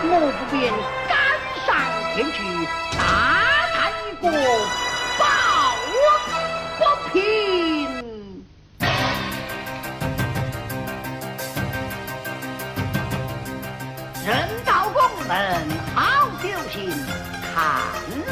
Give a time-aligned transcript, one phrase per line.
[0.00, 0.72] 我不便
[1.08, 1.12] 赶
[1.66, 1.68] 上
[2.14, 2.38] 前去
[2.96, 2.98] 大
[3.74, 4.24] 探一个
[5.18, 5.20] 抱
[6.78, 6.80] 不
[7.12, 7.16] 平。
[14.24, 14.28] 人
[14.64, 14.96] 道公
[15.26, 15.32] 门
[15.94, 15.98] 好
[16.42, 16.76] 酒行，
[17.54, 17.56] 看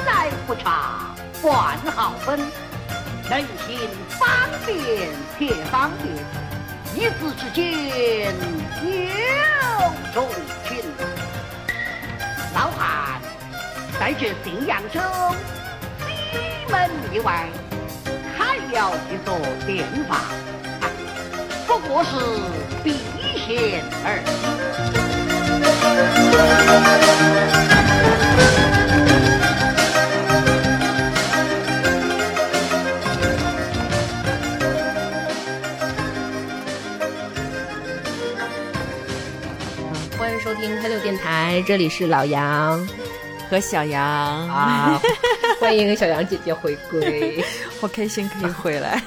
[0.07, 0.09] 来
[0.46, 0.64] 不差
[1.43, 2.39] 冠号分。
[3.29, 4.25] 人行方
[4.64, 6.14] 便铁方便，
[6.95, 8.33] 一字之间
[8.85, 10.17] 有重
[14.06, 15.02] 在这信仰中，
[15.98, 16.06] 西
[16.70, 17.48] 门以外
[18.38, 20.20] 还要一座殿房，
[21.66, 22.15] 不过是
[22.84, 22.95] 避
[23.37, 24.27] 嫌而已。
[40.45, 42.87] 收听黑六电台，这里是老杨
[43.48, 44.02] 和小杨。
[44.48, 45.01] 啊，
[45.60, 47.43] 欢迎小杨姐姐回归，
[47.80, 49.02] 好开心可以回来，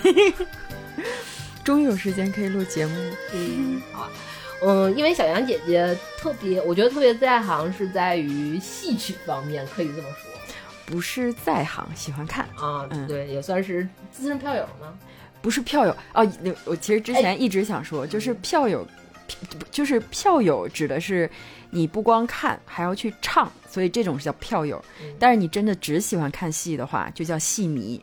[1.63, 2.95] 终于有时间可以录节目。
[3.33, 4.03] 嗯，好。
[4.03, 4.09] 啊，
[4.61, 10.31] 嗯，因为小杨姐姐特别，我觉得特别在行是在于戏曲方面，可以这么说，
[10.85, 12.45] 不是在行，喜欢看。
[12.55, 14.93] 啊，对，也算是资深票友吗？
[15.41, 15.95] 不是票友。
[16.13, 18.85] 哦，那我其实之前一直想说，就是票友。
[19.69, 21.29] 就是票友指的是
[21.71, 24.83] 你不光看还要去唱，所以这种是叫票友。
[25.17, 28.01] 但是你真的只喜欢看戏的话，就叫戏迷。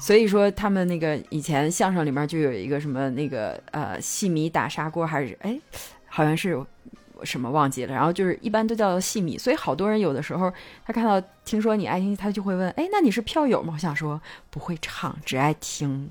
[0.00, 5.58] 所以说他们那个以前相声里面就有一个什么那个呃戏迷打砂锅还是哎
[6.06, 6.64] 好像是
[7.22, 9.36] 什么忘记了，然后就是一般都叫戏迷。
[9.36, 10.52] 所以好多人有的时候
[10.84, 13.74] 他看到听说你爱听，他就会问哎那你是票友吗？
[13.74, 14.20] 我想说
[14.50, 16.10] 不会唱，只爱听。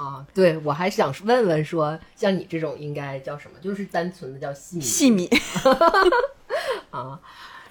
[0.00, 3.58] 啊，对，我还想问问说，像你这种应该叫什么？
[3.60, 4.82] 就是单纯的叫细米。
[4.82, 5.28] 细米。
[6.88, 7.20] 啊，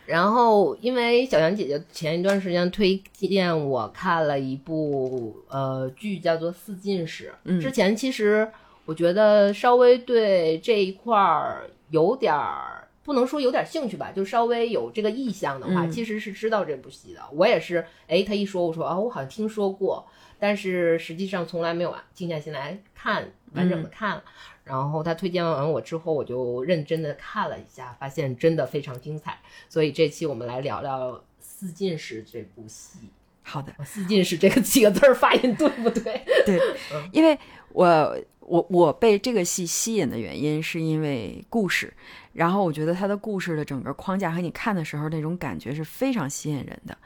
[0.06, 7.30] 然后因为小杨姐姐前一段时间推荐我看了一部呃剧，叫做《四进士》。
[7.46, 7.60] 嗯。
[7.60, 8.48] 之前其实
[8.86, 17.22] 我觉得稍微对这一块儿有点儿，不能说有点兴趣吧，就稍微有这个意向的话，其实是知道这部戏的。
[17.34, 20.06] 我也是，哎，他一说，我说啊，我好像听说过。
[20.40, 24.22] 但是实际上从来没有静下心来看完整的看，
[24.64, 29.38] 然后他推荐完我之后，我就认真的看了一下，发现真的非常精彩。
[29.68, 33.00] 所以这期我们来聊聊《四进士》这部戏。
[33.44, 36.24] 好的，四进士这个几个字儿发音对不对？
[36.46, 36.60] 对，
[37.12, 37.38] 因为
[37.74, 41.94] 我我我被这个戏吸引的原因是因为故事。
[42.34, 46.98] 然后我觉得他的故事的整个框架和你看的时候那种感觉是非常吸引人的，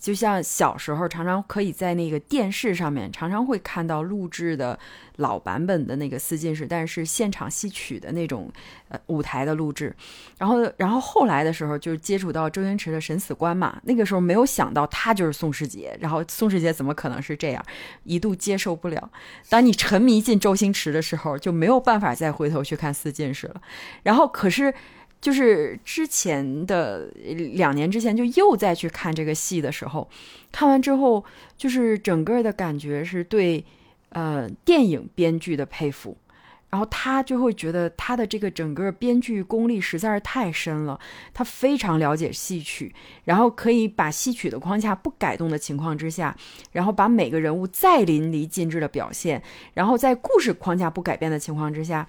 [0.00, 4.76] 就像小时候常常可以在那个电视上面常常会看到录制的
[5.16, 8.50] 老版本的那个四进士，但是现场戏曲的那种
[8.88, 9.94] 呃舞台的录制。
[10.38, 17.62] 然后然后后来的时候就接触到周星驰的审死官嘛，那个时候没有想到他就是宋世杰，然后宋世杰怎么可能是这样，
[18.04, 19.10] 一度接受不了。
[19.50, 23.60] 当你沉迷进周星驰的时候，就没有办法再回头去看四进士了。
[24.02, 24.72] 然后可是。
[25.20, 27.06] 就是之前的
[27.54, 30.08] 两年之前，就又再去看这个戏的时候，
[30.50, 31.24] 看完之后，
[31.56, 33.64] 就是整个的感觉是对，
[34.10, 36.16] 呃，电影编剧的佩服。
[36.70, 40.96] 然后他就会觉得他的这个整个编剧功力实在是太深了，
[41.34, 42.94] 他非常了解戏曲，
[43.24, 46.32] 然后可以把戏曲的框架不改动的情况之下，
[46.70, 49.42] 然后把每个人物再淋漓尽致的表现，
[49.74, 52.06] 然后在故事框架不改变的情况之下。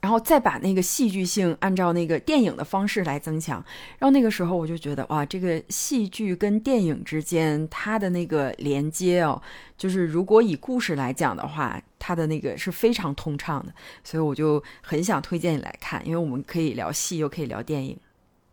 [0.00, 3.64] 然后再把那个戏剧性按照那个电影的方式来增强，
[3.98, 9.40] 然后那个时候我就觉得哇，这个戏剧跟电影之间它的那个连接哦，
[9.76, 13.72] 就是如果以故事来讲的话，它的那个是非常通畅的，
[14.04, 17.98] 所以我就很想推荐你来看，因为我们可以聊戏，又可以聊电影。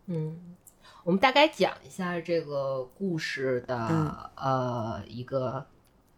[0.07, 0.38] 嗯，
[1.03, 5.66] 我们大概讲一下这个故事的呃一个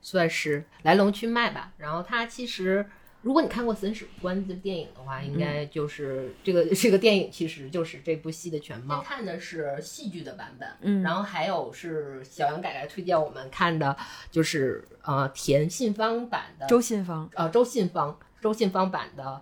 [0.01, 2.85] 算是来龙去脉吧，然后它其实。
[3.25, 9.01] 如果你看过《审死官》的电影的话，应该就是这个这个电影其实就是这部戏的全貌。
[9.01, 13.97] 看的是戏剧的版本，嗯，然后还有是小杨改改推荐我们看的，
[14.29, 19.41] 就是呃田信芳版的周信芳，呃周信芳周信芳版的，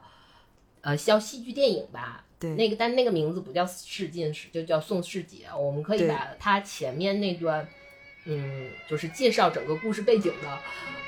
[0.79, 5.47] 呃叫戏剧电影吧，对，那个但那个名字不叫世进士，就叫宋世杰。
[5.59, 7.67] 我们可以把它前面那段，
[8.23, 10.57] 嗯，就是介绍整个故事背景的。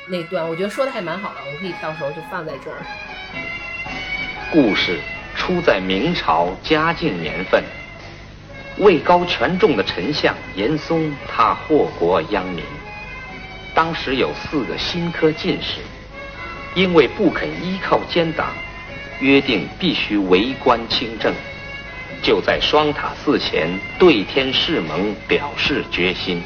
[0.07, 2.77] 那段我觉得说的还蛮好的，我可以到时候就放在这儿。
[4.51, 4.99] 故事
[5.35, 7.63] 出在明朝嘉靖年份，
[8.77, 12.63] 位高权重的丞相严嵩，他祸国殃民。
[13.73, 15.81] 当时有四个新科进士，
[16.75, 18.53] 因为不肯依靠奸党，
[19.19, 21.33] 约定必须为官清正。
[22.21, 23.67] 就在双塔寺前
[23.99, 26.41] 对天誓盟，表示决心。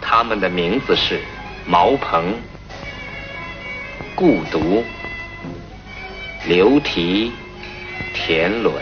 [0.00, 1.20] 他们的名字是
[1.66, 2.34] 毛鹏、
[4.14, 4.84] 顾独、
[6.46, 7.32] 刘提、
[8.14, 8.74] 田伦。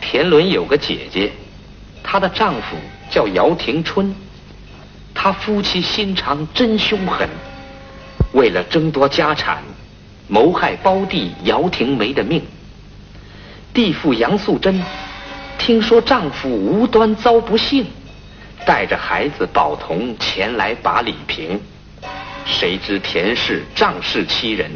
[0.00, 1.32] 田伦有个姐姐，
[2.02, 2.76] 她的丈夫
[3.10, 4.14] 叫姚廷春，
[5.14, 7.28] 他夫妻心肠真凶狠，
[8.32, 9.62] 为了争夺家产，
[10.28, 12.42] 谋害胞弟姚廷梅的命。
[13.72, 14.82] 地妇杨素贞
[15.58, 17.86] 听说丈夫无端遭不幸。
[18.66, 21.58] 带着孩子宝童前来把李平，
[22.50, 24.70] 谁知田氏仗势欺人，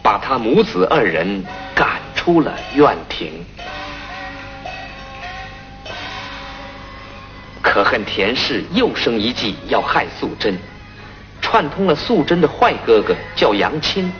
[0.00, 1.44] 把他母子二人
[1.74, 3.44] 赶出了院庭。
[7.60, 10.56] 可恨田氏又生一计要害素贞，
[11.42, 14.10] 串通了素贞的坏哥哥叫杨钦，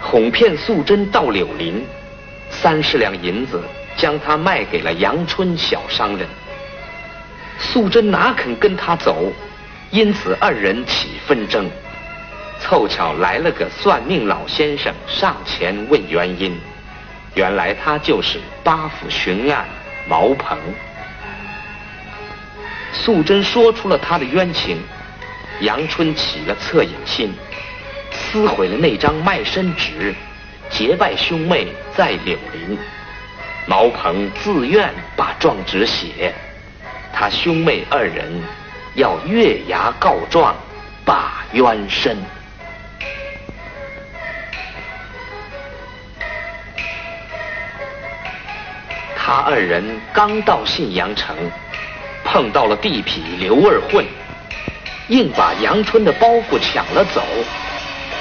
[0.00, 1.84] 哄骗素贞到柳林，
[2.48, 3.60] 三十两银子
[3.96, 6.26] 将她卖给了阳春小商人。
[7.58, 9.32] 素贞哪肯跟他走，
[9.90, 11.68] 因此二人起纷争。
[12.60, 16.58] 凑巧来了个算命老先生上前问原因，
[17.34, 19.64] 原来他就是八府巡案
[20.08, 20.58] 毛鹏。
[22.92, 24.82] 素贞说出了他的冤情，
[25.60, 27.32] 杨春起了恻隐心，
[28.10, 30.14] 撕毁了那张卖身纸，
[30.68, 32.76] 结拜兄妹在柳林。
[33.66, 36.34] 毛鹏自愿把状纸写。
[37.12, 38.42] 他兄妹二人
[38.94, 40.54] 要月牙告状，
[41.04, 42.16] 把冤伸。
[49.28, 51.36] 他二人刚到信阳城，
[52.24, 54.02] 碰到了地痞刘二混，
[55.08, 57.22] 硬把杨春的包袱抢了走，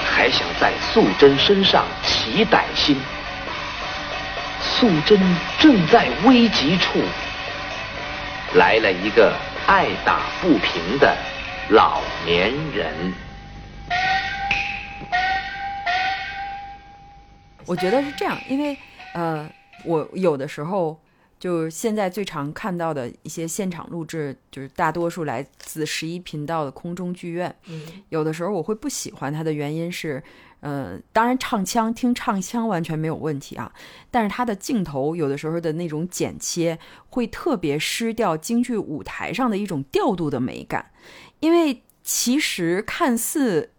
[0.06, 2.98] 还想在素贞身上起歹心。
[4.62, 5.18] 素贞
[5.58, 7.00] 正在危急处。
[8.56, 9.34] 来了一个
[9.66, 11.16] 爱打不平的
[11.70, 13.14] 老年人。
[17.66, 18.78] 我觉得是这样，因为
[19.14, 19.50] 呃，
[19.86, 21.00] 我有的时候
[21.40, 27.56] 就现在最常看到的一些现场录制，就是大多数来自十一频道的空中剧院。
[27.68, 30.24] 嗯，有的时候我会不喜欢它的原因是。
[30.60, 33.72] 呃，当然唱腔听唱腔完全没有问题啊，
[34.10, 40.90] 但是它的镜头有的时候的那种剪切会特别失掉京剧舞台上的一种调度的美感，
[41.42, 43.72] 因为其实看似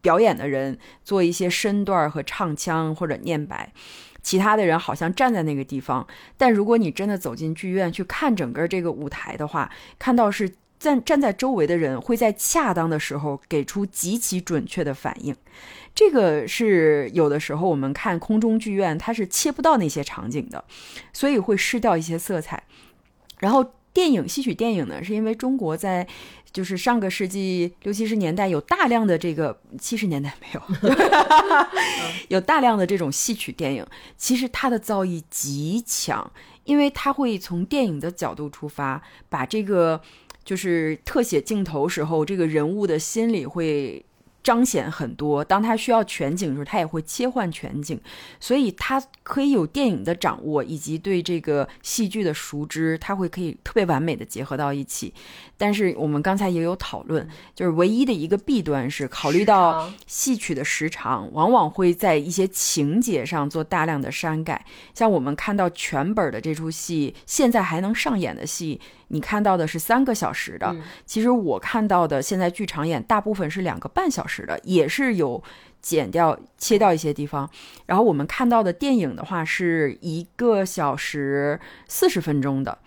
[0.00, 3.72] 表演的人做一些身段和唱腔或者念白，
[4.26, 6.04] 其他的人好像站在那个地方，
[6.36, 10.50] 但如果你真的走进剧院去看整个这个舞台的话，看到是。
[10.78, 15.34] 站站在周围的人会在恰当的时候给出极其准确的反应，
[15.94, 20.62] 这个是有的时候我们看空中剧院它是切不到那些场景的，
[21.14, 22.62] 所以会失掉一些色彩。
[23.38, 23.64] 然后
[23.94, 26.06] 电影戏曲电影呢，是因为中国在
[26.52, 30.62] 就是上个世纪六七十年代有大量的这个七十年代没有，
[32.28, 36.32] 有大量的这种戏曲电影，其实它的造诣极强，
[36.64, 40.00] 因为它会从电影的角度出发，把这个。
[40.46, 44.05] 就是特写镜头时候，这个人物的心理会。
[44.46, 48.00] 彰显很多，当他需要全景的时候，他也会切换全景，
[48.38, 55.12] 所以他可以有电影的掌握以及对这个戏剧的熟知，他会可以特别完美的结合到一起。
[55.58, 64.64] 但是我们刚才也有讨论，就是唯一的一个弊端是考虑到戏曲的时长，往往会在一些情节上做大量的删改。
[64.94, 74.36] 像我们看到全本的这出戏，现在还能上演的戏，你看到的是三个小时的，其实我看到的现在剧场演大部分是两个半小时。
[74.46, 75.42] 的也是有
[75.80, 77.50] 剪掉、切掉一些地方，
[77.86, 81.58] 然后我们看到的电影的话是一个小时
[81.88, 82.78] 四十分钟的，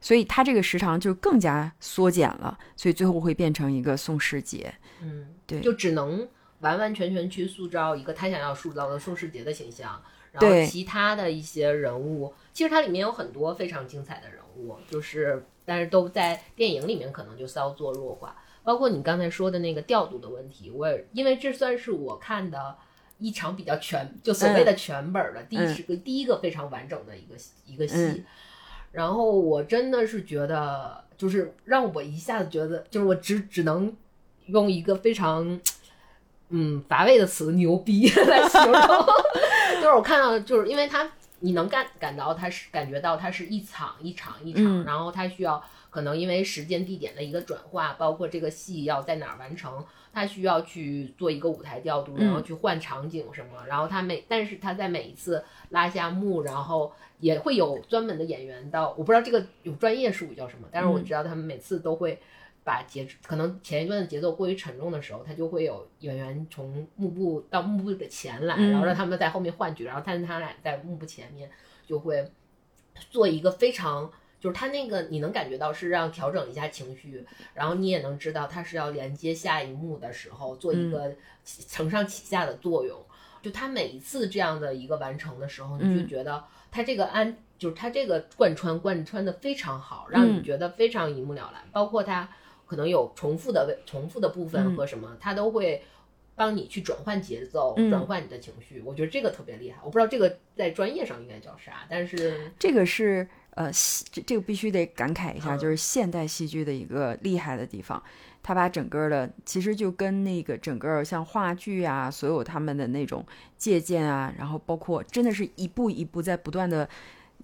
[0.00, 4.74] 所以它这个时长就更加缩减了，所以最后会变成一个宋世杰。
[5.00, 6.26] 嗯，对，就只能
[6.60, 10.02] 完完全全去塑造一个他想要塑造的宋世杰的形象，
[10.32, 18.34] 然后其他的一些人物，其实它里面有很多非常精彩的人物，就是但是都在电影里面可能就稍作弱化。
[18.64, 22.74] 包括你刚才说的那个调度的问题，我因为这算是我看的
[23.18, 28.24] 一场比较全，就所谓的全本的第一是个第一个非常完整的一个一个戏，
[28.90, 33.94] 然后我真的是觉得，就是让我一下子觉得，就是我只只能
[34.46, 35.60] 用一个非常
[36.48, 38.72] 嗯乏味的词“牛逼 ”来形容，
[39.80, 41.08] 就是我看到，就是因为他
[41.40, 45.62] 你能感感到他是感觉到他是一场一场一场，然后他需要。
[45.88, 62.20] 可能因为时间地点的一个转化，包括这个戏要在哪儿完成，他需要去做一个舞台调度，嗯然后去换场景什么，然后他每但是他在每一次拉下幕，然后也会有专门的演员到，我不知道这个有专业术语叫什么，但是我嗯知道他们每次都会。
[62.66, 71.48] 把节可能前一段的节奏过于沉重的时候，他就会有演员从幕布到幕布的前来，嗯然后让他们在后面换局，然后但是他俩在幕布前面
[71.86, 72.28] 就会
[73.08, 81.14] 做一个非常，就是他那个你能感觉到是让调整一下情绪，然后你也能知道他是要连接下一幕的时候做一个
[81.68, 83.00] 承上启下的作用。
[83.42, 86.42] 就他每一次这样的一个完成的时候，你就嗯觉得
[86.72, 91.62] 他这个安，就是他这个贯穿贯穿的非常好，让你嗯觉得非常一目了然。
[91.70, 92.28] 包括他
[92.66, 95.82] 可能有重复的位重复的部分嗯和什么，它都会。
[96.38, 99.78] 帮你去转换节奏，嗯转换你的情绪，我觉得这个特别厉害。
[99.82, 108.02] 我不知道这个在专业上应该叫啥，但是这个是呃，戏这这个必须得感慨一下，嗯就是现代戏剧的一个厉害的地方。
[108.42, 113.24] 他把整个的其实就跟那个整个像话剧啊，所有他们的那种
[113.56, 116.86] 借鉴啊，然后包括真的是一步一步在不断的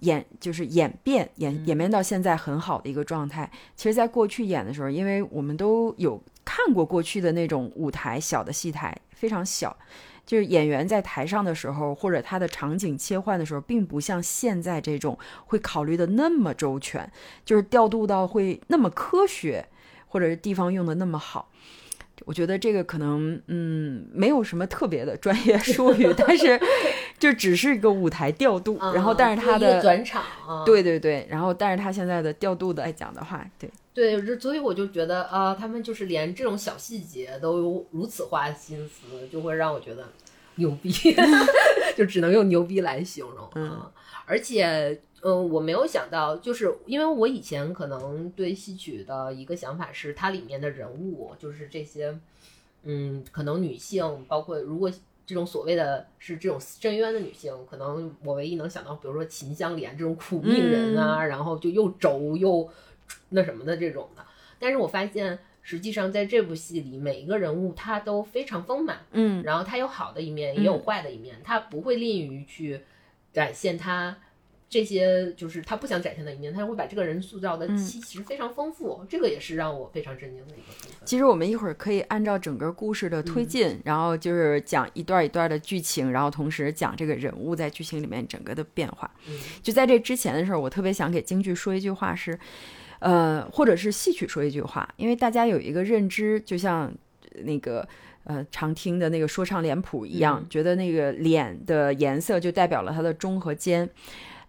[0.01, 3.49] 演，就是演变演演变到现在很好的一个状态。
[3.75, 9.75] 其实，在过去演的时候，因为我们都有看过过去的那种舞台小的戏台，非常小。
[10.25, 17.11] 就是演员在台上的时候，或者他的场景切换的时候，并不像现在这种会考虑的那么周全，
[17.43, 19.67] 就是调度到会那么科学，
[20.07, 21.49] 或者是地方用的那么好。
[22.25, 26.59] 我觉得这个可能，嗯，没有什么特别的专业 术语，但是
[27.19, 28.77] 就只是一个舞台调度。
[28.93, 40.07] 然后，但是他的，转场啊，对对对，然后但是他现在的调度的来讲的话，对，对，这所以我就觉得啊、他们就是连这种小细节都有如此花心思，就会让我觉得
[40.55, 40.91] 牛逼，
[41.97, 43.91] 就只能用牛逼来形容啊。
[44.25, 52.17] 而且，嗯、我没有想到，就是因为我以前可能对戏曲的一个想法是，它里面的人物就是这些，
[52.83, 54.91] 嗯，可能女性，包括如果。
[55.25, 62.69] 这种所谓的是这种深渊的女性，可能我唯一能想到，比如说秦香莲这种苦命人啊，然后就又轴又
[63.29, 64.25] 那什么的这种的。
[64.59, 72.81] 但是我发现，实际上在这部戏里，每一个人物他都非常丰满，嗯然后他有好的一面，也有坏的一面，他不会吝于去
[73.31, 74.17] 展现他
[74.73, 80.91] 这些就是他不想展现的一面，他会把这个人塑造的其其实非常丰富，这个也是让我非常震惊的一个部分。
[81.05, 89.07] 其实我们一会儿可以按照整个故事的推进，然后就是讲一段一段的剧情，然后同时讲这个人物在剧情里面整个的变化。
[89.27, 92.39] 嗯就在这之前的时候，我特别想给京剧说一句话是，
[92.97, 96.91] 呃，或者是戏曲说一句话，因为大家有一个认知，就像
[97.43, 97.87] 那个。
[98.25, 103.89] 呃，常听的那个说唱脸谱一样，嗯觉得那个脸的颜色就代表了它的中和尖，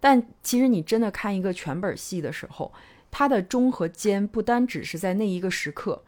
[0.05, 2.71] 但其实你真的看一个全本戏的时候，
[3.11, 6.05] 它的中和间不单只是在那一个时刻，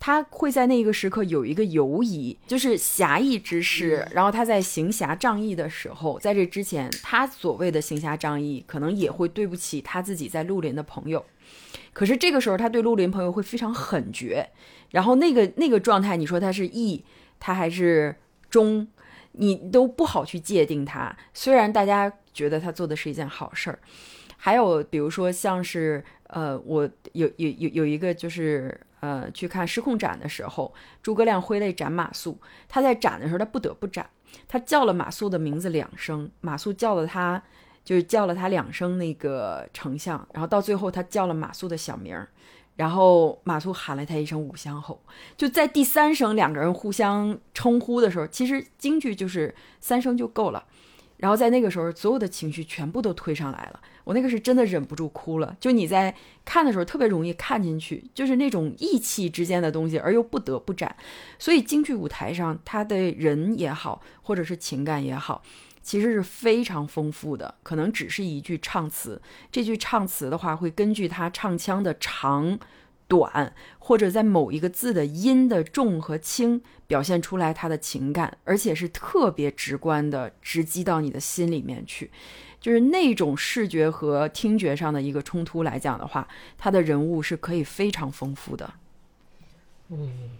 [0.00, 4.08] 他会在那一个时刻有一个犹疑，就是侠义之士。
[4.12, 11.22] 然后他在行侠仗义的时候，在这之前，他所谓的行侠仗义，可能也会对不起他自己在绿林的朋友。
[11.92, 14.48] 可是这个时候，他对绿林朋友会非常狠绝。
[14.92, 17.04] 然后那个那个状态，你说他是义，
[17.38, 18.16] 他还是
[18.48, 18.88] 忠，
[19.32, 21.14] 你都不好去界定他。
[21.34, 23.78] 虽然大家觉得他做的是一件好事儿，
[24.36, 32.36] 还有比如说像是呃，我有有有有一个就是呃，去看失控展的时候，诸葛亮挥泪斩马谡，
[32.68, 34.10] 他在斩的时候他不得不斩，
[34.46, 37.42] 他叫了马谡的名字两声，马谡叫了他。
[37.84, 42.26] 就是叫了他两声那个丞相，然后到最后他叫了马谡的小名儿，
[42.76, 44.98] 然后马谡喊了他一声五香侯。
[45.36, 50.64] 就在第三声两个人互相称呼的时候，其实京剧就是三声就够了。
[51.24, 53.80] 然后在那个时候，所有的情绪全部都推上来了。
[54.04, 55.56] 我那个是真的忍不住哭了。
[55.58, 56.14] 就你在
[56.44, 60.94] 看的时候，特别容易看进去，就是那种义气之间的东西，而又不得不展。
[61.38, 65.42] 所以京剧舞台上，他的人也好，或者是情感也好。
[65.80, 69.18] 其实是非常丰富的，可能只是一句唱词。
[69.50, 72.58] 这句唱词的话，会根据他唱腔的长、
[73.06, 82.10] 短，或者在某一个字的音的重和轻，表现出来他的情感，而且是特别直观的，直击到你的心里面去。
[82.60, 88.72] 就是那种视觉和听觉上的一个冲突来讲的话，他的人物是可以非常丰富的。
[89.90, 90.30] 嗯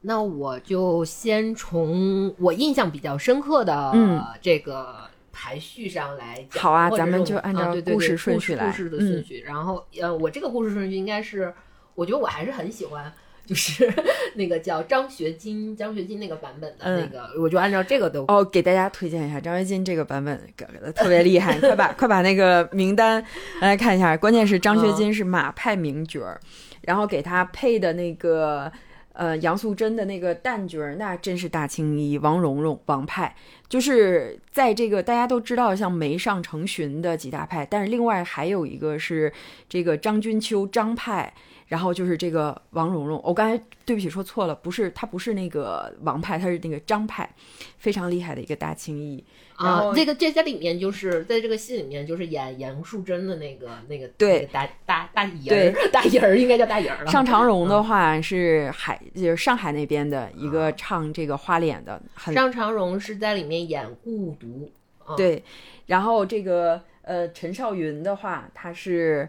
[0.00, 6.62] 那我就先从我印象比较深刻的嗯这个排序上来讲。
[6.62, 9.40] 好啊咱们就按照故事顺序来嗯故事的顺序。
[9.40, 11.52] 然后呃，我这个故事顺序应该是，
[11.96, 13.12] 我觉得我还是很喜欢。
[13.44, 13.88] 就是
[14.34, 20.36] 那个叫张学金，张学金那个版本的那嗯个，我就按照这个都哦，给大家推荐一下张学金这个版本，
[20.92, 21.56] 特别厉害。
[21.60, 23.24] 快把快把那个名单
[23.60, 24.16] 来看一下。
[24.16, 26.40] 关键是张学金是马派名角儿，
[26.80, 28.72] 然后给他配的那个
[29.12, 33.32] 呃杨素贞的那个旦角儿，那真是大青衣，王蓉蓉王派，
[33.68, 39.32] 就是在这个大家都知道像梅上成群的几大派，但是另外还有一个是
[39.68, 41.32] 这个张君秋张派。
[41.68, 47.28] 然后就是这个王蓉蓉，我刚才对不起说错了，不是他不是那个王派，他是那个张派，
[47.76, 49.24] 非常厉害的一个大青衣。
[49.56, 57.10] 啊，这个这在里面就是在这个戏里面就是演杨淑珍的那个那个对那个大大大姨儿，大姨儿应该叫大姨儿了。
[57.10, 64.70] 尚长荣的话是海，就是上海那边的一个唱这个花脸的，很上长荣是在里面演孤独，
[65.04, 65.42] 啊，对。
[65.86, 69.28] 然后这个呃陈少云的话，他是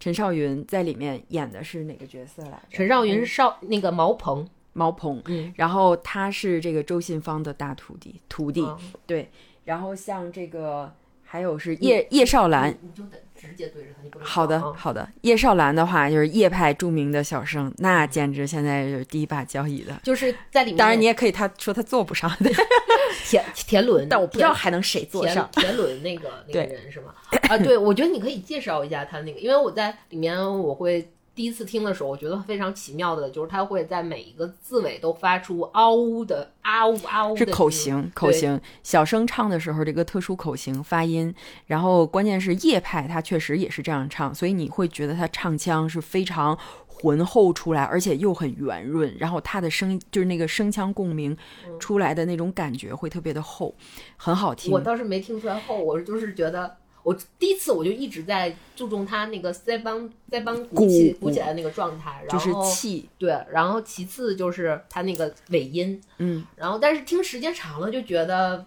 [0.00, 2.58] 陈少云在里面演的是哪个角色来着？
[2.70, 9.30] 陈少云少那个毛鹏，毛鹏，嗯，然后他是这个周信芳的大徒弟，徒弟、啊对。
[9.64, 10.92] 然后像这个
[11.22, 19.92] 还有是叶叶少兰，你就得直接对着他，你不能好的啊好的，叶少兰的话就是叶派著名的小生，那简直现在就是第一把交椅的。
[20.02, 20.76] 就是在里面。
[20.78, 22.30] 当然你也可以他说他坐不上，
[23.28, 25.48] 田田伦，但我不知道还能谁做田上。
[25.52, 27.14] 田伦那个那个人是吗？
[27.48, 38.60] 啊，对，我觉得你可以介绍一下他那个，因为我在里面我会第一次听的时候，我觉得非常奇妙的，就是它会在每一个字尾都发出嗷呜的啊呜啊呜的是口型口型。
[38.84, 41.34] 小声唱的时候，这个特殊口型发音，
[41.66, 51.36] 然后关键是叶派，他确实也是这样唱，所以你会觉得他唱腔是非常浑厚出来，而且又很圆润，然后他的声就是那个声腔共鸣
[51.80, 53.74] 出来的那种感觉会特别的厚，
[54.16, 54.80] 很好听我。
[54.80, 56.76] 倒是没听出来厚，我就是觉得。
[57.04, 68.64] 我第一次我就一直在注重他那个腮帮腮帮鼓起鼓鼓起来的那个状态，然就是后气，对，然后其次就是他那个尾音，嗯，然后但是听时间长了就觉得，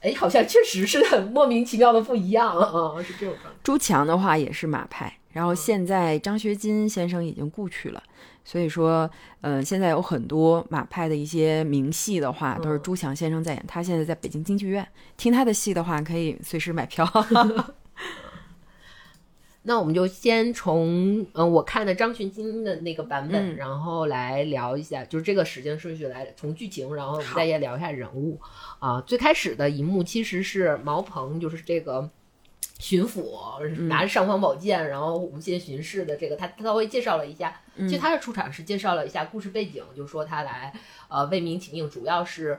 [0.00, 3.58] 哎，好像确实是很莫名其妙的不一样啊，是这种状态。
[3.64, 8.02] 朱强的话也是马派，然嗯后现在张学金先生已经故去了，
[8.44, 9.08] 所以说，
[9.40, 13.64] 呃，现在有很多马派的一些名戏的话，都是嗯朱强先生在演。
[13.68, 17.06] 他现在在北京京剧院，听他的戏的话，可以随时买票。
[19.62, 28.40] 那我们就先从嗯、呃我看的张群金的那个版本，嗯然后来聊一下，就是这个时间顺序来从剧情，然后我们再也聊一下人物
[28.78, 29.00] 啊。
[29.02, 32.10] 最开始的一幕其实是毛鹏，就是这个。
[32.80, 37.60] 巡抚拿着尚方宝剑，然后无限巡视的这个，他他稍微介绍了一下。
[37.76, 40.72] 其实他的出场是介绍了一下故事背景，就说他来
[41.08, 42.58] 呃为民请命，主要是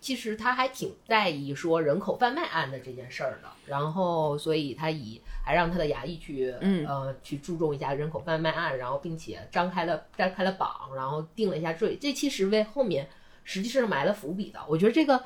[0.00, 3.48] 其实他还挺在意说人口贩卖案的这件事儿的。
[3.66, 11.96] 然后，所以他以还让他的衙役去嗯呃去注重一下人口贩卖案，然后并且张开了张开了榜，然后定了一下罪。
[12.00, 13.08] 这其实为后面
[13.44, 14.58] 实际上埋了伏笔的。
[14.68, 15.22] 我觉得这个。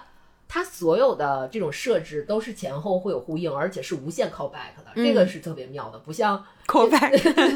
[0.46, 7.11] 它所有的这种设置都是前后会有呼应，而且是无限 callback 的，这个是特别妙的，不像 callback，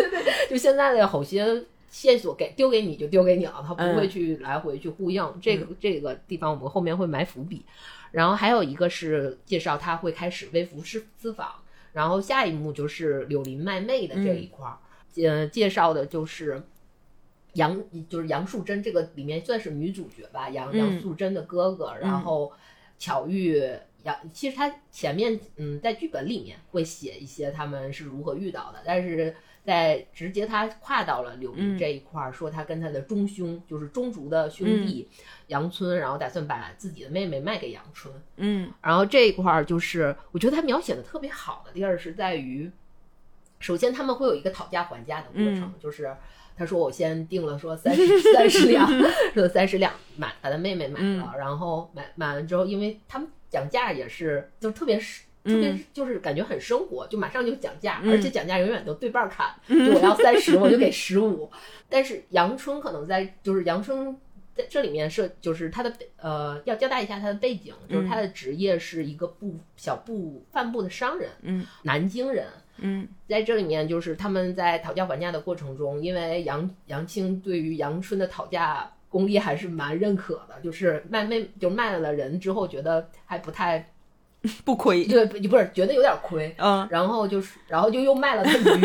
[0.51, 5.24] 就现在的好些线索给丢给你就丢给你了，它不会嗯去来回去呼应。
[5.40, 7.64] 这个这个地方我们后面会埋伏笔。
[8.11, 11.53] 然后还有一个是介绍他会开始微服私私访，
[11.92, 14.79] 然后下一幕就是柳林卖妹的这一块儿，
[15.22, 16.62] 呃，介绍的就是。
[17.55, 22.53] 杨就是杨素贞，这个里面算是女主角吧，杨嗯杨素贞的哥哥，然后
[22.98, 23.62] 巧遇
[24.02, 29.34] 杨，其实他前面嗯在剧本里面会写一些他们是如何遇到的，但是
[29.64, 35.08] 在直接他跨到了柳林嗯这一块儿，说他跟他的中兄就是中族的兄弟
[35.48, 38.72] 杨村，然后打算把自己的妹妹卖给杨春，嗯。
[38.82, 42.70] 然后这一块儿就是我觉得他描写的特别好的地儿是在于，
[43.58, 46.16] 首先他们会有一个讨价还价的过程，嗯就是
[46.59, 48.87] 他说我先定了说三十三十两，
[49.33, 55.23] 说三十两买把他妹妹买了，然后买买完之后，因为他们讲价也是就特别是。
[55.44, 61.51] 特别嗯就是感觉很生活，就马上就讲价，嗯而且讲价永远都对半儿砍，就我要三十， 我就给十五。
[61.88, 64.14] 但是杨春可能在就是杨春
[64.55, 72.47] 在这里面设就是他的呃要交代一下他的背景，就是他的职业是一个布小布贩布的商人，嗯，南京人。
[72.80, 73.06] 嗯。
[73.28, 83.90] 在这里面，就是他们在讨价还价的过程中，因为杨杨青对于杨春的讨价功力还是蛮认可的，就是卖卖就卖了人之后，觉得还不太
[84.64, 86.86] 不亏，对，不是觉得有点亏，嗯。
[86.90, 88.80] 然后就是，然后就又卖了个驴，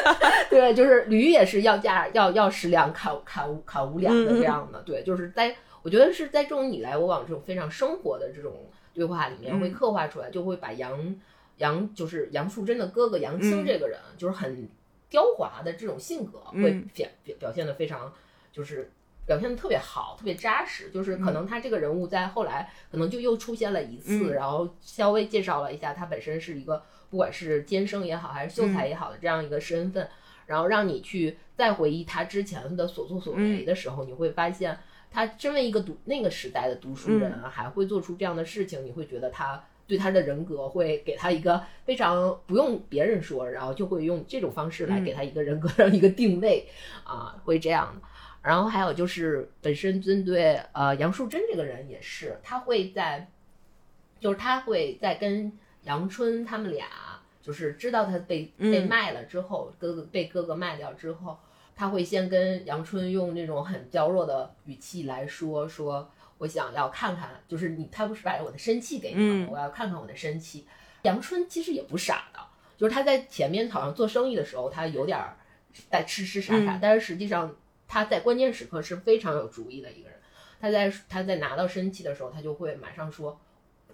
[0.50, 8.52] 对，就是驴也是要价要要十两砍砍五砍五两的这样的，对，就是在我觉得是在这种你来我往这种非常生活的这种
[8.92, 11.16] 对话里面会刻画出来，就会把杨
[11.58, 14.68] 杨就是杨素贞的哥哥杨青这个人，就是很
[15.08, 18.12] 刁滑的这种性格，会嗯表表表现的非常
[18.50, 18.90] 就是。
[19.26, 24.32] 表现的特别好，特别扎实，就是可能他这个人物在后来可能就又出现了一次，嗯。
[24.32, 30.08] 然后稍微介绍了一下他本身是一个不管是监生也好，还是秀才也好的这样一个身份。
[30.46, 34.78] 然后让你去再回忆他之前的所作所为的时候，你会发现
[35.10, 46.68] 他身为一个读那个时代的读书人啊，还会做出这样的事情，你会觉得他对他的人格会给他一个非常不用别人说，然后就会用这种方式来给他一个人格 上一个定位
[47.04, 48.06] 啊，会这样的。
[48.42, 53.28] 然后还有就是本身针对呃杨树珍这个人也是，他会在，
[54.20, 55.50] 就是他会在跟
[55.84, 56.86] 杨春他们俩，
[57.40, 61.38] 就是知道他被被卖了之后，哥哥被哥哥卖掉之后，
[61.74, 69.48] 他会先跟杨春用那种很娇弱的语气来说，说我想要看看，就是你他不是把我的生气给你了吗？
[69.52, 70.66] 我要看看我的生气。
[71.02, 72.40] 杨春其实也不傻的，
[72.76, 75.18] 就是他在前面好像做生意的时候，他有点
[75.90, 77.54] 在痴痴傻傻，但是实际上。
[77.90, 80.18] 他在关键时刻是非常有主意的一个人，
[80.60, 83.40] 他在他在拿到生气的时候，他就会马上说，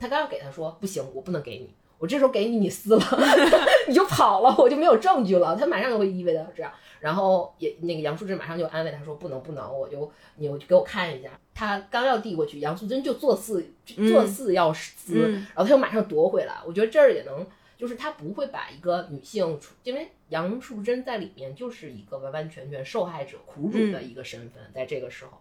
[0.00, 3.02] 他刚要给他说不行，我不能给你，我这时候给你，你撕了，
[3.86, 5.54] 你就跑了，我就没有证据了。
[5.54, 6.72] 他马上就会意味到这样，
[7.04, 11.38] 然后也那个杨淑珍马上就安慰他说不能不能，我就你就给我看一下。
[11.52, 13.62] 他刚要递过去，杨素珍就做似
[14.08, 16.54] 做似要撕，然后他又马上夺回来。
[16.66, 17.46] 我觉得这儿也能。
[17.76, 25.32] 就是他不会把一个女性，因为杨淑珍在里面就是一个完完全全受害者、苦主的一个身份，在这个时候，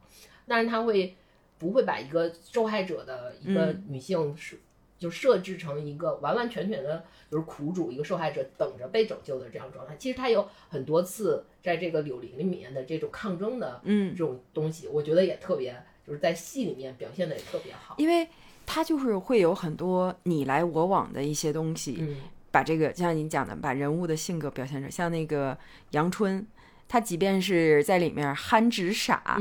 [0.47, 1.15] 但是他会
[1.59, 4.59] 不会把一个受害者的一个女性是
[5.03, 9.95] 就设置成一个完完全全的，就是苦主、一个受害者等着被拯救的这样状态？
[9.97, 15.75] 其实他有很多次在这个柳林里面的这种抗争的，嗯，这种东西，我觉得也特别，
[16.07, 18.27] 就是在戏里面表现的也特别好，因为。
[18.65, 22.15] 他就是会有很多你来我往的一些东西，
[22.49, 25.55] 把这个像你讲的，把人物的性格表现出像那个
[25.91, 26.47] 杨春，
[26.87, 29.37] 他即便是在里面憨直傻，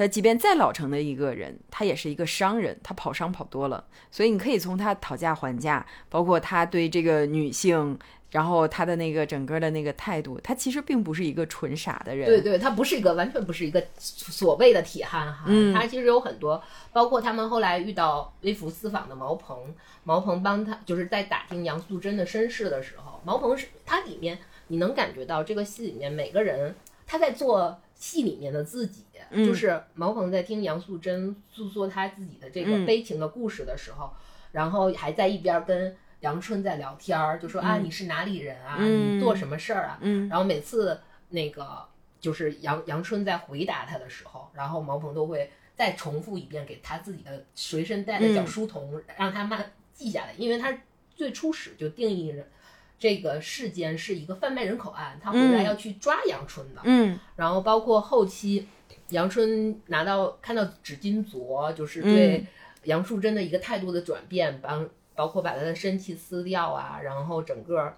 [0.00, 7.98] 他即便再老成的一个人，他也是一个商人，他跑商跑多了，所以你可以从他讨价还价，包括他对这个女性。
[8.30, 12.28] 然后他的那个整个的那个态度，他其实并不是一个纯傻的人。
[12.28, 15.46] 对对，他不是一个完全不是一个所谓的铁汉哈。
[15.48, 15.74] 嗯。
[15.74, 26.72] 他其实有很多，包括他们后来遇到微服私访的毛鹏，毛鹏帮他就是在打听杨素贞的身世的时候，毛鹏是他里面你能感觉到这个戏里面每个人
[27.08, 34.12] 他在做戏里面的自己，就是毛鹏在听杨素贞诉说他自己的这个悲情的故事的时候，
[34.50, 35.96] 然后还在一边跟。
[36.20, 38.76] 杨春在聊天儿，就说啊，你是哪里人啊？
[38.84, 39.98] 你做什么事儿啊？
[40.28, 41.82] 然后每次那个
[42.20, 50.78] 就是杨杨春在回答他的时候，然后毛鹏都会再重复一遍给他自己的随身带的小书童，让他慢记下来，因为他
[51.16, 52.46] 最初始就定义着
[53.00, 56.80] 这个事件是一个贩卖人口案，他回来要去抓杨春的。
[56.84, 58.68] 嗯，然后包括后期
[59.08, 62.46] 杨春拿到看到纸巾镯，就是对
[62.84, 64.88] 杨树珍的一个态度的转变，帮。
[65.12, 67.94] 包括把他的身契撕掉啊，然后整个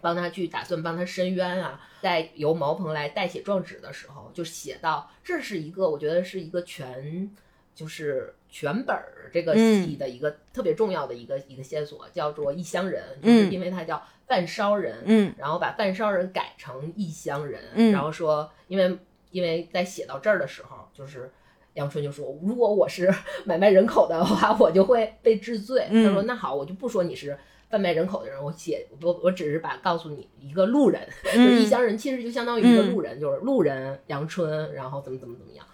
[0.00, 7.28] 帮他去打算帮他申冤啊，在由毛鹏来代写状纸的时候，就写到这是一个我觉得是一个全
[7.74, 18.96] 就是全本儿这个戏的一个特别重要的一个一个线索，叫做异乡人，就是因为他叫半烧人，嗯，然后把半烧人改成异乡人，嗯，然后说因为
[19.32, 21.28] 因为在写到这儿的时候，就是。
[21.74, 23.12] 杨春就说：“如果我是
[23.44, 27.36] 买卖人口的话，我就会被治罪。”他说：“那好，我就不说你是
[27.68, 35.66] 贩卖人口的人，我写我我只是把告诉你一个路人， 就是异乡人，其实就相当于一个路人，就是路人杨春，然后怎么怎么怎么样。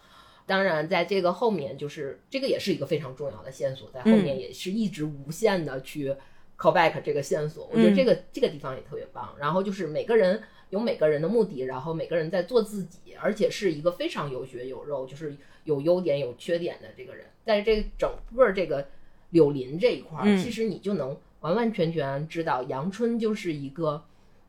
[0.50, 6.10] 当然，在这个后面，就是这个也是一个非常重要的线索，在后面也是一直无限的去
[6.58, 7.68] call back 这个线索。
[7.72, 9.34] 我觉得这个这个地方也特别棒。
[9.38, 18.88] 然后就是每个人有每个人的目的，然后每个人在做自己，而且是一个非常有血有肉，就是。”有优点有缺点的这个人，在这整个这个
[19.28, 24.02] 柳林这一块儿，其实你就能完完全全知道杨春就是一个，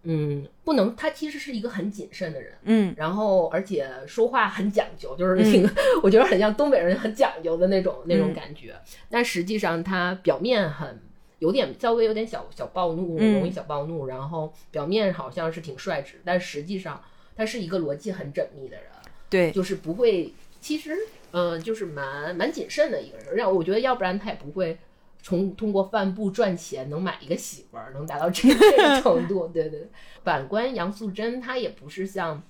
[0.04, 5.70] 嗯，不能，他其实是一个很谨慎的人，嗯，然后而且说话很讲究，就是挺，
[6.02, 8.76] 我觉得很像东北人很讲究的那种那种感觉，
[9.10, 11.00] 但实际上他表面很
[11.40, 17.02] 有点稍微有点小小暴怒，容易小暴怒，然后表面好像是挺率直，但实际上
[17.36, 18.86] 他是一个逻辑很缜密的人，
[19.30, 20.34] 对，就是不会。
[20.60, 20.96] 其实，
[21.32, 24.78] 嗯，就是蛮蛮谨慎的一个人，让我觉得，要不然他也不会
[25.22, 28.56] 从通过贩布赚钱能买一个媳妇儿，能达到这个
[29.02, 29.48] 程度。
[29.48, 29.88] 对对，
[30.24, 32.42] 反观杨素贞，她也不是像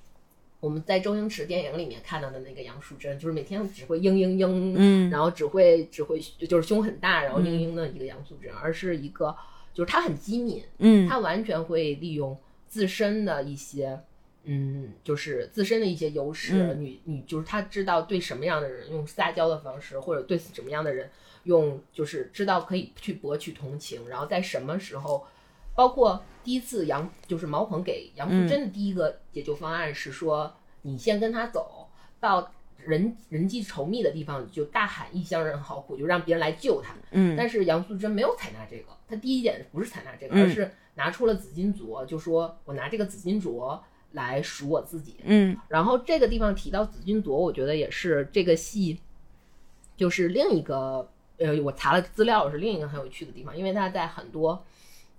[0.59, 9.35] 我们在周星驰电影里面看到的那个杨素贞，就是每天只会嘤嘤嘤，嗯，然后只会只会就是胸很大，然后嘤嘤的一个杨素贞，而是一个
[9.73, 13.99] 就是她很机敏，嗯，她完全会利用自身的一些。
[14.43, 21.07] 嗯，就是自身的一些优势，你你就是她知道对什么样的人用撒娇的方式，或者对什么样的人
[21.43, 25.25] 用，就是知道可以去博取同情，然后在什么时候，
[25.75, 31.87] 包包括第一次杨就是毛鹏给杨嗯素贞的第一个解救方案是说，你先跟他走
[32.19, 36.93] 到人人迹稠密的地方，就大喊异乡人好苦，就让别人来救他。
[37.09, 43.79] 嗯但是杨素贞没有采纳这个，她第一点不是采纳这个，嗯而是拿出了紫金镯，就说我拿这个紫金镯
[44.11, 45.15] 来赎我自己。
[45.23, 48.99] 嗯然后这个地方提到紫金镯，我觉得也是这个戏，
[49.97, 51.11] 就是另一个
[51.43, 54.63] 呃，我查了资料是另一个很有趣的地方，因为它在很多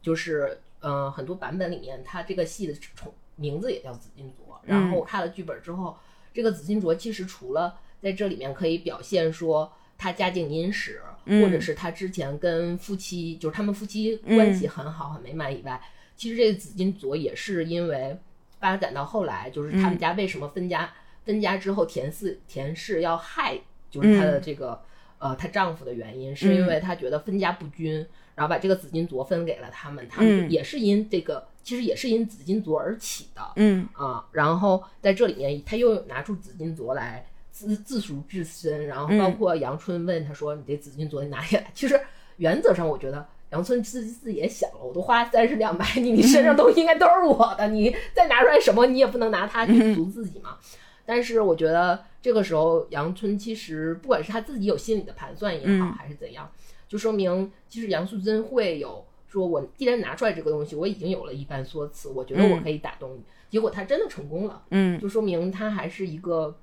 [0.01, 4.55] 就是呃很多版本里面，它这个戏的重名字也叫紫金镯。
[4.65, 5.97] 然后我看了剧本之后，
[6.33, 15.81] 这个紫金镯其实除了在这里面可以表现说他家境殷实，嗯或者是他之前跟夫妻就是他们夫妻关系很好、很美满以外，
[16.17, 18.17] 其实这个紫金镯也是因为
[18.61, 20.93] 发展到后来，就是他们家为什么分家、
[21.25, 23.59] 分家之后，田氏田氏要害
[23.91, 24.81] 就是他的这个、
[25.23, 27.95] 呃她丈夫的原因，是因为她觉得分家不均，
[28.35, 33.43] 然后把这个紫金镯分给了他们，他们嗯也是因这个其实也是因紫金镯而起的。
[33.57, 42.01] 嗯啊，然后在这里面他又拿出紫金镯来自自赎自身，然后包嗯括杨春问他说：“你这紫金镯你拿下来？” 其实
[42.39, 50.57] 原则上我觉得杨春自己自己也想了，我都花三十两买你，你身上东西应该都是我的，你再拿出来什么，你也不能拿它去赎自己嘛。
[51.05, 56.51] 但是我觉得这个时候杨春其实不管是他自己有心理的盘算也好，嗯还是怎样，
[56.89, 63.23] 就说明其实杨素贞会有说，我既然拿出来这个东西，我已经有了一番说辞，我觉得我可以打动你。
[63.51, 66.57] 结果他真的成功了，嗯就说明她还是一个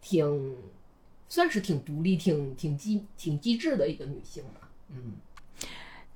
[0.00, 0.56] 挺
[1.28, 4.68] 算是挺独立、挺挺机挺机智的一个女性吧。
[4.90, 5.12] 嗯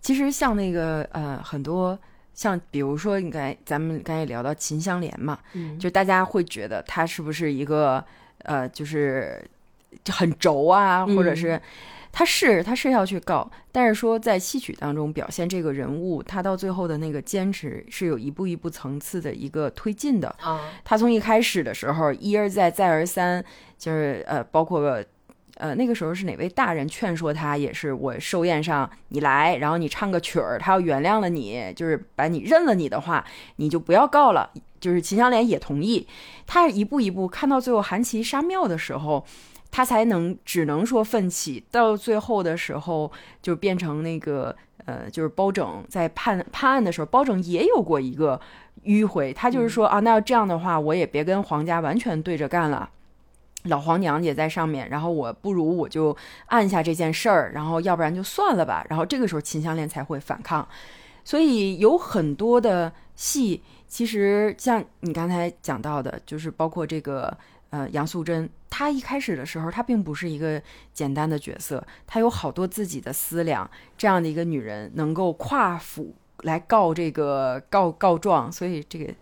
[0.00, 1.98] 其实像那个呃，很多
[2.38, 8.04] 像比如说，你刚才咱们刚才也聊到秦香莲嘛，嗯就大家会觉得她是不是一个
[8.44, 9.44] 呃，就是
[10.04, 11.60] 就很轴啊，嗯或者是
[12.12, 20.28] 她是她是要去告，但是说在戏曲当中表现这个人物，她到最后的那个坚持是有一步一步层次的一个推进的。
[20.40, 23.44] 啊他从一开始的时候一而再再而三，
[23.76, 25.04] 就是呃，包括
[25.58, 33.24] 呃那个时候是哪位大人劝说他，也是我寿宴上你来，然后你唱个曲儿，他要原谅了你，就是把你认了你的话，
[33.56, 34.50] 你就不要告了。
[34.80, 36.06] 就是秦香莲也同意，
[36.46, 39.24] 他一步一步看到最后韩琦杀庙的时候。
[39.70, 48.40] 他才能只能说奋起，到最后的时候就变成那个呃，就是包拯在判判案的时候，包拯也有过一个
[48.84, 52.88] 迂回，他就是说、啊，那要这样的话，我也别跟皇家完全对着干了。
[53.64, 56.16] 老皇娘也在上面，然后我不如我就
[56.46, 58.86] 按下这件事儿，然后要不然就算了吧。
[58.88, 60.66] 然后这个时候秦香莲才会反抗，
[61.24, 67.36] 所以有很多的戏，其实像你刚才讲到的，就是包括这个
[67.70, 70.62] 呃杨素贞，她一开始的时候，她并不是一个
[70.94, 73.68] 简单的角色，她有好多自己的思量。
[73.96, 79.12] 这样的一个女人能够跨府来告这个告告状，所以这个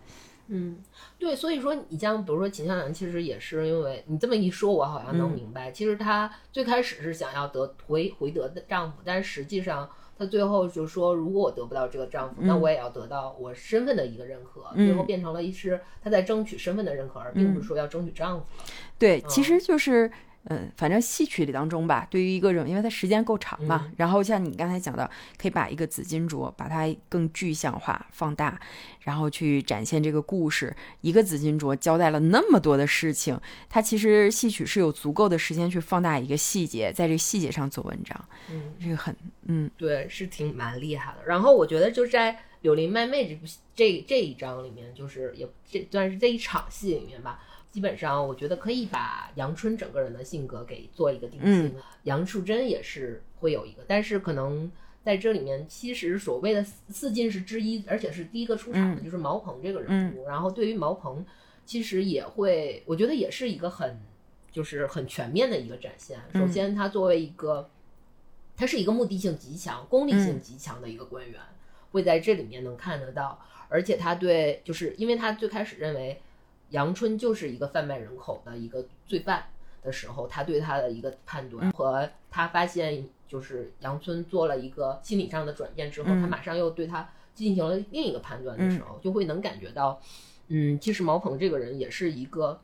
[0.49, 0.77] 嗯，
[1.19, 9.89] 对，所以说你像比如说秦香莲，其实也是因为你这么一说，我好像能嗯明白，其实她最开始是想要得回回得的丈夫，但实际上。
[10.19, 14.63] 她最后就说，如果我得不到这个丈夫，那嗯我也要得到我身份的一个认可。
[14.73, 18.63] 嗯最后变成了一是她在争取身份的认可，而并不是说要争取丈夫了。
[18.97, 20.11] 对，其嗯实就是，
[20.49, 28.59] 嗯，反正戏曲里当中吧，对于一个人，因为它时间够长嘛，嗯然后像你刚才讲的，可以把一个紫金镯，把它更具象化、放大，
[29.01, 30.75] 然后去展现这个故事。
[31.01, 39.15] 一个紫金镯交代了那么多的事情，它其实戏曲是有足够的时间去放大一个细节，在这个细节上做文章，嗯，这个很，
[39.47, 41.25] 嗯对，是挺蛮厉害的。
[41.25, 47.39] 然后我觉得就在《柳林卖妹》这部戏这这一章里面，就是也这算是这一场戏里面吧，
[47.77, 51.75] 基本上我觉得可以把杨春整个人的性格给做一个定性。
[52.05, 54.71] 杨树贞也是会有一个，但是可能
[55.03, 60.25] 在这里面，其实所谓的四四进士之一，而且是第一个出场的，嗯就是毛鹏这个人物。
[60.25, 61.23] 然后对于毛鹏，
[61.67, 63.99] 其实也会，我觉得也是一个很
[64.51, 66.17] 就是很全面的一个展现。
[66.33, 67.69] 首嗯先，他作为一个
[68.55, 71.39] 他是一个目的性极强、功利嗯性极强的一个官员，
[71.91, 73.39] 会在这里面能看得到。
[73.69, 76.19] 而且他对，就是因为他最开始认为
[76.69, 79.45] 杨春就是一个贩卖人口的一个罪犯
[79.83, 90.01] 的时候，他对他的一个判断和他发现就是杨春做了一个心理上的转变之后，嗯他马上又对他进行了另一个判断的时候，就会能感觉到，
[90.47, 92.59] 嗯，其实毛鹏这个人也是一个。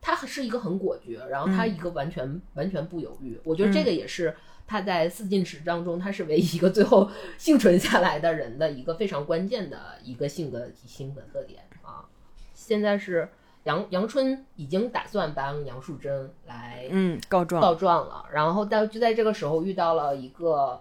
[0.00, 3.36] 他是一个很果决，然后他一个完全、完全不犹豫。
[3.42, 4.32] 我觉得这个也是
[4.64, 12.08] 他在四进士当中，他是唯一一个最后幸存下来的人的一个非常关键的一个性格性格特点啊。
[12.54, 13.28] 现在是
[13.68, 20.80] 杨杨春已经打算帮杨树贞来嗯，告状，告状了，然后但就在这个时候遇到了一个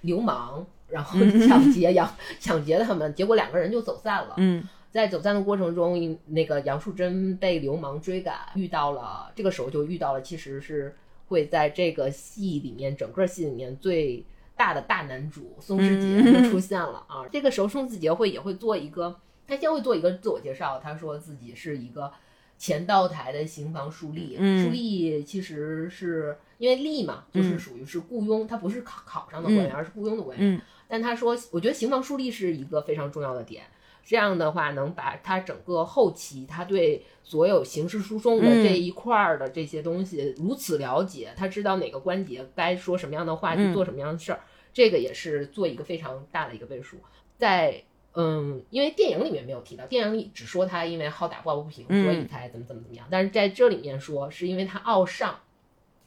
[0.00, 4.34] 流氓，然后抢劫杨 抢劫他们，结果两个人就走散了。
[4.38, 4.68] 嗯。
[4.90, 10.94] 在走散的过程中，那个杨树珍被流氓追赶，遇到了这个时候就遇到了，其实是
[11.28, 14.22] 会在这个戏里面整个戏里面最
[14.54, 17.24] 大的大男主宋世杰出现了啊。
[17.32, 22.12] 这个时候宋世杰会也会做一个，他先会做一个自我介绍，他说自己是一个
[22.58, 30.56] 前道台的刑房书吏，嗯书吏其实是因为吏嘛，就是属于是雇佣，他不是考考上的官员，而是雇佣的官员。
[30.56, 33.64] 嗯但他说，我觉得刑房书吏是一个非常重要的点。
[34.04, 46.98] 这样的话，能把他整个后期他对所有刑事诉讼的嗯这一块儿的这些东西如此了解，他知道哪个关节该说什么样的话，做什么样的事儿，这个也是做一个非常大的一个背书。
[47.38, 47.82] 在
[48.14, 53.06] 嗯，因为电影里面没有提到，电影里只说他因为好打抱不平，嗯所以才怎么怎么怎么样。
[53.10, 55.40] 但是在这里面说，是因为他傲上，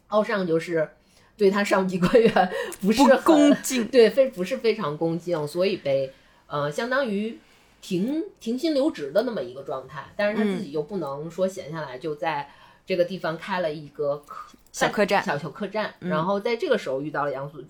[0.09, 0.87] 傲上就是
[1.35, 6.13] 对他上级官员 不是不很恭敬对，非不是非常恭敬，所以被
[6.45, 7.39] 呃相当于
[7.81, 10.05] 停停薪留职的那么一个状态。
[10.15, 12.51] 但是他自己又不能说闲下来，就在
[12.85, 15.91] 这个地方开了一个客小客栈小小客栈。
[16.01, 17.63] 嗯然后在这个时候遇到了杨素，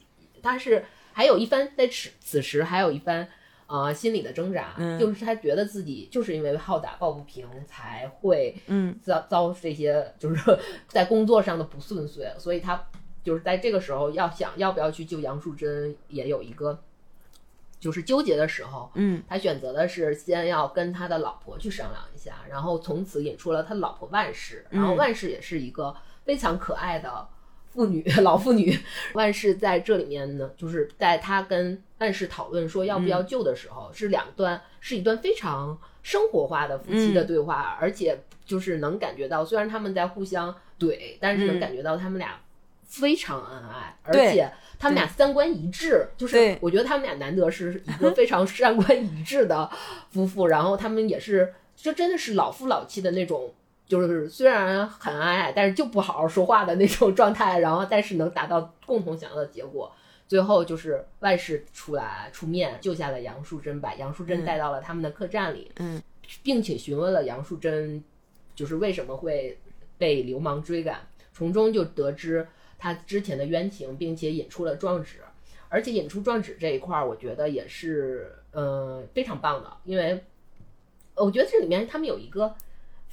[0.43, 3.29] 他是还有一番在此此时还有一番。
[3.67, 4.99] 呃，心理的挣扎，嗯。
[4.99, 8.97] 就是他觉得自己就是因为好打抱不平，才会嗯。
[9.01, 12.87] 遭遭这些就是在工作上的不顺遂，所以他
[13.23, 16.79] 就是在这个时候要想要不要去救杨树珍，也有一个
[17.79, 18.91] 就是纠结的时候。
[18.93, 19.23] 嗯。
[19.27, 24.97] 他选择的是先要跟他的老婆去商量一下，然后从此引出了他老婆万氏，然后嗯。
[24.97, 27.27] 万氏也是一个非常可爱的
[27.75, 28.77] 妇女， 老妇女。
[29.13, 42.39] 万事在这里面呢，就是在他跟万氏讨论说要不要救的时候，是两段是一段非常生活化的夫妻的对话，而且就是能感觉到，虽然他们在互相怼，但是能嗯感觉到他们俩
[42.85, 49.69] 非常恩爱，而且他们俩三观一致，就是我觉得他们俩难得是一个非常三观一致的
[50.11, 53.53] 夫妇，然后他们也是，就真的是老夫老妻的那种。
[53.87, 59.91] 就是虽然很恩爱，但是就不好好说话的那种状态，然后但是能达到共同想要的结果。
[60.27, 66.01] 最后就是万事出来出面救下了杨淑珍，把杨淑珍嗯带到了他们的客栈里，嗯，
[66.41, 68.03] 并且询问了杨淑珍，
[68.55, 69.59] 就是为什么会
[69.99, 72.47] 被流氓追赶，从中就得知
[72.79, 75.19] 他之前的冤情，并且引出了状纸，
[75.69, 80.23] 而且引出状纸这一块儿，我觉得也是呃非常棒的，因为
[81.13, 82.55] 呃我觉得这里面他们有一个。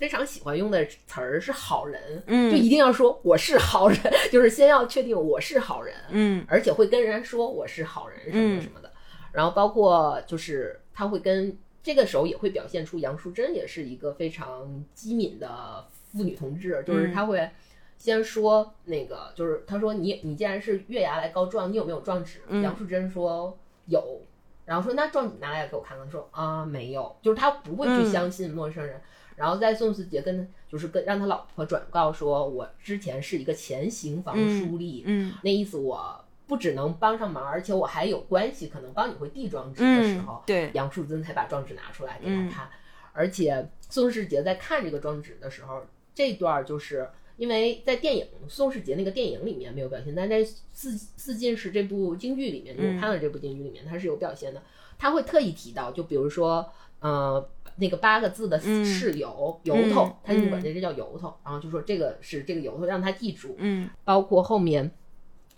[0.02, 3.96] 非常喜欢用的词儿是好人，嗯就一定要说我是好人，
[4.32, 8.90] 就是先要确定我是好人，嗯而且会跟人家说我是好人什么嗯什么的。
[9.30, 17.48] 然后包括就是他会跟这个时候也会表现出杨淑珍也是一个非常机敏的妇女同志，就是他会
[17.96, 22.40] 先说那个，就是他说你你既然是月牙来告状，你有没有状纸？
[22.48, 24.20] 嗯杨淑珍说有。
[24.64, 29.00] 然后说那状纸拿来给我看看，说啊没有，就是他不会去嗯相信陌生人。
[29.36, 42.68] 然后在宋世杰跟就是跟让他老婆转告说，我之前是一个前行房嗯书吏，嗯那意思我不只能帮上忙，而且我还有关系，可能帮你会递状纸的时嗯候，，对，杨树珍才把状纸拿出来给他嗯看。
[43.12, 45.82] 而且宋世杰在看这个状纸的时候，
[46.14, 54.62] 这段儿就是因为在电影宋世杰那个电影里面没有表现，但在四四进士这部京剧里面，就我嗯看了这部京剧里面，他是有表现的。
[54.98, 56.70] 他会特意提到，就比如说，
[57.02, 58.82] 呃，那个八个字的嗯。
[58.82, 63.54] 是由由头嗯，他就管这叫由头，然后就说这个是这个由头，让他记住。
[63.58, 63.90] 嗯。
[64.04, 64.90] 包括后面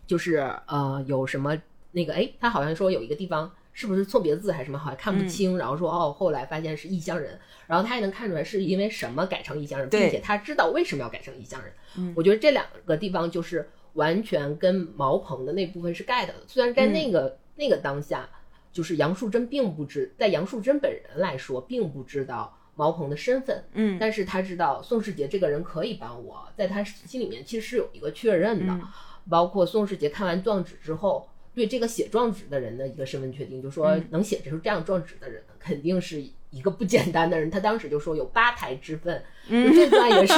[0.07, 1.57] 就是呃有什么
[1.92, 11.72] 那个哎，他好像说有一个地方是不是错别字还是什么，好像看不清，然后说哦，后来发现是异乡人，然后他也能看出来是因为什么改成异乡人，并且他知道为什么要改成异乡人。
[11.98, 12.12] 嗯。
[12.16, 18.28] 我觉得这两个地方就是完全跟毛鹏的那部分是 get 的，虽然在那个、那个当下，
[18.74, 28.82] 就是杨树珍并不知，在杨树珍本人来说，并不知道毛鹏的身份，嗯但是他知道宋世杰这个人可以帮我，在他心里面其实是有一个确认的，嗯
[29.30, 37.48] 包括宋世杰看完状纸之后，对这个写状纸的人的一个身份确定，就说嗯能写出这样状纸的人，肯定是一个不简单的人。
[37.48, 40.34] 他当时就说有八台之分，嗯就这段也是，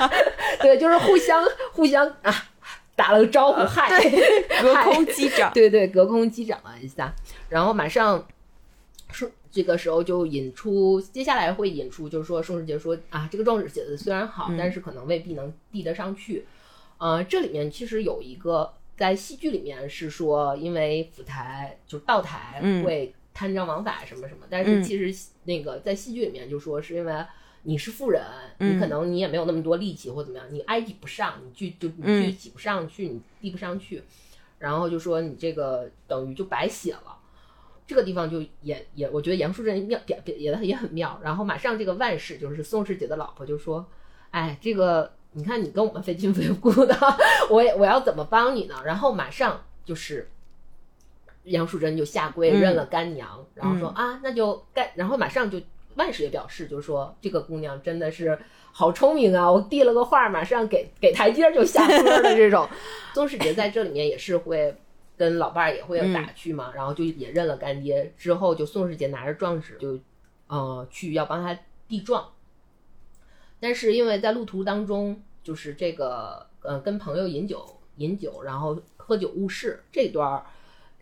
[0.62, 2.32] 对，就是互相互相啊
[2.96, 3.88] 打了个招呼，嗨，
[4.62, 7.14] 隔空击掌，对对，隔空击掌了一下，
[7.48, 8.24] 然后马上
[9.10, 14.56] 说这个时候就引出，接下来会引出，就是说宋世杰说啊，这个状纸写的虽然好，嗯。
[14.56, 16.46] 但是可能未必能递得上去。
[16.98, 22.84] 呃，这里面其实有一个在戏剧里面是说，因为府台就是道台嗯。
[22.84, 24.66] 会贪赃枉法什么什么，但嗯。
[24.66, 27.12] 是其实那个在戏剧里面就说是因为。
[27.64, 28.22] 你是富人，
[28.58, 34.02] 嗯你可能你也没有那么多力气或怎么样，你挨挤不上，你聚就你聚挤不上去，你递不上去，
[34.58, 37.18] 然后就说你这个等于就白写了。
[37.86, 41.20] 这个地方就也也，我觉得杨淑珍妙表表也也很妙。
[41.22, 43.86] 然后马上这个万氏就是宋世杰的老婆就说
[44.32, 46.96] ：“哎，这个你看你跟我们非亲非故的，
[47.50, 50.30] 我也我要怎么帮你呢？”然后马上就是
[51.42, 55.60] 杨淑珍就下跪嗯认了干娘，然后说啊，那就干，然后马上就
[55.96, 58.38] 万氏也表示，就是说这个姑娘真的是
[58.72, 62.68] 好聪明啊，我递了个话，马上给给台阶就下坡的这种。
[63.14, 64.76] 宗世杰在这里面也是会
[65.16, 69.98] 跟老伴儿也会有打趣嘛，然后就也认了干爹，之后就宋世杰拿着状纸就
[70.48, 72.32] 呃去要帮他递状，
[73.60, 77.64] 但是因为在路途当中，就是这个呃跟朋友饮酒
[77.98, 80.44] 饮酒，然后喝酒误事这段儿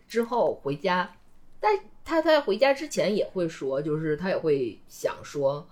[0.07, 1.17] 之后回家，
[1.59, 1.69] 在
[2.05, 5.67] 他他在回家之前也会说，就是他也会想说，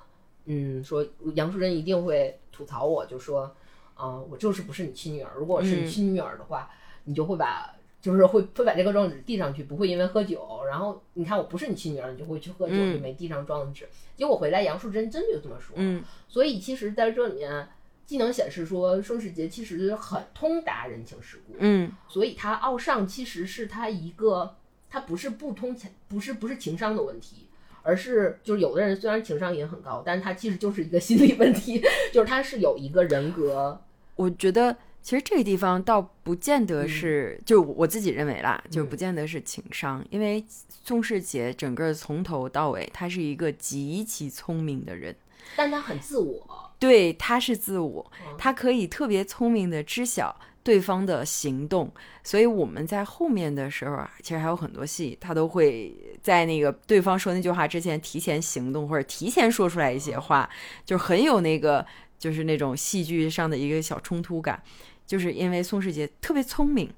[0.44, 3.54] 嗯，说杨淑珍一定会吐槽我，就说，
[3.94, 6.70] 啊、我就是不是你亲女儿，如果我是你亲女儿的话，
[7.04, 7.74] 你就会把。
[8.02, 13.86] 就是会会把这个状纸递上去，不会因为喝酒，然后你看我不是你亲女儿，你就会去喝酒，嗯就没递上状纸。
[14.16, 17.68] 结果回来杨淑珍真就这么说，嗯所以其实在这里面
[18.06, 24.56] 既能显示说盛世杰其实很通达人情世故，嗯所以他傲上其实是他一个，
[24.90, 27.46] 他不是不通情，不是不是情商的问题，
[27.82, 31.80] 而是就是有的人虽然情商也很高，但是他其实就是一个 心理问题，
[32.12, 33.80] 就是他是有一个人格，
[34.16, 40.44] 我觉得其实这个地方倒不见得是，就我自己认为啦，就不见得是情商，因为
[40.84, 45.14] 宋世杰整个从头到尾，他是一个极其聪明的人，
[45.56, 51.90] 但他很自我，对，他是自我嗯，他可以特别聪明的知晓对方的行动，
[52.22, 60.48] 所以我们在后面的时候啊，其实还有很多戏，他都会在那个对方说那句话之前提前行动，或者提前说出来一些话，
[60.84, 61.84] 就很有那个
[62.18, 64.62] 就是那种戏剧上的一个小冲突感，
[65.06, 66.92] 就是因为宋世杰特别聪明。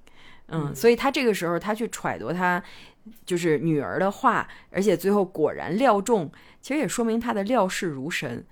[0.49, 2.63] 嗯，嗯所以他这个时候他去揣度他
[3.25, 8.45] 就是女儿的话，而且最后果然料中，其实也说明他的料事如神。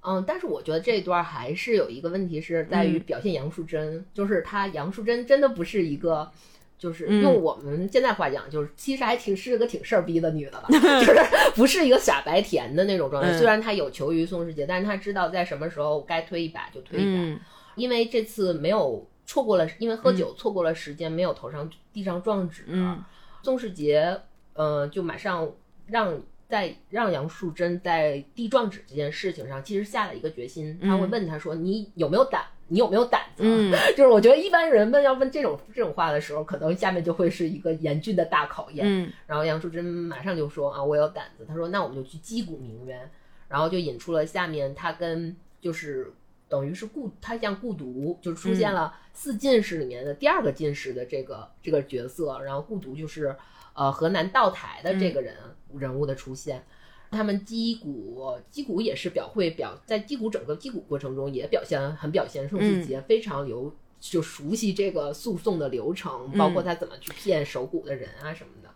[0.00, 6.30] 嗯，但是我觉得这一段还是有一个问题是在于嗯表现杨淑珍，就是她杨淑珍真的不是一个。
[6.78, 11.12] 就是嗯用我们现在话讲，就是其实还挺是个挺事儿逼的女的吧， 就是
[11.56, 13.32] 不是一个傻白甜的那种状态。
[13.32, 17.20] 嗯虽然她有求于宋世杰，但是她知道在什么时候该推一把就推一把。
[17.20, 17.40] 嗯
[17.74, 22.62] 因为这次没有错过了，因为喝酒错过了时间，没有头上地上撞纸。
[22.68, 23.02] 嗯
[23.42, 24.16] 宋世杰，
[24.52, 25.50] 嗯，就马上
[25.88, 30.78] 让在让杨淑珍在递状纸这件事情上，其实下了一个决心。
[30.80, 32.42] 他会问他说：“你有没有胆？
[32.68, 38.84] 你有没有胆子？”嗯 就是我觉得一般人问要问这种这种话的时候，可能下面就会是一个严峻的大考验。
[38.86, 41.44] 嗯然后杨淑珍马上就说啊，我有胆子。
[41.46, 43.10] 他说那我们就去击鼓鸣冤，
[43.48, 46.12] 然后就引出了下面他跟就是
[46.48, 53.36] 等于是故他像故独，就是出现了四进士里面的第二个进士的这个这个角色，然后故独就是
[53.74, 55.34] 呃河南道台的这个人、
[55.76, 56.64] 人物的出现。
[57.10, 68.68] 他们击鼓，击鼓也是表会表，在击鼓整个击鼓过程中也表现很表现宋世杰非常有就熟悉这个诉讼的流程，包括他怎么去骗手鼓的人啊什么的。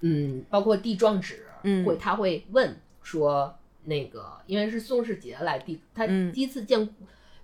[0.00, 6.88] 嗯，包括递状纸，嗯会他会问说那个，因为是宋世杰来递，他嗯第一次见，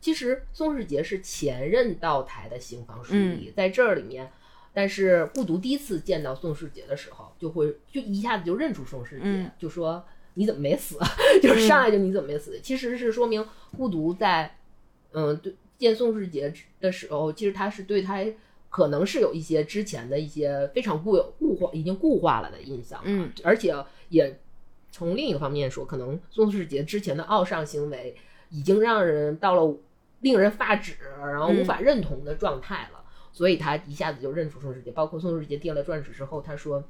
[0.01, 4.31] 其实宋世杰是前任道台的刑房书嗯吏，在这儿里面。
[4.73, 9.51] 但是孤独第一次见到宋世杰的时候，就会就一下子就认出宋世杰，嗯。
[9.59, 10.05] 就说
[10.35, 10.99] 你怎么没死？
[11.43, 12.61] 就是上来就你怎么没死？
[12.61, 13.45] 其实是说明
[13.77, 14.57] 孤独在
[15.13, 18.25] 嗯对见宋世杰的时候，其实他是对他
[18.69, 23.75] 可能是有一些之前的一些非常固有固化已经固化了的印象，嗯，而且
[24.11, 24.39] 也
[24.91, 28.15] 从另一个方面说，可能宋世杰之前的傲上行为
[28.51, 29.77] 已经让人到了
[30.21, 32.98] 令人发指，然后无法认同的状态了，
[33.39, 34.91] 所以他一下子就认出宋世杰。
[34.91, 36.83] 包括宋世杰递了状纸之后，他说：“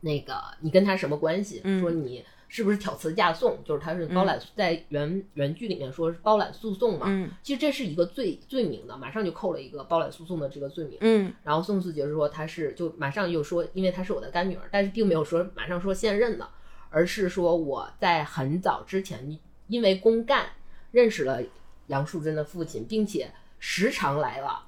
[0.00, 1.62] 那个你跟他什么关系？
[1.64, 3.58] 嗯说你是不是挑词架讼？
[3.64, 7.06] 就是他是包揽、在原原剧里面说是包揽诉讼嘛。
[7.08, 10.98] 嗯其实这是一个罪罪名的，马上就扣了一个包揽诉讼的这个罪名。
[11.00, 16.46] 嗯然后宋世杰说他是就马上又说，因为他是我的干女儿，但是并没有说马上说现任的，
[16.90, 20.50] 而是说我在很早之前因为公干
[20.90, 21.40] 认识了
[21.86, 24.62] 杨树珍的父亲，并且时常来往，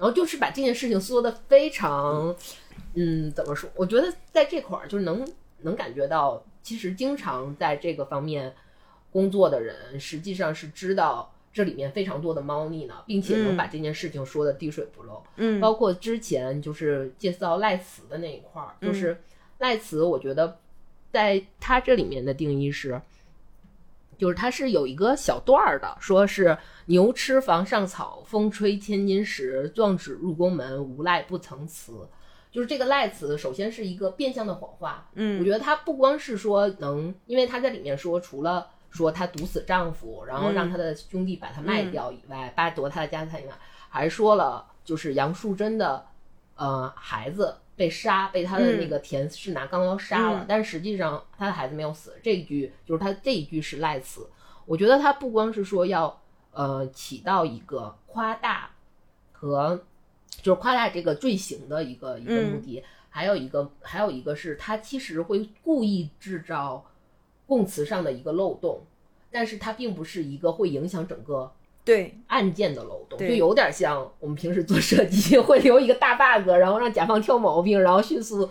[0.00, 2.34] 然后就是把这件事情说的非常，
[2.94, 3.68] 嗯，怎么说？
[3.76, 5.22] 我觉得在这块儿就是能
[5.58, 8.54] 能感觉到，其实经常在这个方面
[9.12, 15.22] 工作的人，实际上是知道这里面非常多的猫腻呢，并且能把这件事情说的滴水不漏。
[15.36, 19.20] 嗯包括之前就是介绍赖慈的那一块儿，就是
[19.58, 20.56] 赖慈，我觉得
[21.12, 22.98] 在他这里面的定义是，
[24.20, 32.06] 就是它是有一个小段儿的，说是牛吃房上草，风吹千金石，壮纸入宫门，无赖不曾辞。
[32.52, 35.08] 就是这个赖词，首先是一个变相的谎话。
[35.14, 43.52] 嗯我觉得他不光是说能，因为她在里面说，除了说他毒死丈夫，然后让他的兄弟把他卖掉以外，扒夺他的家产以外，
[43.88, 46.04] 还说了就是杨素贞的
[46.56, 52.14] 呃孩子被杀，被他的那个田氏拿钢刀杀了，嗯但实际上他的孩子没有死。
[52.22, 54.28] 这一句就是他这一句是赖词。
[54.66, 56.20] 我觉得他不光是说要
[56.52, 58.70] 呃起到一个夸大
[59.32, 59.82] 和
[60.42, 66.84] 就是夸大这个罪行的一个一个目的，还有一个还有一个是他其实会故意制造
[67.46, 68.82] 供词上的一个漏洞，
[69.30, 71.50] 但是它并不是一个会影响整个
[71.90, 78.48] 对，案件的漏洞，就有点像我们平时做设计会留一个大 bug，然后让甲方挑毛病，然后迅速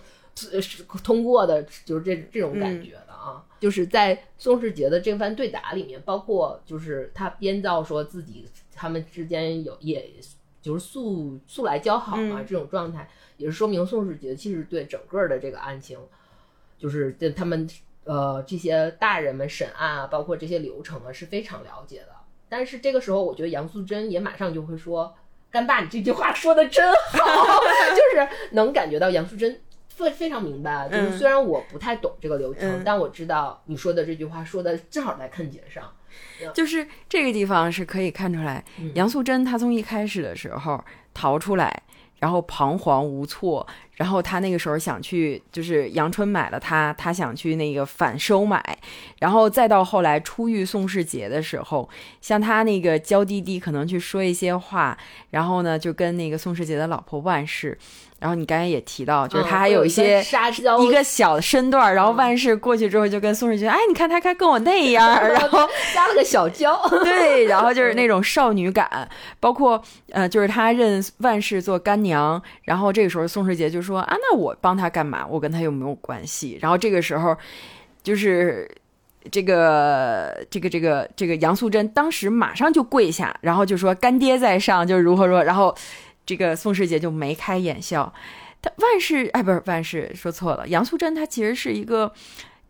[1.02, 3.46] 通过的，就是这这种感觉的啊。
[3.58, 10.10] 就是在宋世杰的这番对答里面，包括就是他编造说自己他们之间有也
[10.62, 15.98] 就是素素来交好嘛、嗯这种状态，也是说明宋世杰其实对整个的这个案情，
[16.78, 17.66] 就是对他们
[18.04, 22.19] 呃这些大人们审案啊，包括这些流程啊是非常了解的。
[22.50, 25.16] 但是这个时候，我觉得杨素贞也马上就会说
[25.52, 27.20] ：“干爸，你这句话说的真好。”
[27.96, 35.84] 就是能感觉到杨素贞非非常明白，就是嗯虽然我不太懂这个流程，嗯但我知道你说的这句话说的正好在看节上。
[36.54, 40.84] 就是这个地方是可以看出来，嗯杨素贞她从一开始的时候
[41.14, 41.84] 逃出来，
[42.20, 43.66] 然后彷徨无措，
[43.96, 48.78] 然后他那个时候想去，就是阳春买了他，他想去那个反收买，
[49.20, 51.90] 然后再到后来初遇宋世杰的时候，
[52.22, 54.98] 像他那个娇滴滴可能去说一些话，
[55.32, 57.78] 然后呢就跟那个宋世杰的老婆万氏，
[58.20, 60.24] 然后你刚才也提到，就是他还有一些。
[60.82, 69.08] 一个小的身段，然后嗯万事过去之后就跟宋世杰，哎，你看他看跟我那样， 然后加了个小娇， 对，然后就是那种少女感，
[69.40, 75.26] 包括呃，就是他认万事做干娘，然后这个时候宋世杰就说啊，那我帮他干嘛？
[75.28, 76.58] 我跟他又没有关系。
[76.62, 77.36] 然后这个时候
[78.04, 78.70] 就是。
[79.32, 85.76] 这个这个这个这个杨素贞当时马上就跪下，然后就说干爹在上，就是如何说，然后
[86.30, 88.14] 这个宋世杰就眉开眼笑。
[88.62, 92.14] 他万事哎，不是万事说错了，杨素贞她其实是一个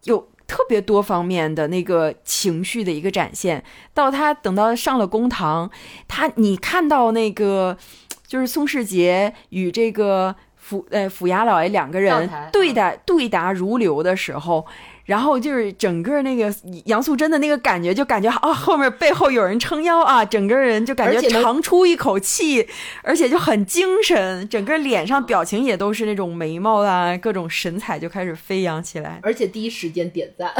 [0.06, 3.62] 有特别多方面的那个情绪的一个展现。
[3.94, 5.70] 到他等到上了公堂，
[6.08, 7.78] 他你看到那个
[8.26, 14.66] 就是宋世杰与这个府呃府衙老爷两个人对待对答如流的时候。
[15.10, 16.54] 然后就是整个那个
[16.86, 22.68] 杨素贞的那个感觉，就感觉啊，后面背后有人撑腰啊，整个人就感觉长出一口气，
[23.02, 29.20] 而且就很精神，整个脸上表情也都是那种眉毛啊，各种神采就开始飞扬起来。
[29.24, 30.54] 而且第一时间点赞。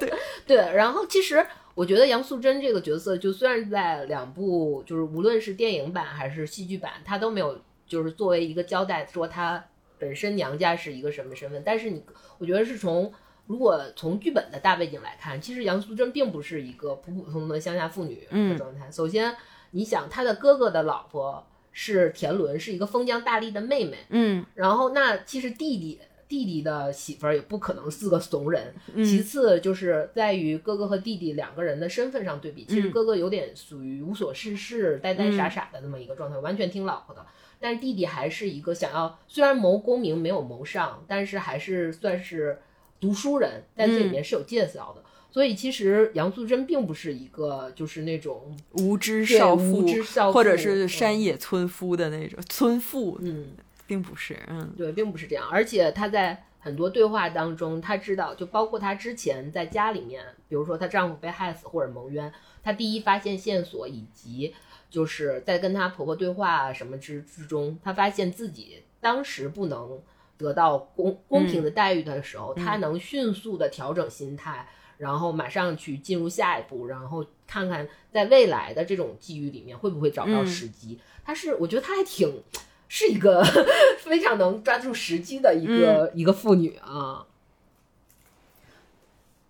[0.00, 0.10] 对
[0.46, 9.62] 对，然后其实我觉得杨素贞这个角色，就虽然在两部就是无论是电影版还是戏剧版，她都没有就是作为一个交代说她
[9.98, 12.02] 本身娘家是一个什么身份，但是你
[12.38, 13.12] 我觉得是从。
[13.46, 18.90] 如果从剧本的大背景来看，其实杨素贞并不是一个普普通通的乡下妇女的嗯状态。
[18.90, 19.34] 首先，
[19.72, 28.74] 你想她的哥哥的老婆是田伦，是一个封疆大吏的妹妹，嗯然后那其实弟弟弟弟的媳妇儿也不可能是个怂人。
[28.94, 37.26] 嗯其次就是在于哥哥和弟弟两个人的身份上对比，其实嗯哥哥有点属于无所事事、呆呆傻傻的那么一个状态，完全听老婆的。
[37.60, 42.60] 但是弟弟还是一个想要，虽然谋功名没有谋上，但是还是算是
[43.02, 45.02] 读书人，在这里面是有介绍的。
[45.30, 49.86] 所以其实杨素贞并不是一个就是那种无知少妇
[50.32, 53.48] 或者是山嗯野村夫的那种村妇，嗯。
[53.84, 55.46] 并不是，嗯对，并不是这样。
[55.50, 62.32] 而且她在很多对话当中，她知道，就包括她之前在家里面，比如说她丈夫被害死或者蒙冤，
[62.62, 64.54] 她第一发现线索，以及
[64.88, 70.00] 就是在跟她婆婆对话什么之之中，她发现自己当时不能
[70.42, 74.68] 得到公公平的待遇的时候，他能迅速的调整心态。
[74.98, 80.96] 然后马上去进入下一步，然后看看在未来的这种机遇里面会不会找到嗯时机。
[81.24, 82.40] 他是，我觉得他还挺
[82.86, 83.42] 是一个
[83.98, 87.26] 非常能抓住时机的一个、一个妇女啊。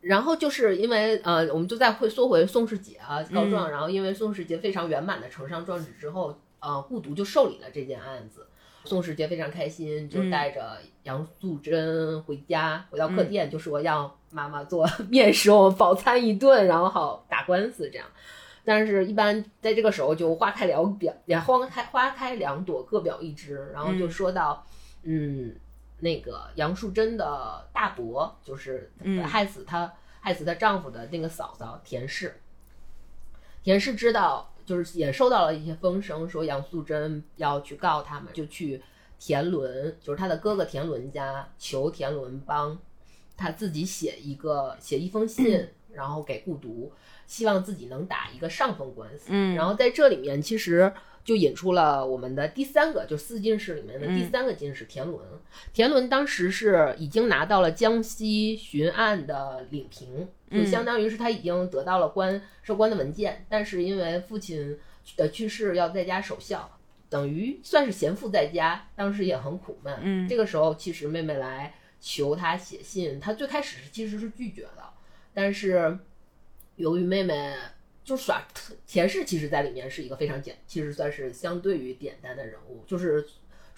[0.00, 8.46] 然后就是因为呃，我们就再会缩回宋世杰啊告状，然后因为宋世杰非常圆满的呈上状纸之后，呃，顾独就受理了这件案子。
[8.84, 18.06] 宋世杰非常开心，就带着杨素贞回家，回到客店，就说要妈妈做面食，我们饱餐一顿，然后好打官司这样。
[18.64, 23.70] 但是，一般在这个时候就花开两表，也花开花开两朵，各表一枝。
[23.72, 24.64] 然后就说到，
[25.02, 25.52] 嗯，
[25.98, 32.40] 那个杨素贞的大伯，就是嗯害死她、害死她丈夫的那个嫂嫂田氏。
[33.64, 38.82] 田氏知道，就是也收到了一些风声，说杨素贞要去告他们，就去
[39.18, 42.78] 田伦，就是他的哥哥田伦家求田伦帮
[43.36, 46.92] 他自己写一个写一封信，然后给顾独，
[47.26, 49.26] 希望自己能打一个上风官司。
[49.28, 50.92] 嗯然后在这里面其实
[51.24, 55.20] 就引出了我们的第三个，就四进士里面的第三个进士田伦。
[55.72, 64.78] 田伦当时是已经拿到了江西巡案的领平，就嗯相当于是他已经得到了官授官的文件，但是因为父亲
[65.16, 66.78] 的去世要在家守孝，
[67.08, 69.96] 等于算是闲赋在家，当时也很苦闷。
[70.02, 74.92] 嗯这个时候其实妹妹来求他写信，他最开始是其实是拒绝的，
[75.32, 75.98] 但是
[76.76, 77.54] 由于妹妹
[78.04, 78.46] 就耍
[78.86, 83.24] 田氏，其实在里面是一个非常简，其实算是相对于简单的人物，就是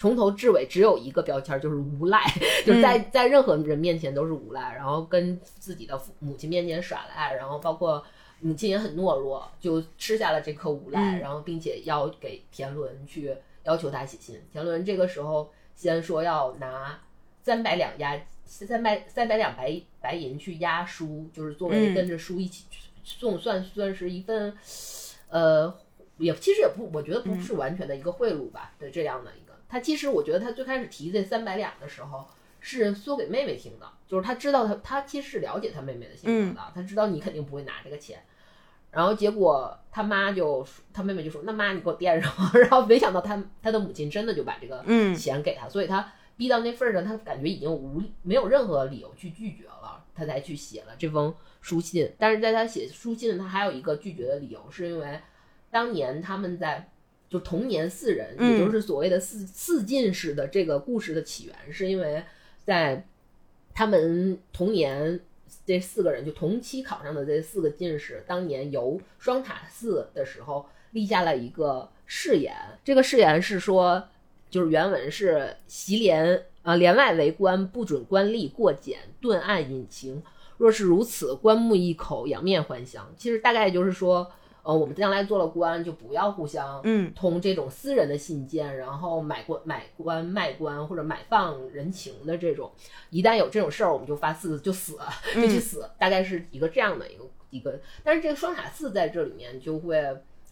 [0.05, 2.21] 从头至尾只有一个标签，就是无赖，
[2.63, 8.05] 就是在在任何人面前都是无赖，然后跟自己的父母亲面前耍赖，然后包括
[8.39, 14.39] 母亲也很懦弱，就吃下了这颗无赖，嗯然后并且要给田伦去要求他写信。
[14.51, 17.01] 田伦这个时候先说要拿
[17.41, 22.65] 三百两押三百三百两白白银去押书，就是作为嗯跟着书一起
[23.03, 24.55] 送，算算是一份
[25.29, 25.75] 呃，
[26.19, 29.31] 也其实也不，我觉得不是完全的一个贿赂吧的这样的。
[29.67, 32.27] 他其实我觉得他最开始提这三百两的时候。
[32.67, 38.19] 是说给妹妹听的，就是他知道他他其实是了解他妹妹的性格的，他知道你肯定不会拿这个钱，
[38.89, 52.11] 然后结果他妈就他妹妹就说那妈你给我垫上， 然后没想到他他的母亲真的就把这个嗯钱给他，所以他逼到那份儿上，他感觉已经无没有任何理由去拒绝了，他才去写了这封书信。
[52.17, 55.19] 但是在他写书信，他还有一个拒绝的理由，是因为
[55.69, 56.89] 当年他们在
[57.37, 62.23] 就同年四人，嗯也就是所谓的四四进士的这个故事的起源，是因为
[62.63, 63.05] 在
[63.73, 65.19] 他们同年。
[65.63, 72.53] 这四个人就同期考上的这四个进士，当年游双塔寺的时候立下了一个誓言。
[72.83, 74.03] 这个誓言是说，
[74.49, 80.21] 就是原文是“习连啊，连外为官，不准官吏过检，顿案隐情。
[80.57, 84.31] 若是如此，棺木一口，仰面还乡。”其实大概就是说，
[84.65, 92.71] 呃，我们将来做了官，就不要互相嗯通这种私人的信件，然后买官买官卖官或者买放人情的这种，
[93.11, 94.97] 一旦有这种事儿，我们就发誓就死，
[95.35, 97.79] 就去死，大概是一个这样的一个一个。
[98.03, 100.03] 但是这个双塔寺在这里面就会，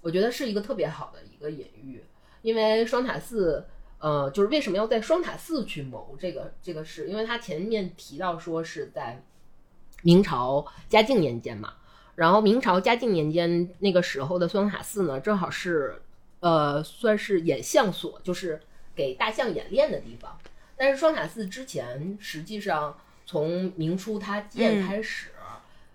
[0.02, 2.04] 我觉得是一个特别好的一个隐喻，
[2.44, 3.66] 因为双塔寺。
[4.00, 7.08] 呃，就是为什么要在双塔寺去谋这个这个事？
[7.08, 9.24] 因为他前面提到说是在
[10.02, 11.76] 明朝嘉靖年间嘛，
[12.16, 16.02] 然后明朝嘉靖年间那个时候的双塔寺呢，正好是
[16.40, 18.62] 呃算是演象所，就是
[18.96, 20.38] 给大象演练的地方。
[20.76, 25.30] 但是双塔寺之前实际上从明初它建开始，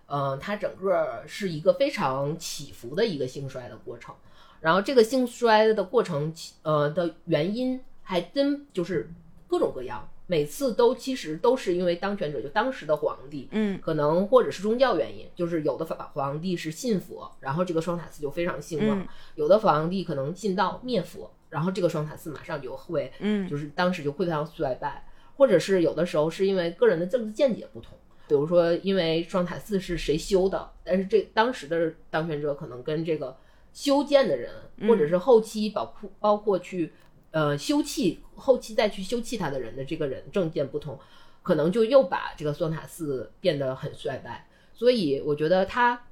[0.07, 4.15] 呃，它整个是一个非常起伏的一个兴衰的过程。
[4.61, 9.09] 然后这个兴衰的过程，呃的原因还真就是
[9.47, 13.81] 各种各样，每次都其实都是因为当权者就当时的皇帝，嗯。
[13.81, 19.09] 可能或者是宗教原因，就是有的法皇帝是信佛，然后这个双塔寺就非常兴旺；嗯。
[19.35, 23.49] 有的皇帝可能信道灭佛，然后这个双塔寺马上就会，嗯。
[23.49, 27.97] 就是当时就会非常衰败，或者是有的时候是因为个人的政治见解不同。
[28.29, 33.35] 比如说，因为双塔寺是谁修的，但是这当时的当权者可能跟这个
[33.73, 34.53] 修建的人，
[34.87, 36.93] 或者是后期包括包括去
[37.31, 40.99] 呃修葺后期再去修葺它的人的这个人政见不同，
[41.43, 44.49] 可能就又把这个双塔寺变得很衰败。
[44.75, 46.07] 所以我觉得他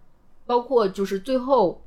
[0.45, 1.83] 包括就是最后，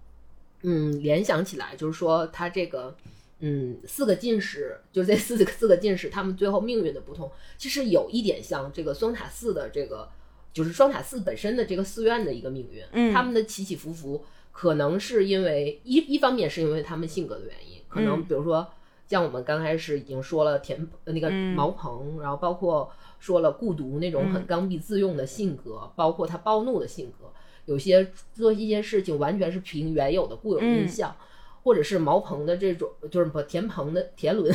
[0.61, 2.95] 嗯，联想起来就是说他这个。
[3.41, 10.09] 嗯，四个进士，就这四个四个进士，他们最后命运的不同，其实有一点像这个双塔寺的这个，
[10.51, 12.83] 就是双塔寺本身的这个寺院的一个命运。
[12.91, 18.67] 嗯他们的起起伏伏，可能是因为一一方面是因为他们性格的原因，可能嗯比如说
[19.09, 22.89] 像我们刚开始已经说了田呃那个嗯毛鹏，然后包括
[23.19, 27.33] 说了顾独那种很嗯刚愎自用的性格，包括他暴怒的性格，
[27.65, 31.13] 有些做一些事情完全是凭原有的固有印嗯象。
[31.61, 34.49] 或者是毛鹏的这种，就是不田鹏的田伦，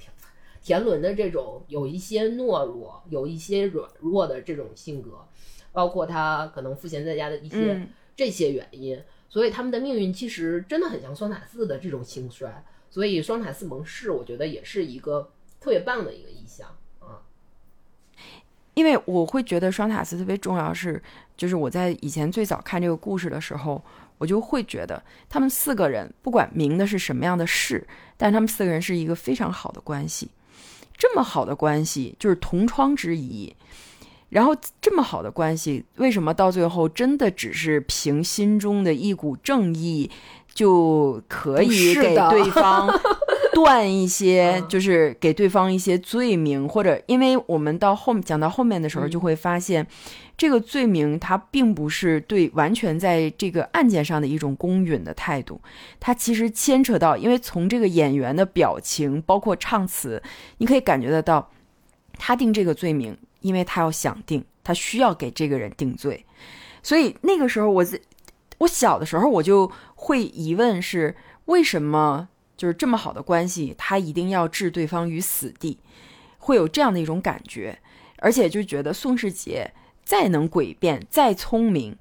[0.60, 5.24] 田伦的这种有一些懦弱，有一些软弱的这种性格，
[5.70, 12.64] 包括他可能赋闲在家的一些、嗯这些原因，所以他们的命运其实真的很像双塔寺的这种兴衰。
[12.90, 15.30] 所以双塔寺盟誓，我觉得也是一个
[15.60, 16.68] 特别棒的一个意象
[17.00, 17.22] 啊。
[18.74, 21.02] 因为我会觉得双塔寺特别重要是，
[21.36, 23.82] 就是我在以前最早看这个故事的时候，
[24.18, 27.86] 我就会觉得他们四个人不管明的是什么样的事，
[28.16, 30.30] 但他们四个人是一个非常好的关系，
[30.96, 33.54] 这么好的关系就是同窗之谊。
[34.30, 40.10] 然后这么好的关系，为什么到最后真的只是凭心中的一股正义
[40.58, 42.88] 就可以给对方
[43.54, 49.86] 断一些，就是给对方一些罪名，或者因为我们到后讲到后面的时候，就会发现。
[50.36, 55.60] 这个罪名，它并不是对完全在这个案件上的一种公允的态度，
[55.98, 60.22] 它其实牵扯到，因为从这个演员的表情，包括唱词，
[60.58, 61.50] 你可以感觉得到，
[62.18, 66.24] 他定这个罪名，因为他要想定，他需要给这个人定罪，
[66.84, 67.98] 所以那个时候，我在
[68.58, 75.78] 我小的时候，我就会疑问是，为什么就是这么好的关系，他一定要置对方于死地，
[76.38, 77.78] 会有这样的一种感觉，
[78.18, 79.72] 而且就觉得宋世杰。
[80.04, 81.94] 再能诡辩，再聪明，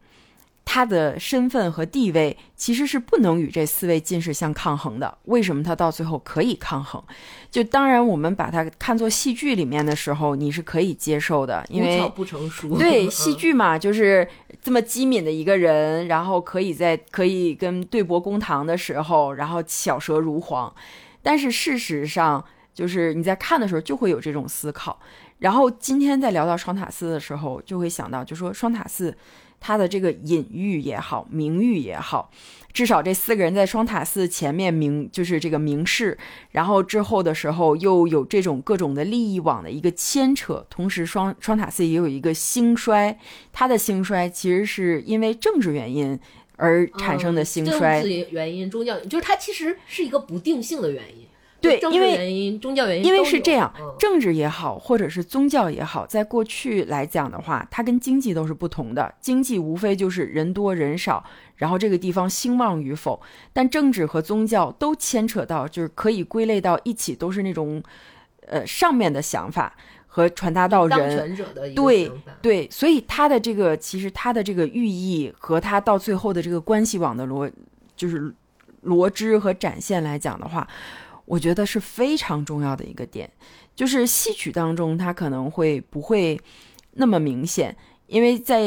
[0.69, 5.17] 他的身份和地位其实是不能与这四位进士相抗衡的。
[5.23, 7.01] 为什么他到最后可以抗衡？
[7.49, 12.75] 就当然，我们把它看作戏剧里面的时候，你是可以接受的，因为不成熟。
[12.77, 14.27] 对戏剧嘛，就是
[14.61, 20.75] 这么机敏的一个人，然后可以在可以跟对簿公堂的时候，然后巧舌如簧。
[21.23, 22.43] 但是事实上，
[22.73, 24.99] 就是你在看的时候就会有这种思考。
[25.39, 29.15] 然后今天在聊到双塔寺的时候，就会想到，就说双塔寺，
[29.59, 32.31] 他的这个隐喻也好，名誉也好，
[32.73, 36.17] 至少这四个人在双塔寺前面明，就是这个明示，
[36.51, 43.17] 然后之后的时候又有这种各种的利益网的一个牵扯，同时双双塔寺也有一个兴衰，
[43.51, 46.17] 它的兴衰其实是因为政治原因
[46.55, 51.26] 而产生的兴衰，政治原因、宗教，就是它其实是一个不定性的原因。
[51.67, 59.13] 对，因为原因、宗教原因，因为是这样，政治也好，或者是宗教也好，在过去来讲的话，它跟经济都是不同的。
[59.19, 61.23] 经济无非就是人多人少，
[61.55, 63.21] 然后这个地方兴旺与否。
[63.51, 67.81] 但政治和宗教都牵扯到，就是可以归类到一起，都是那种，
[68.45, 71.37] 呃，上面的想法和传达到人。
[71.75, 72.11] 对
[72.41, 77.51] 对，所以他的这个其实他的这个寓意和他到最后的这个关系网的逻，
[77.95, 78.33] 就是
[78.81, 80.67] 罗织和展现来讲的话。
[81.27, 83.29] 我觉得是非常重要的一个点，
[83.75, 86.39] 就是戏曲当中它可能会不会
[86.93, 87.75] 那么明显，
[88.07, 88.61] 因为在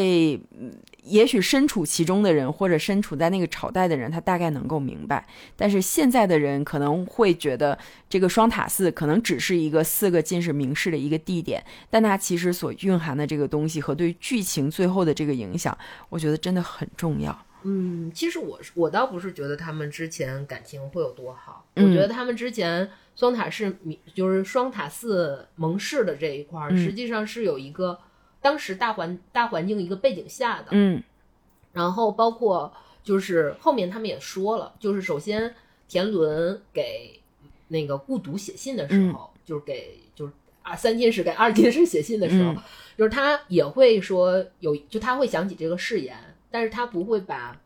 [1.02, 5.26] 也许身处其中的人或者身处在那个朝代的人，他大概能够明白。
[5.56, 7.76] 但是现在的人可能会觉得
[8.10, 15.76] 这个双塔寺可能只是一个四个进士名士的一个地点，但它其实所蕴含的这个东西和对剧情最后的这个影响，
[16.10, 17.46] 我觉得真的很重要。
[17.64, 23.76] 嗯，其实我我倒不是觉得他们之前感情会有多好，我觉得他们之前双塔是
[24.14, 27.98] 就是双塔寺盟誓的这一块儿，实际上是有一个
[28.40, 31.02] 当时大环大环境一个背景下的，嗯，
[31.72, 35.54] 然后包括就是后面他们也说了，就是首先
[35.88, 37.20] 田伦给
[37.68, 40.32] 那个顾独写信的时候，就是给就是
[40.62, 42.54] 啊三进士给二进士写信的时候，
[42.96, 46.16] 就是他也会说有就他会想起这个誓言。
[46.50, 47.56] 但是他不会把，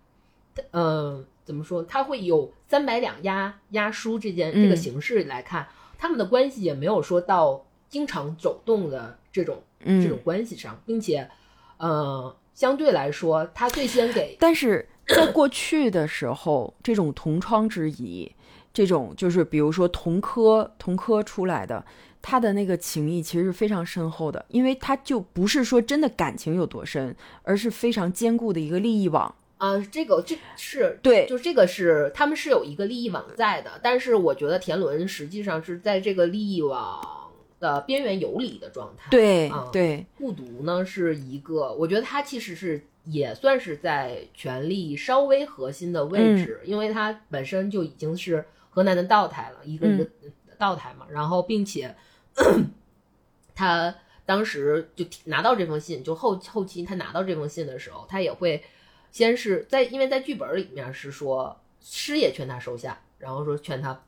[0.72, 1.82] 嗯，怎么说？
[1.85, 5.66] 他会有三百两押押书这件这个形式来看，
[5.99, 11.28] 他们的关系也没有说到经常走动的这种这种关系上，并且，
[11.78, 14.37] 呃，相对来说，他最先给。
[14.39, 18.30] 但是在过去的时候， 这种同窗之谊，
[18.72, 21.85] 这种就是比如说同科同科出来的。
[22.26, 29.78] 他的那个情谊其实是非常深厚的，因为他就不是说真的感情有多深，而是非常坚固的一个利益网啊。
[29.92, 36.98] 这个这是对，就这个是他们是有一个利益网在的，但是我觉得田伦实际上是在这个利益网
[37.60, 39.10] 的边缘游离的状态。
[39.10, 50.06] 对对，孤独呢是一个，我觉得他其实是也算是在权力稍微核心的位置，因为他本身就已经是河南的道台了，一个一个
[50.56, 51.94] 道台嘛，然后并且。
[53.55, 53.95] 他
[54.26, 58.64] 当时就拿到这封信，就后后期他拿到这封信的时候，他也会
[59.11, 64.03] 先是在，因为在剧本里面是说师爷劝他收下，然后说劝他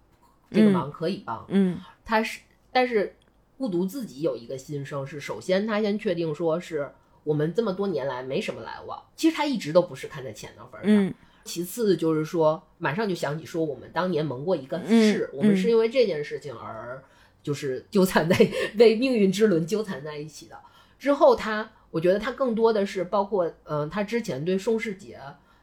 [0.51, 2.41] 这个忙可以帮，嗯，他是，
[2.73, 3.15] 但是
[3.57, 6.91] 孤独自己有一个心声是，首先他先确定说是
[7.23, 11.15] 我们这么多年来没什么来往，其实他一直都不是看在钱的份上，
[11.45, 17.05] 其次就是说马上就想起说我们当年蒙过一个誓，我们是因为这件事情而。
[17.47, 18.37] 就是纠缠在
[18.77, 20.59] 被命运之轮纠缠在一起的
[20.99, 25.17] 之后，他我觉得他更多的是包括，嗯，他之前对宋世杰，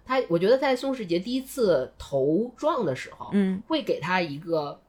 [0.06, 4.80] 他我觉得在宋世杰第一次头撞的时候，嗯，会给他一个，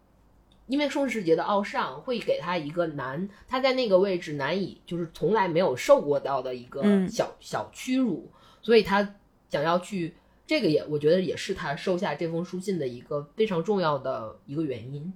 [0.68, 8.30] 因为宋世杰的傲上会给他一个难，他在那个位置难以就是从来没有受过到的一个小小屈辱，
[8.62, 9.16] 所以他
[9.50, 10.14] 想要去
[10.46, 15.12] 这个也我觉得也是他收下这封书信的一个非常重要的一个原因。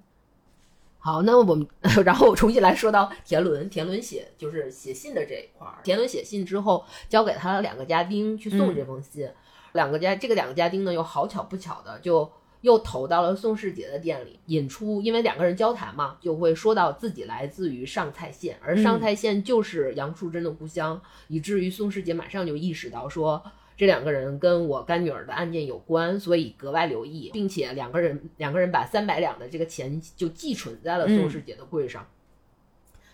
[0.98, 1.66] 好，那我们
[2.04, 5.78] 然后我重新来说到田伦，田伦写就是写信的这一块儿。
[5.82, 9.28] 田伦写信之后，交给他两个家丁去送这封信。
[9.72, 12.28] 两个家这个两个家丁呢，又好巧不巧的就
[12.62, 23.40] 又投到了宋世杰的店里，引出，因为两个人交谈嘛，就会说到自己来自于上蔡县，而上蔡县就是杨树珍的故乡，以至于宋世杰马上就意识到说
[23.78, 32.04] 这两个人跟我干女儿的案件有关，所以格外留意，并且两个人两个人把三百两的这个钱就寄存在了宋世杰的柜上。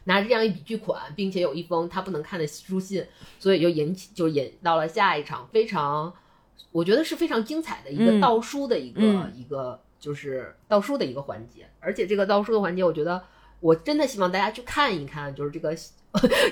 [0.04, 3.06] 拿着这样一笔巨款，并且有一封他不能看的书信，
[3.38, 6.12] 所以就引起就引到了下一场非常，
[6.72, 11.66] 我觉得是非常精彩的一个倒书的一个、嗯一个就是倒书的一个环节。
[11.80, 13.22] 而且这个倒书的环节，我觉得
[13.64, 15.74] 我真的希望大家去看一看，就是这个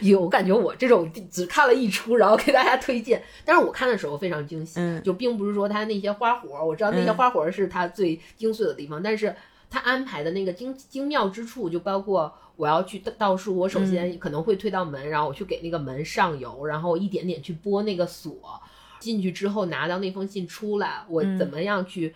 [0.00, 9.36] 有我感觉我这种只看了一出，然后给大家推荐，但是我看的时候非常惊喜，嗯就并不是说他那些花活儿，我知道那些嗯花活儿是他最精髓的地方，但是
[9.68, 18.58] 他安排的那个精精妙之处，就包括我要去倒倒数，我首嗯先可能会推到门，然后我去给那个门上油，然后一点点去拨那个锁，
[18.98, 22.14] 进去之后拿到那封信出来，我嗯怎么样去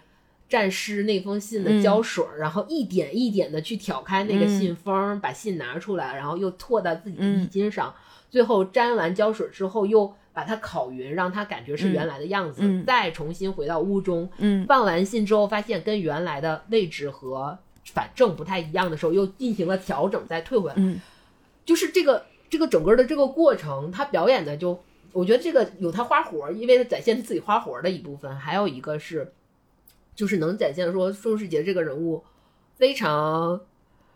[0.49, 1.83] 蘸湿那封信的嗯。
[1.83, 4.59] 胶水儿，然后一点一点的去挑开那个嗯。
[4.59, 7.43] 信封儿，把信拿出来，然后又拓到自己的嗯。
[7.43, 7.95] 衣襟上，
[8.31, 10.15] 最后沾完胶水之后又。
[10.37, 14.67] 把它烤匀，让它感觉是原来的样子，再重新回到屋中，嗯。
[14.67, 17.57] 放完信之后，发现跟原来的位置和
[17.95, 20.75] 反正不太一样的时候，又进行了调整，再退回来。
[20.77, 21.01] 嗯。
[21.65, 24.79] 就是这个这个整个的这个过程，他表演的就，
[25.13, 29.33] 我觉得这个有他花活儿，因为他展现自己花活儿的一部分，还有一个是，
[30.17, 32.25] 就是能展现说宋世杰这个人物
[32.75, 33.61] 非常。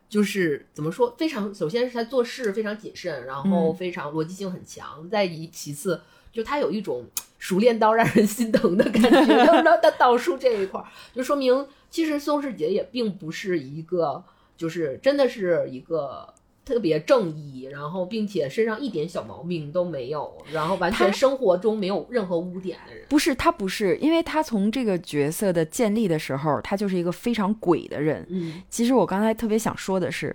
[0.08, 6.00] 就是怎么说，非常首先是他做事非常谨慎，然后嗯非常逻辑性很强，再以其次
[6.32, 7.06] 就他有一种
[7.38, 9.36] 熟练到让人心疼的感觉。
[9.36, 14.24] 然后他倒数这一块儿，就说明其实宋世杰也并不是一个，
[14.56, 16.34] 就是真的是一个
[16.64, 23.04] 特别正义，然后并且身上一点小毛病都没有，然后完全生活中没有任何污点的人。
[23.08, 28.24] 不是他不是，因为他从这个角色的建立的时候，他就是一个非常鬼的人。
[28.28, 30.34] 嗯其实我刚才特别想说的是，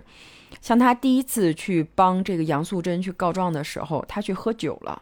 [0.60, 5.00] 像他第一次去帮这个杨素贞去告状的时候，他去喝酒了，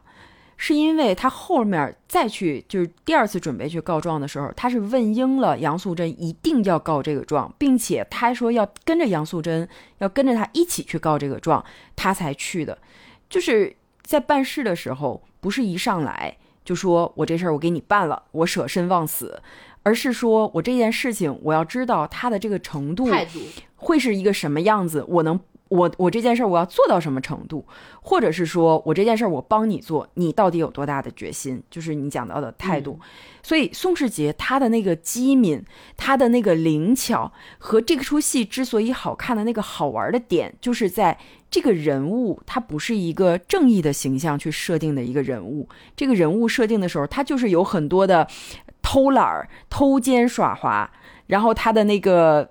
[0.56, 11.64] 是因为他后面再去就是第二次准备去告状的时候，他是问应了杨素贞一定要告这个状，并且他还说要跟着杨素贞，要跟着他一起去告这个状，
[11.96, 12.78] 他才去的。
[13.28, 19.42] 就是在办事的时候，不是一上来就说我这事儿我给你办了，我舍身忘死。
[19.86, 23.06] 而是说我这件事情，我要知道他的这个程度，
[23.76, 25.04] 会是一个什么样子？
[25.06, 25.38] 我能，
[25.74, 27.66] 我我这件事儿我要做到什么程度？
[28.00, 31.60] 或者是说我这件事儿我帮你做，你到底有多大的决心？
[31.68, 33.00] 就是你讲到的态度。
[33.42, 35.62] 所以宋世杰他的那个机敏，
[35.96, 41.18] 他的那个灵巧，和这出戏之所以好看的那个好玩的点，就是在
[41.50, 45.68] 这个人物他不是一个正义的形象去设定的一个人物。
[45.96, 48.28] 这个人物设定的时候，他就是有很多的
[48.80, 50.88] 偷懒儿、偷奸耍滑，
[51.26, 52.48] 然后他的那个。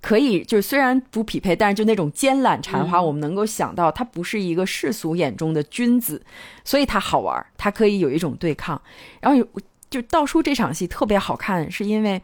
[0.00, 6.22] 可以，就是虽然不匹配，但是就那种奸懒馋滑，嗯我们能够想到他不是一个世俗眼中的君子，
[6.64, 8.80] 所以他好玩儿，他可以有一种对抗。
[9.20, 9.46] 然后有
[9.90, 12.20] 就道叔这场戏特别好看，是因为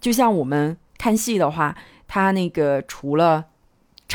[0.00, 1.76] 就像我们看戏的话，
[2.08, 3.44] 他那个除了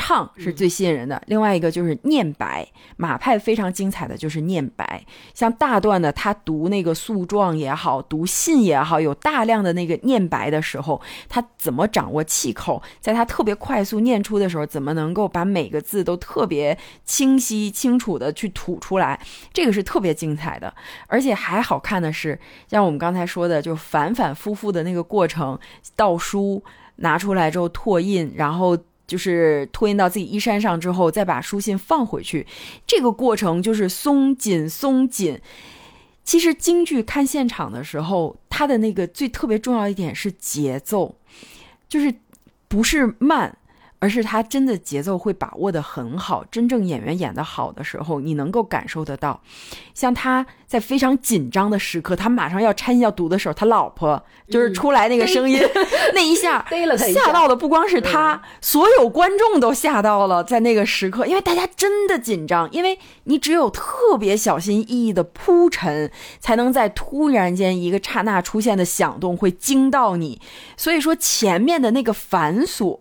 [0.00, 2.66] 唱是最吸引人的，另外一个就是念白。
[2.96, 10.98] 马派非常精彩的就是念白，像大段的他读那个诉状也好，读信也好，有大量的那个念白的时候，
[11.28, 19.20] 他怎么掌握气口，在他特别快速念出的时候，怎么能够把每个字都特别清晰清楚的去吐出来，
[19.52, 20.72] 这个是特别精彩的。
[21.08, 25.58] 而且还好看的是，像我们刚才说的，就反反复复的那个过程，
[25.94, 26.64] 倒书
[26.96, 28.76] 拿出来之后拓印，然后。
[29.10, 32.46] 就是拓印到自己衣衫上之后，再把书信放回去，
[32.86, 35.40] 这个过程就是松紧松紧。
[36.22, 41.16] 其实京剧看现场的时候，它的那个最特别重要一点是节奏，
[41.88, 42.14] 就是
[42.68, 43.58] 不是慢，
[44.00, 46.44] 而是他真的节奏会把握的很好。
[46.50, 49.40] 真正演员演得好的时候，你能够感受得到。
[49.94, 55.60] 像他在非常紧张的时刻，他马上要掺要读的时候，他老婆就是出来那个声音，
[56.14, 56.66] 那 一下
[57.12, 60.42] 吓到的不光是他，所有观众都吓到了。
[60.42, 70.40] 在那个时刻，因为大家真的紧张，因为你只有特别小心翼翼的铺陈，才能在突然间一个刹那出现的响动会惊到你。
[70.76, 72.98] 所以说前面的那个繁琐。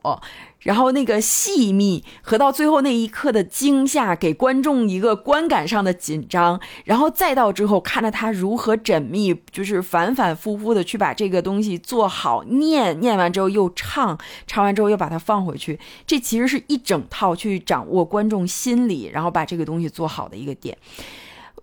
[0.59, 20.77] 然后那个细密和到最后那一刻的惊吓，给观众一个观感上的紧张，然后再到之后看着他如何缜密，就是反反复复的去把这个东西做好，念念完之后又唱，唱完之后又把它放回去，这其实是一整套去掌握观众心理，然后把这个东西做好的一个点。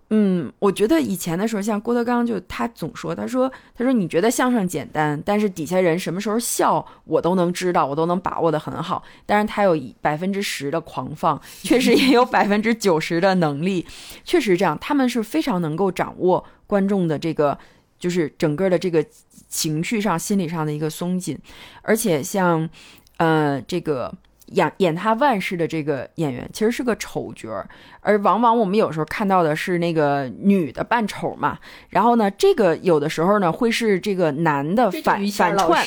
[0.09, 9.03] 嗯，我觉得以前的时候，像郭德纲就他总说，他说他说你觉得相声简单，但是底下人什么时候笑，我都能知道，我都能把握的很好。
[9.25, 13.85] 但是他有百分之十的狂放， 确实也有百分之九十的能力，
[14.23, 17.57] 确实这样，他们是非常能够掌握观众的这个，
[17.99, 19.05] 就是整个的这个
[19.49, 21.37] 情绪上、心理上的一个松紧，
[21.81, 22.69] 而且像，
[23.17, 24.13] 呃，这个。
[24.53, 27.69] 演演他万事的这个演员其实是个丑角儿，
[28.07, 31.59] 而往往我们有时候看到的是那个女的扮丑嘛。
[31.89, 35.85] 然后呢，这个有的时候呢会是这个男的反反串？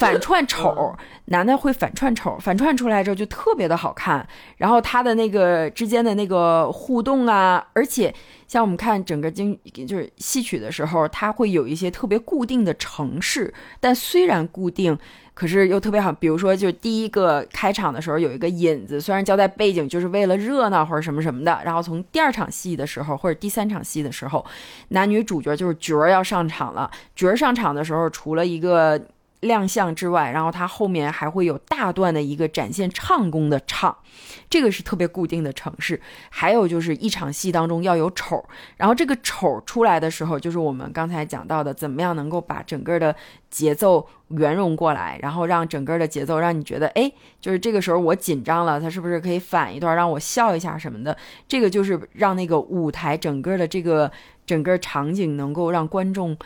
[0.00, 0.96] 反串丑，
[1.26, 4.26] 男的会反串丑，反串出来之后就特别的好看。
[4.56, 8.14] 然后他的那个之间的那个互动啊，而且
[8.48, 14.98] 像我们看整个京就是戏曲的时候，他会有一些特别固定的城市，但虽然固定。
[15.34, 24.44] 可是又特别好，比如说，就第一个开场的时候有一个引子，虽然交代背景就是为了热闹或者什么什么的，然后从第二场戏的时候或者第三场戏的时候，
[24.88, 29.00] 男女主角就是角儿要上场了，角儿上场的时候，除了一个。
[29.42, 33.96] 亮相之外，然后它后面还会有大段的一个展现唱功的唱，
[34.48, 36.00] 这个是特别固定的城市。
[36.30, 38.44] 还有就是一场戏当中要有丑，
[38.76, 43.14] 然后这个丑出来的时候，就是我们刚才讲到的，怎么样能够把整个的
[43.50, 51.16] 节奏圆融过来，然后让整个的节奏让你觉得，哎，就是这个时候我紧张了，他是不是可以反一段让我笑一下什么的？
[51.48, 54.08] 这个就是让那个舞台整个的这个
[54.46, 56.36] 整个场景能够让观众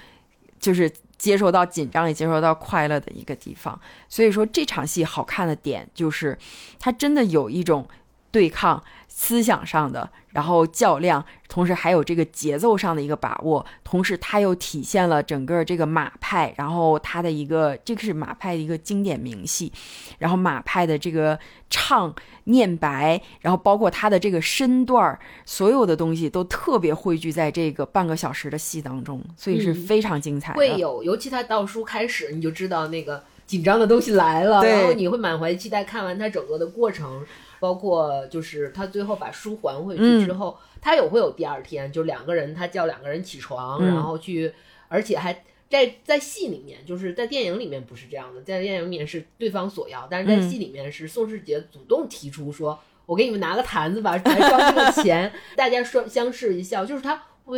[0.58, 0.90] 就是。
[1.18, 6.38] 接受到紧张也接受到快乐的一个地方，所以说这场戏好看的点就是，
[6.78, 7.88] 它真的有一种
[8.30, 8.82] 对抗
[9.16, 10.10] 思想上的。
[10.36, 19.72] 然后较量，同时还有这个节奏上的一个把握，同时它又体现了整个这个马派，然后它的一个这个是马派的一个经典名戏，
[20.18, 21.38] 然后马派的这个
[21.70, 22.14] 唱
[22.44, 30.52] 念白，然后包括它的这个身段儿，所有的东西都特别汇聚在这个半个小时的戏当中，所以是非常精彩。
[30.52, 37.24] 会有，尤其它倒数开始，你就知道那个紧张的东西来了，然后你会满怀期待看完它整个的过程。
[37.60, 44.52] 包括就是他最后把书还回去之后，他有会有第二天，就两个人他叫两个人起床，然后去，
[44.88, 55.32] 而且还在在戏里面，就是在电影里面不是这样的，在电影里面是对方索要，但是在戏里面是宋世杰主动提出说：“我给你们拿个坛子吧，来装这个钱。
[55.56, 57.22] ”大家说相视一笑，就是他。
[57.46, 57.56] 我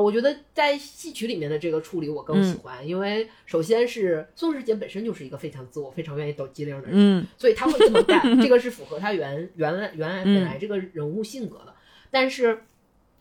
[0.00, 11.74] 我觉得在戏曲里面的这个处理我更喜欢，因为首先是宋世杰本身就是一个非常自我、非常愿意抖机灵的人，嗯，所以他会这么干，这个是符合他原原来原来本来这个人物性格的。
[12.08, 12.62] 但是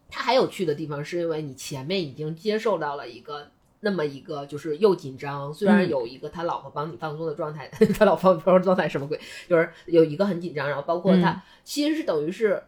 [0.07, 3.49] 他还有趣的地方，是因为你前面已经接受到了一个
[3.79, 12.61] 那么一个就是又紧张，虽然有一个他老婆帮你放松的状态， 他老婆放松状态什么鬼，就是有一个很紧张，然后包括他其实是等于是。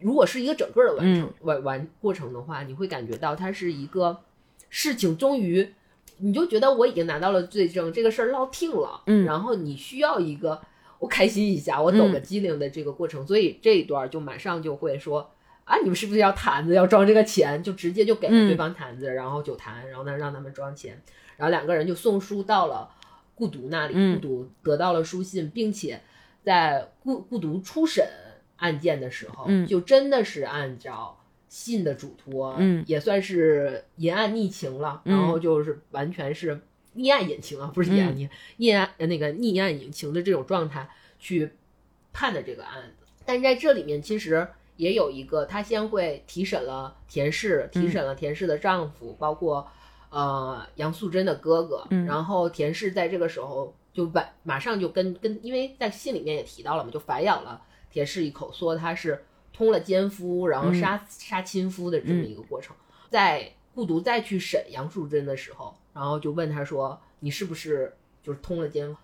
[0.00, 4.16] 如果是一个整个的完成完完过程的话，你会感觉到它是一个
[4.68, 5.74] 事情终于，
[6.18, 9.02] 你就觉得我已经拿到了罪证，这个事儿落定了。
[9.06, 10.60] 嗯，然后你需要一个
[11.00, 15.30] 我开心一下，我抖个机灵的这个过程，所以这一段就马上就会说
[15.64, 17.60] 啊，你们是不是要坛子要装这个钱？
[17.60, 21.02] 就直接就给了对方坛子，然后酒坛，然后呢让他们装钱，
[21.36, 22.88] 然后两个人就送书到了
[23.34, 26.00] 顾独那里，顾独得到了书信，并且
[26.44, 28.06] 在顾顾独初审。
[28.58, 36.60] 案件的时候，就真的是按照信的嘱托，嗯，也算是隐案逆情了，然后就是完全是
[36.92, 40.88] 逆案隐情啊，不是隐案逆逆案那个逆案隐情的这种状态
[41.18, 41.50] 去
[42.12, 43.06] 判的这个案子。
[43.24, 44.46] 但是在这里面其实
[44.76, 49.66] 也有一个，他先会提审了田氏，提审了田氏的丈夫，包括
[50.10, 57.62] 呃杨素贞的哥哥，然后田氏在这个时候就马马上就跟跟，因为在信里面也提到了嘛，就反咬了。
[57.90, 62.76] 铁氏一口说他是通了奸夫，然后杀杀亲夫的这么一个过程。
[63.10, 68.94] 在顾独再去审杨树贞的时候，然后就问他说：“你是不是就是通了奸？”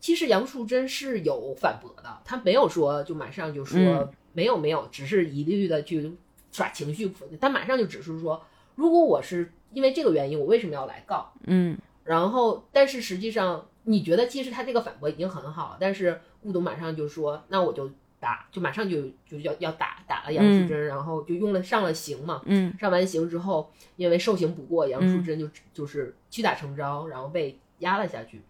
[0.00, 6.16] 其实杨树贞是有反驳的，他没有说就马上就说没有没有，只是一律的去
[6.50, 7.12] 耍情绪。
[7.40, 8.44] 他马上就指出说，
[8.74, 11.32] 如果我是因为这个原因，我为什么要来告？
[11.44, 22.40] 嗯，然后但是实际上你觉得其实他这个反驳已经很好了，但是顾独马上就说：“那我就。”打就马上就就要要打打了杨淑珍，然后就用了上了刑嘛。
[22.46, 28.40] 嗯，上完刑之后，因为受刑不过，杨淑珍就就是屈打成招，然后被压了下去。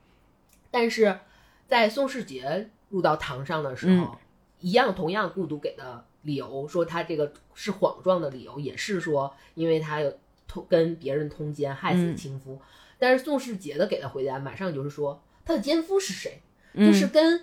[0.71, 1.19] 但是
[1.67, 4.17] 在宋世杰入到堂上的时候，
[4.61, 12.61] 一样同样顾独给的理由说他这个是谎状的理由，也是说因为他有通跟别人通奸害死亲夫。
[12.99, 16.41] 但是宋世杰的给的回答马上就是说他的奸夫是谁，
[16.75, 17.43] 就是跟。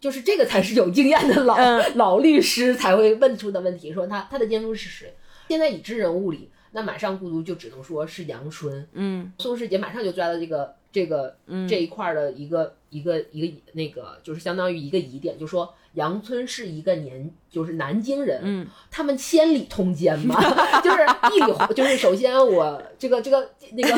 [0.00, 1.56] 就是这个才是有经验的老
[1.94, 5.14] 老律师才会问出的问题，说他他的监督是谁？
[5.48, 8.88] 现在已知人物里，那马上孤独就只能说是杨春。
[8.94, 20.40] 嗯宋世杰马上就抓到这个这个嗯这一块儿的一个一个一个那个，就是相当于一个疑点，就说杨春是一个年就是南京人，嗯他们千里通奸嘛，
[20.82, 20.98] 就是
[21.34, 23.96] 一里就是首先我这个这个那个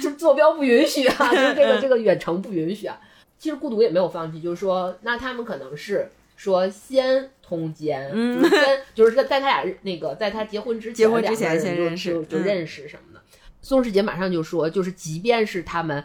[0.00, 2.98] 就是坐标不允许啊，就是这个这个远程不允许啊。
[3.44, 13.20] 其实孤独也没有放弃，就是说那他们可能是说先通奸，嗯就是先就是在在他俩那个在他结婚之前，结婚之前就先认识就认识什么的。
[13.60, 16.02] 宋世杰马上就说，就是即便是他们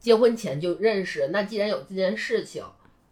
[0.00, 2.64] 结婚前就认识，那既然有这件事情，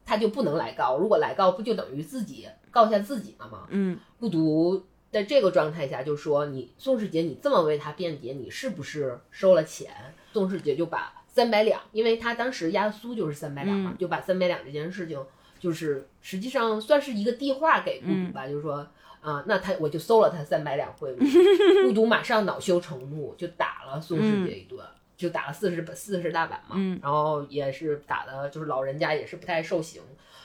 [0.07, 0.97] 他就不能来告。
[0.97, 3.66] 如果来告，不就等于自己告下自己了吗？
[3.68, 9.93] 嗯孤独在这个状态下就说你宋世杰，你这么为他辩解，你是不是收了钱？
[10.33, 15.22] 宋世杰就把三百两，因为他当时押苏就是三百两嘛，嗯就把三百两这件事情，
[15.61, 18.87] 就是实际上算是一个递话给孤嗯独吧，就是说。
[19.22, 21.18] 啊，那他我就搜了他三百两贿赂，
[21.84, 24.78] 孤独马上恼羞成怒，就打了宋世杰一顿，
[25.16, 30.01] 就打了四十四十大板嘛，嗯然后也是打的，就是老人家也是不太受刑，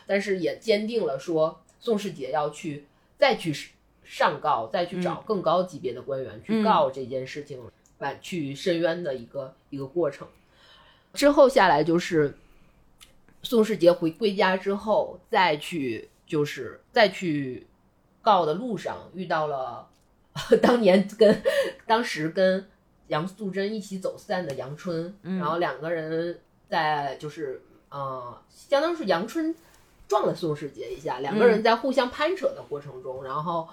[0.07, 2.87] 但是也坚定了说宋世杰要去
[3.19, 3.53] 再去
[4.03, 7.61] 上告，再去找更高级别的官员、去告这件事情，
[7.99, 10.27] 把去申冤的一个一个过程。
[11.13, 12.37] 之后下来就是
[13.43, 17.67] 宋世杰回归家之后，再去就是再去
[18.21, 19.87] 告的路上遇到了
[20.61, 21.41] 当年跟
[21.85, 22.65] 当时跟
[23.07, 26.39] 杨素贞一起走散的杨春，然后两个人
[26.69, 29.53] 在就是呃，相当是杨春
[30.07, 33.67] 撞了宋世杰一下，两个人在互相攀扯的过程中，然后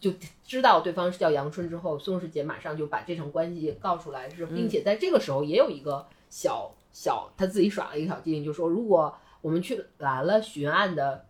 [0.00, 0.12] 就
[0.44, 6.04] 知道对方是叫杨春之后，宋世杰马上就把这层关系告出来，是并且在这个时候也有一个
[6.36, 11.24] 小小他自己耍了一个小机灵，就说如果我们去拦了巡案的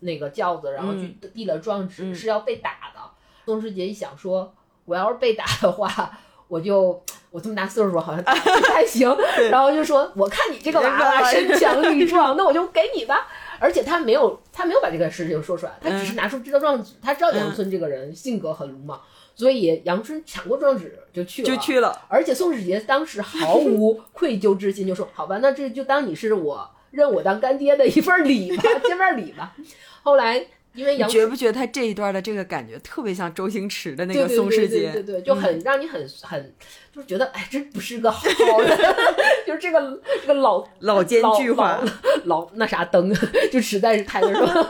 [0.00, 2.12] 那个轿子，然后去递了状纸，嗯。
[2.12, 3.00] 是要被打的。
[3.44, 4.52] 宋世杰一想说，
[4.84, 6.18] 我要是被打的话，
[6.48, 9.16] 我就我这么大岁数好像打 不太行，
[9.48, 13.28] 然后就说我看你这个娃娃身 强力壮，那我就给你吧。
[13.60, 19.00] 而且他没有，他没有把这个事情说出来，他只是拿出这张状纸，他知道杨村这个人性格很鲁莽，
[19.42, 22.00] 所以杨春抢过状纸就去了，就去了。
[22.06, 29.56] 而且宋世杰当时毫无 愧疚之心，就说：“好吧，那这就当你是我认我当干爹的一份礼吧，见面礼吧。”
[30.04, 34.92] 后来因为你杨觉不觉得他这一段的这个感觉特别像周星驰的那个对对对宋世杰？
[34.92, 36.54] 对对对对，就很让你很很
[36.94, 38.24] 就是觉得哎，真不是个好
[38.62, 38.78] 人，
[39.44, 41.80] 就是这个这个老老奸巨猾
[42.26, 43.12] 老老那啥灯，
[43.50, 44.68] 就实在是太那什么。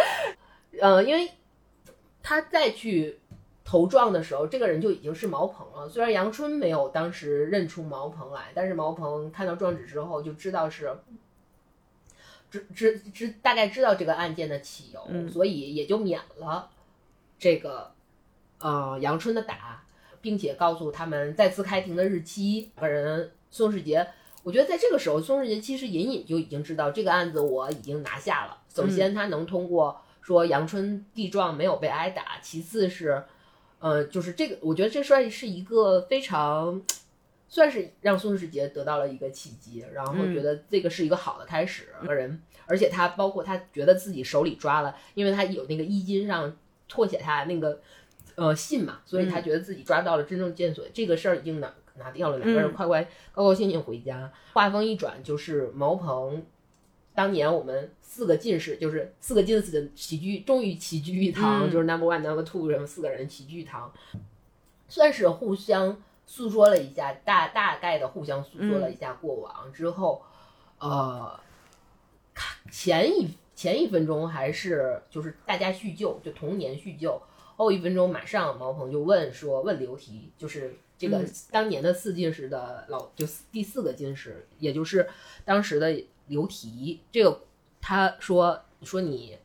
[0.80, 1.30] 呃，因为
[2.22, 3.18] 他再去
[3.74, 5.88] 头撞的时候，这个人就已经是毛鹏了。
[5.88, 10.96] 虽然杨春没有当时认出毛鹏来，但是毛鹏看到状纸之后就知道是。
[12.50, 16.70] 知知知大概知道这个案件的起由，嗯所以也就免了
[17.36, 17.90] 这个
[18.60, 19.82] 呃杨春的打，
[20.20, 22.70] 并且告诉他们再次开庭的日期。
[22.76, 24.06] 两个人宋世杰，
[24.44, 28.58] 我觉得在这个时候，宋世杰其实隐隐就已经知道这个案子我已经拿下了。
[28.72, 33.24] 首先，他能通过说杨春地状没有被挨打，其次是，
[33.84, 36.82] 呃，就是这个，我觉得这算是一个非常。
[37.46, 41.86] 算是让宋世杰得到了一个契机，然后觉得这个是一个好的开始。
[42.04, 46.56] 个人，而且他包括他觉得自己手里抓了，因为他有那个衣襟上
[46.88, 47.80] 拓写他那个
[48.34, 54.32] 呃信嘛，所以他觉得自己抓到了真正线索，这个事儿已经拿拿掉了，两个人快快高高兴兴回家。
[54.52, 56.44] 话锋一转，就是毛鹏
[57.14, 61.70] 当年我们四个进士，就是四个进士的齐聚，终于齐聚一堂，嗯。
[61.70, 63.92] 就是 number one、number two 什么四个人齐聚一堂，
[64.88, 65.96] 算是互相。
[66.26, 70.22] 诉说了一下，大大概的互相诉说了一下过往、之后，
[70.78, 71.38] 呃，
[72.72, 77.20] 前一前一分钟还是就是大家叙旧，就童年叙旧，
[77.56, 81.30] 后一分钟马上毛鹏就问说问刘题，就是这个嗯。
[81.50, 85.06] 当年的四进士的老就第四个进士，也就是
[85.44, 85.94] 当时的
[86.26, 87.42] 刘提，这个
[87.80, 89.38] 他说说你，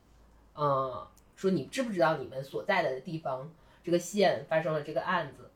[0.54, 3.52] 呃，说你知不知道你们所在的地方
[3.84, 5.50] 这个县发生了这个案子？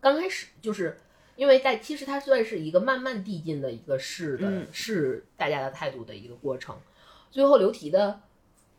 [0.00, 0.98] 刚开始就是
[1.36, 6.78] 因为在其实它算是一个慢慢递进的一个试的嗯试大家的态度的一个过程，
[7.30, 8.20] 最后刘提的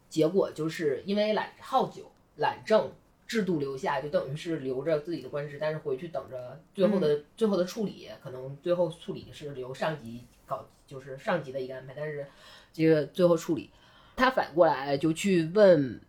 [0.10, 2.92] 结果就是因为懒好酒懒政
[3.28, 12.26] 制度留下，就等于是留着自己的官职，但是回去等着最后的、最后的处理，可能最后处理是由上级搞，就是上级的一个安排，但是
[12.74, 13.70] 这个最后处理，
[14.16, 16.00] 他反过来就去问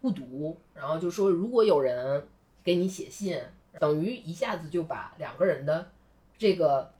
[0.00, 2.26] 误读，然后就说如果有人
[2.64, 3.38] 给你写信。
[3.78, 5.90] 等于一下子就把两个人的
[6.38, 6.90] 这个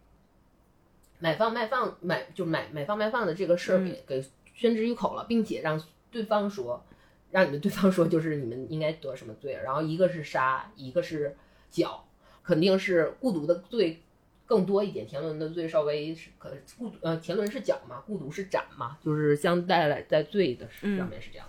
[1.18, 4.22] 买放卖放买就买买放卖放的这个事儿给、给
[4.54, 6.84] 宣之于口了，并且让对方说
[7.30, 11.36] 让你们对方说就是你们应该得什么罪，然后一个是杀，一个是
[11.70, 12.04] 绞，
[12.42, 14.00] 肯定是孤独的罪
[14.46, 21.46] 更多一点，田伦的罪稍微是可孤呃田伦是绞嘛，孤独是斩嘛，就是相带来在罪的上面是这样。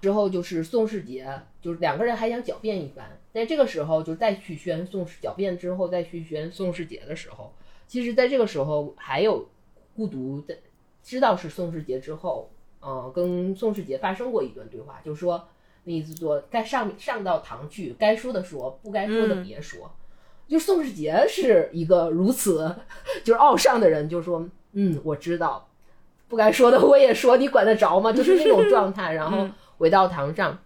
[0.00, 7.54] 之后就是宋世杰，就是两个人还想狡辩一番，在这个时候就再去宣宋世狡辩之后再去宣宋世杰的时候，
[7.86, 9.48] 其实在这个时候还有
[9.94, 10.58] 孤独的
[11.02, 12.50] 知道是宋世杰之后。
[12.84, 15.48] 嗯，跟宋世杰发生过一段对话，就是说
[15.84, 19.90] 那意思说该上上到堂去，该说的说，不该说的别说。
[20.48, 22.74] 就宋世杰是一个如此
[23.24, 25.68] 就是傲上的人，就说嗯，我知道
[26.28, 28.12] 不该说的我也说，你管得着吗？
[28.12, 29.14] 就是那种 状态。
[29.14, 29.48] 然后
[29.78, 30.58] 回到堂上，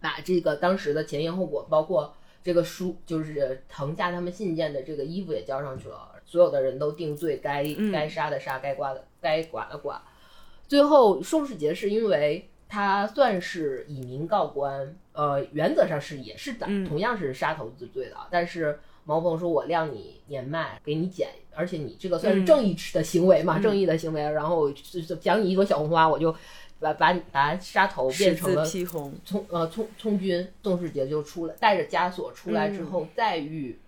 [0.00, 10.00] 把这个当时的前因后果，包括这个书，就是藤下他们信件的这个衣服也交上去了，所有的人都定罪，该该杀的杀，该刮的该剐的剐。
[10.66, 18.16] 最后，宋世杰是因为他算是以民告官，呃，原则上是也是的，同样是杀头之罪的。
[18.30, 24.20] 但是毛鹏说：“我量你年迈，给你减，而且你这个算是正义的行为嘛，正义的行为。
[24.22, 24.72] 然后
[25.20, 26.34] 奖你一朵小红花，我就
[26.80, 30.48] 把把把杀头变成了从呃从从军。
[30.62, 33.78] 宋世杰就出来，带着枷锁出来之后，再遇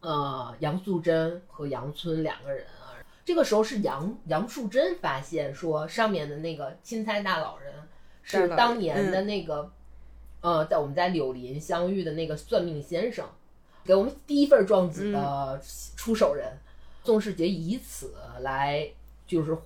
[0.00, 2.66] 呃杨素贞和杨村两个人。”
[3.24, 7.72] 这个时候是杨杨树珍发现说上面的那个钦差大老人
[8.22, 9.70] 是当年的那个，
[10.40, 13.26] 呃，在我们在柳林相遇的那个算命先生，
[13.84, 15.60] 给我们第一份状子的
[15.96, 16.52] 出手人。
[17.04, 18.88] 宋世杰以此来
[19.26, 19.56] 就是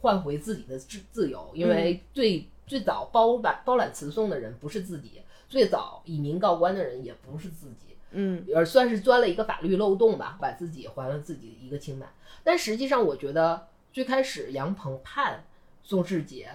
[0.00, 12.06] 换回自己的自自由，因为最最早包揽包揽词颂的人不是自己，最早以民告官的人也不是自己，嗯，也算是钻了一个法律漏洞吧，把自己还了自己一个清白。
[12.46, 15.44] 但实际上，我觉得最开始杨鹏判
[15.82, 16.48] 宋世杰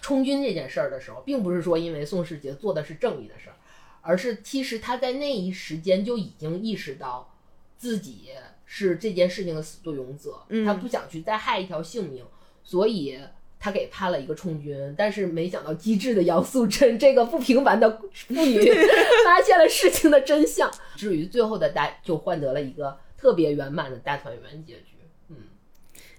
[0.00, 3.56] 充军这件事儿的时候，并不是说因为宋世杰做的是正义的事儿，
[4.00, 7.30] 而是其实他在那一时间就已经意识到
[7.76, 8.30] 自己
[8.64, 12.24] 是这件事情的始作俑者，他不想去再害一条性命，
[12.64, 13.20] 所以
[13.60, 14.94] 他给判了一个充军。
[14.96, 18.58] 但是没想到机智的杨素贞这个不平凡的妇女
[19.26, 22.98] 发现了事情的真相，至于最后的大就换得了一个。
[23.24, 24.98] 特别圆满的大团圆结局，
[25.30, 25.36] 嗯，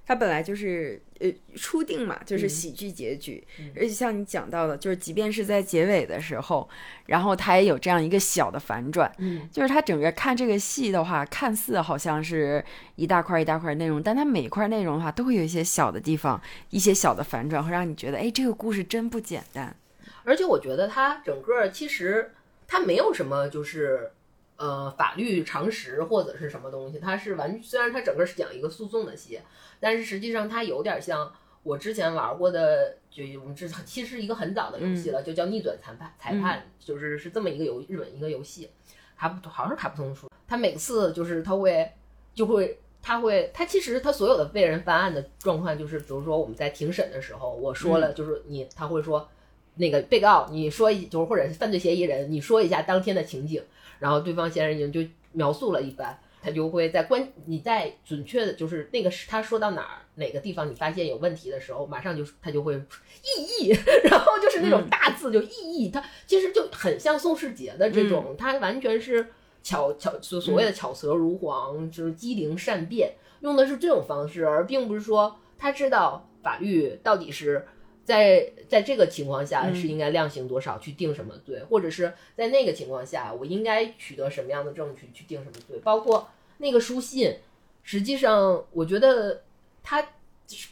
[0.07, 3.45] 它本来就是呃初定嘛，就是喜剧结局，
[3.75, 6.67] 而且像你讲到的，就是即便是在结尾的时候，
[7.05, 12.65] 然后它也有这样一个小的反转，嗯，就是它整个看这个戏的话，看似好像是
[12.95, 16.41] 一大块一大块内容，但它每一块内容的话，都会有一些小的地方，
[16.71, 19.75] 一些小的反转，会让你觉得，哎，这个故事真不简单。
[20.23, 22.31] 而且我觉得它整个其实
[22.67, 24.13] 它没有什么就是。
[24.57, 27.61] 呃，法律常识或者是什么东西，它是完。
[27.61, 29.39] 虽然它整个是讲一个诉讼的戏，
[29.81, 31.29] 但是实际上它有点像
[31.61, 36.13] 我之前玩过的，就我们这其实是一个很早的游戏了，就叫逆转裁判。
[36.17, 38.69] 裁判就是是这么一个游日本一个游戏，
[39.17, 40.29] 卡普好像是卡普通出。
[40.47, 41.91] 他每次就是他会
[42.33, 49.27] 就会他会他其实他所有的被人翻案的状况就是，比如说我们在庭审的时候，我说了就是你他会说
[49.75, 53.61] 那个被告你说一就是或者是犯罪嫌疑人你说一下当天的情景。
[53.99, 69.27] 然后对方先生已经就描述了一番，他就会在关你在准确的，就是那个他说到哪儿哪个地方你发现有问题的时候，马上就他就会意义，然后就是那种大字就意义，他其实就很像宋世杰的这种，他完全是
[69.61, 77.65] 巧巧所所谓的巧舌如簧，就是机灵善变，用的是这种方式，而并不是说他知道法律到底是。
[78.05, 85.79] 在在这个情况下是应该量刑多少去定什么罪，或者是在那个情况下我应该取得什么样的证据去定什么罪？
[85.83, 86.29] 包括
[86.59, 87.35] 那个书信，
[87.81, 89.41] 实际上我觉得
[89.81, 90.07] 他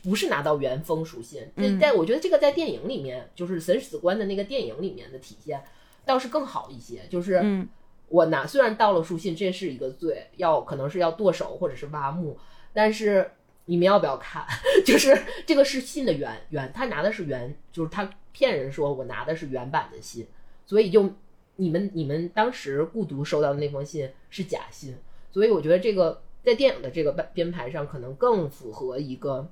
[0.03, 1.41] 不是拿到原封书信，
[1.81, 5.59] 在我觉得这个在电影里面，就是审死官的那个电影里面的体现
[6.05, 7.01] 倒是更好一些。
[7.09, 7.67] 就是
[8.09, 12.37] 我拿虽然盗了书信，这是一个罪，要可能是要剁手或者是挖墓，
[12.71, 13.31] 但是。
[13.65, 14.45] 你们要不要看？
[14.85, 20.27] 就是这个是信的原原，他拿的是原，就是他骗人说我拿的是原版的信，
[20.65, 21.09] 所以就
[21.55, 24.97] 你们你们当时孤独收到的那封信是假信，
[25.31, 29.49] 所以我觉得这个在电影的这个编排上可能更符合一个，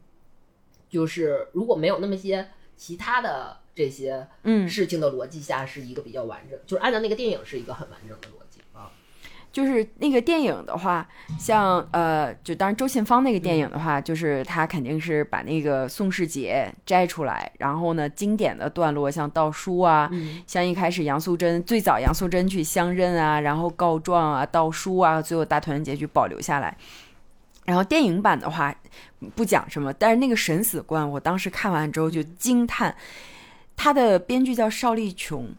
[0.89, 8.50] 就是如果没有那么些其他的这些嗯事情的逻辑下，是一个比较完整，就是按照那个电影是一个很完整的逻辑。
[9.51, 11.05] 就是那个电影的话，
[11.37, 20.09] 像呃，就当然周信芳那个电影的话，就是他肯定是把那个宋世杰摘出来，然后呢，经典的段落像道书啊，
[20.47, 26.75] 像一开始杨素贞最早杨素贞去相认啊，然后告状啊，道书啊，最后大团圆结局保留下来。
[27.65, 28.73] 然后电影版的话
[29.35, 32.95] 不讲什么，但是那个审死官，我当时看完之后就惊叹。
[33.77, 35.49] 他的编剧叫邵丽琼，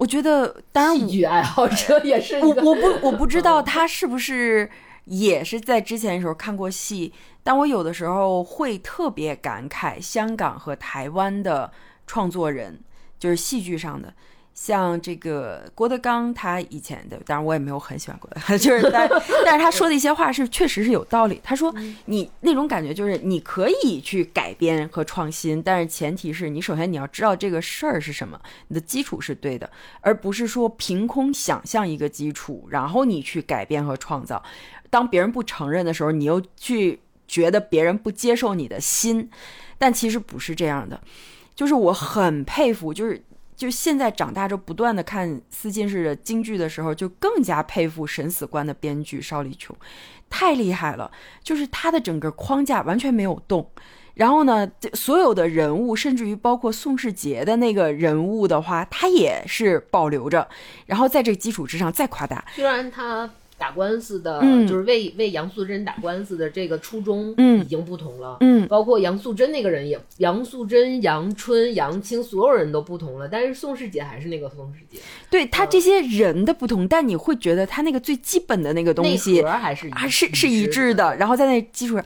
[0.00, 4.70] 我觉得当然戏剧爱好者也是我我不我不知道他是不是
[5.04, 7.12] 也是在之前的时候看过戏，
[7.44, 11.70] 但我有的时候会特别感慨香港和台湾的
[12.06, 12.80] 创作人，
[13.18, 14.14] 就是戏剧上的。
[14.62, 19.08] 像这个郭德纲，他以前的，当然我也没有很喜欢郭德纲， 就是但
[19.42, 21.40] 但是他说的一些话是确实是有道理。
[21.42, 21.74] 他说
[22.04, 28.38] 你那种感觉就是你可以去改编和创新，但是前提是你首先你要知道这个事儿是什么，
[28.68, 29.70] 你的基础是对的，
[30.02, 34.42] 而不是说凭空想象一个基础，然后你去改变和创造。
[34.90, 39.30] 当别人不承认的时候，你又去觉得别人不接受你的心，
[39.78, 41.00] 但其实不是这样的。
[41.54, 43.22] 就是我很佩服，就是
[43.60, 49.76] 就现在长大之后不断的看思金式的京剧的时候，就更加佩服《审死官》的编剧邵丽琼，
[50.30, 51.10] 太厉害了。
[51.44, 53.70] 就是他的整个框架完全没有动，
[54.14, 60.48] 然后呢，这所有的人物，甚至于包括宋世杰的那个人物的话，他也是保留着，
[60.86, 62.42] 然后在这基础之上再夸大。
[62.54, 63.28] 虽然他
[63.60, 64.66] 打官司的，嗯。
[64.66, 67.60] 就是为为杨素贞打官司的这个初衷，嗯。
[67.60, 68.66] 已经不同了，嗯。
[68.66, 74.98] 包括杨素贞那个人也，杨素贞、杨春、杨青，所有人都不同了，但是宋世杰还是那个宋世杰，
[75.30, 81.14] 对他这些人的不同，但你会觉得他那个最基本的那个东西还是一啊，是是一致致的。
[81.16, 82.04] 然后在那基础上，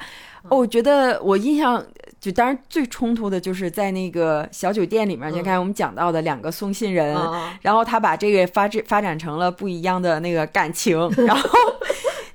[0.48, 1.84] 哦，我觉得我印象
[2.24, 11.50] 就当然最冲突的就是在那个小酒店里面，就刚才我们讲到的两个送信人，啊然后他把这个发展发展成了不一样的那个感情， 然后。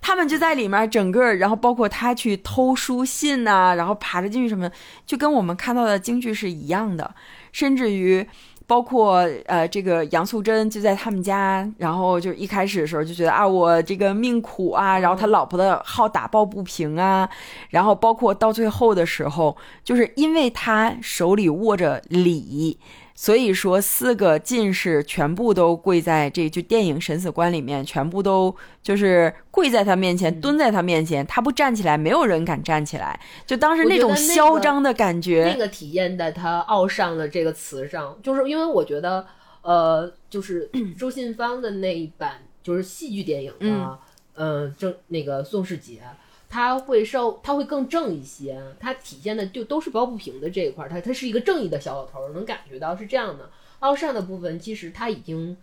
[0.02, 4.68] 他们就在里面整个，然后包括他去偷书信呐、然后爬着进去什么，
[5.06, 7.14] 就跟我们看到的京剧是一样的，
[7.52, 8.26] 甚至于
[8.70, 17.28] 包括呃这个杨素贞就在他们家，然后就一开始的时候就觉得啊我这个命苦啊，然后他老婆的好打抱不平啊，
[17.72, 22.78] 然后包括到最后的时候，就是因为他手里握着礼。
[23.22, 33.20] 所以说，四个进士全部都跪在这就电影《审死官》里面，全部都就是跪在他面前，蹲在他面前，他不站起来，没有人敢站起来。
[33.46, 39.28] 就当时那种嚣张的感觉，那个体验在他傲上的这个词上，就是因为我觉得，
[39.64, 44.00] 呃，就是周信芳的那一版就是戏剧电影的，
[44.36, 46.00] 呃，正那个宋世杰。
[46.50, 53.50] 他会稍，他会更正一些，他体现的就都是抱不平的这一块儿，他他是一个正义的小老头儿，能感觉到是这样的。
[53.80, 55.56] 傲上的部分其实他已经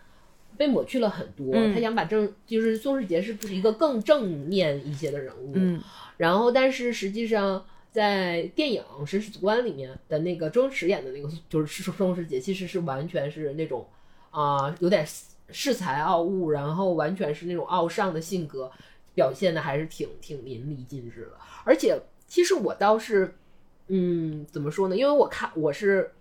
[0.56, 1.74] 被抹去了很多，嗯。
[1.74, 5.82] 他想把正就是宋世杰是不是一个更正面一些的人物，嗯。
[6.16, 13.86] 然后，但是实际上，在电影《审死官》里面的那个周星驰演的那个就是宋世杰，其实是完全是那种
[14.30, 15.06] 啊、有点
[15.50, 18.70] 恃才傲物，然后完全是那种傲上的性格，
[19.16, 21.32] 表现的还是挺挺淋漓尽致的。
[21.64, 23.34] 而且，其实我倒是，
[23.88, 24.96] 嗯，怎么说呢？
[24.96, 26.12] 因为我看我是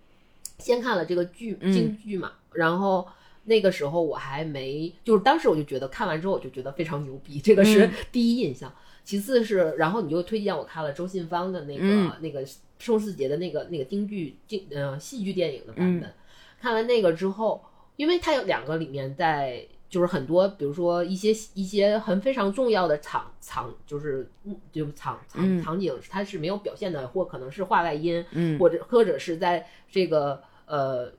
[0.58, 3.06] 先看了这个剧嗯京剧嘛，然后。
[3.48, 8.74] 那个时候我还没，就是当时我就觉得看完之后我就觉得非常牛逼，这个是嗯第一印象。
[9.04, 12.44] 其次是，然后你就推荐我看了周信芳的那个、嗯那个
[12.80, 16.12] 宋世杰的那个那个京剧京呃戏剧电影的版嗯本。
[16.60, 17.64] 看完那个之后，
[17.94, 31.12] 因为它有两个里面在就是很多，比如说一些一些很非常重要的场场就是嗯就场场嗯场景，它是没有表现的，或可能是画外音，嗯或者或者是在这个呃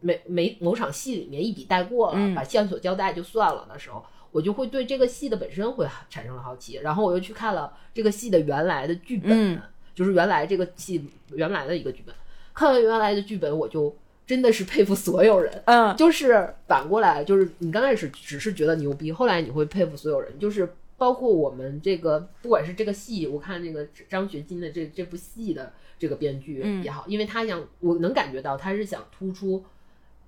[0.00, 9.62] 每每某场戏里面一笔带过了，嗯把线索交代就算了的时候，我就会对这个戏的本身会产生了好奇，然后我又去看了这个戏的原来的剧本，嗯
[9.94, 12.14] 就是原来这个戏原来的一个剧本。
[12.54, 13.94] 看完原来的剧本，我就
[14.26, 15.96] 真的是佩服所有人，嗯。
[15.96, 26.82] 就是反过来，就是你刚开始只是觉得牛逼，后来你会佩服所有人，就是包括我们这个，不管是这个戏，我看那个张学金的这这部戏的这个编剧嗯。
[26.82, 29.64] 也好，因为他想，我能感觉到他是想突出。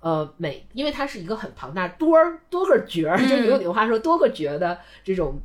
[0.01, 5.39] 呃，每因为他是一个很庞大多儿多个角儿，就你用你的话说多个角的这种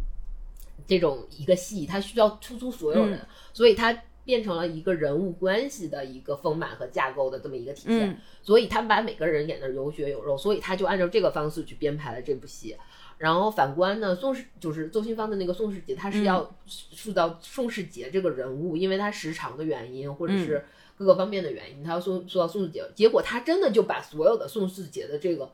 [0.86, 3.27] 这种一个戏，他需要突出所有人，嗯。
[3.55, 8.10] 所以它变成了一个人物关系的一个丰满和架构的这么一个体现。
[8.10, 12.74] 嗯所以他们把每个人演的有血有肉，所以他就按照这个方式去编排了这部戏。
[13.18, 20.64] 然后反观呢，宋世就是周新芳的那个宋世杰，他是要塑造宋世杰这个人物，因为他时长的原因或者是
[20.97, 22.82] 各个方面的原因，他要塑塑造宋世杰。
[22.94, 25.51] 结果他真的就把所有的宋世杰的这个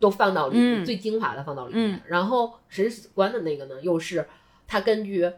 [0.00, 1.92] 都放到里面，嗯最精华的放到里面。
[1.92, 4.26] 嗯然后审死官的那个呢，又是
[4.66, 5.32] 他根据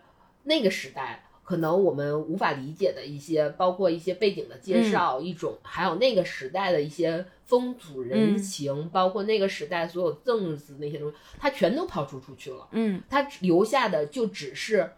[0.44, 1.24] 那个时代。
[1.46, 12.66] 可能我们无法理解的一些，包括一些背景的介绍，一种还有那个时代的一些风土人情，包括那个时代所有政治那些东西，他全都抛出出去了。
[12.72, 13.00] 嗯。
[13.08, 14.90] 他留下的就只是，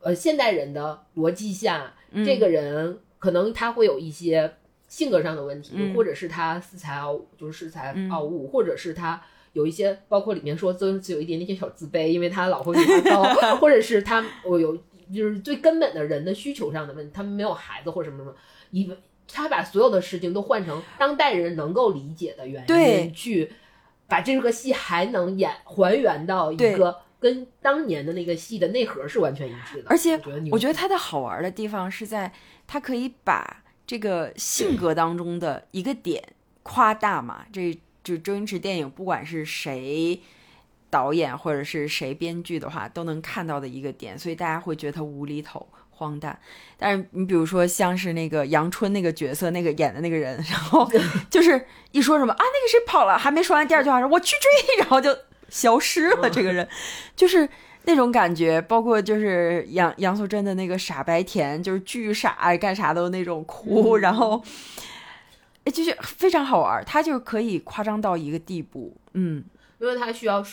[0.00, 2.24] 呃，现代人的逻辑下，嗯。
[2.24, 4.54] 这个人可能他会有一些
[4.86, 5.92] 性格上的问题，嗯。
[5.92, 8.08] 或者是他恃才傲物，就是恃才嗯。
[8.12, 9.20] 傲物，或者是他
[9.54, 14.78] 有一些，包括里面说周星驰有一点点小自卑，因为他老婆比他高， 或者是他我有
[15.14, 18.34] 就是最根本的人的需求上的问题，他们没有孩子或什么什么，
[18.70, 18.96] 以为
[19.28, 23.52] 他把所有的事情都换成当代人能够理解的原对因去。
[24.06, 32.30] 把这个戏还能演还原到一个跟当年的那个戏的内核是完全一致的，而且我觉得牛我觉得它的好玩的地方是在
[32.66, 36.22] 它可以把这个性格当中的一个点
[36.62, 37.46] 夸大嘛。
[37.50, 40.20] 这就周星驰电影，不管是谁
[40.94, 45.66] 导演或者是谁编剧的话，都能看到的一个点，所以大家会觉得他无厘头。
[45.96, 46.36] 荒诞，
[46.76, 50.90] 但是你比如说像是那个杨春那个角色，那个演的那个人，然后
[51.30, 55.16] 就是一说什么啊，那个谁跑了，还没说完第二句话，说我去追， 然后就
[55.48, 56.28] 消失了。
[56.28, 56.68] 这个人
[57.14, 57.48] 就是
[57.84, 64.42] 那种感觉，包括就是杨杨素贞的那个傻白甜，就是巨傻，干啥都那种哭，然后
[65.62, 69.44] 哎就是非常好玩，他就可以夸张到一个地步，嗯
[69.78, 70.44] 因为他需要，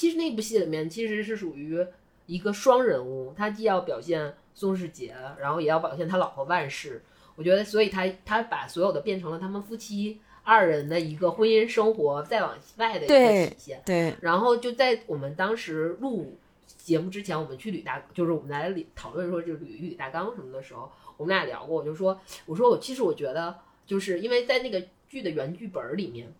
[0.00, 1.86] 其实那部戏里面其实是属于
[2.24, 7.02] 一个双人物，他既要表现宋世杰，然后也要表现他老婆万氏。
[7.36, 13.82] 我觉得，所以他他把所有的变成了他们夫妻二人的一个婚姻生活再往外的一个体现。
[13.84, 16.38] 对，然后就在我们当时录
[16.78, 23.54] 节目之前，我们去捋大，就是我们来理讨论说就捋捋大纲什么的时候，我们俩聊过，我就说，我说我其实我觉得，
[23.84, 26.32] 就是因为在那个剧的原剧本里面，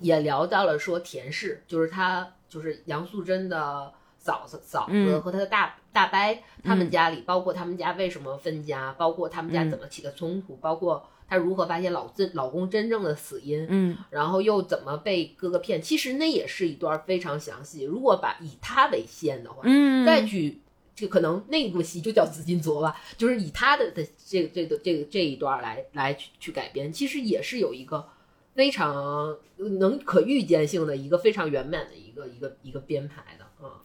[0.00, 15.82] 也聊到了说田氏，就是他就是杨素贞的嫂子嫂子嗯和她的大、大伯他们嗯家里，包括他们家为什么分家，包括他们家嗯怎么起的冲突，包括她如何发现老真老公真正的死因，嗯然后又怎么被哥哥骗？
[15.82, 17.82] 其实那也是一段非常详细。
[17.82, 20.60] 如果把以她为线的话，嗯，再去
[20.94, 28.06] 就可能那部戏就叫《紫金镯》吧，就是以他的的这个这个这个这一段来来去去改编，其实也是有一个
[28.54, 33.82] 非常能可预见性的一个非常圆满的一个一个一个编排的啊。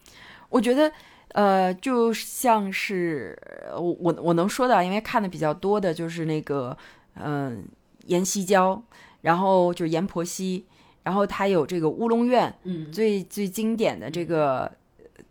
[0.48, 0.90] 我觉得，
[1.28, 3.38] 呃，就像是
[3.70, 6.76] 呃我我我能说到，因为看的比较多的就是那个，
[7.14, 7.64] 嗯、
[8.06, 8.82] 阎锡娇，
[9.20, 10.64] 然后就是阎婆惜，
[11.02, 14.70] 然后他有这个乌龙院嗯，最最经典的这个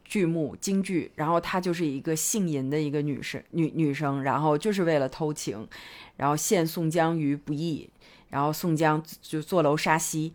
[0.06, 5.68] 剧目京剧，然后她就是一个姓银的一个女生女女生，然后就是为了偷情，
[6.18, 7.88] 然后陷宋江于不义，
[8.30, 10.34] 然后宋江就坐楼杀西。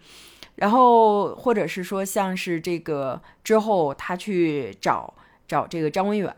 [0.57, 5.12] 然后，或者是说，像是这个之后，他去找
[5.49, 6.33] 找这个张文远，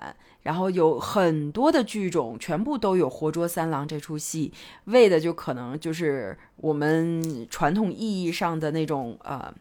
[0.45, 4.51] 然后有很多的剧种，全部都有《活捉三郎》这出戏，
[4.85, 9.53] 为的就可能就是我们传统意义上的那种呃，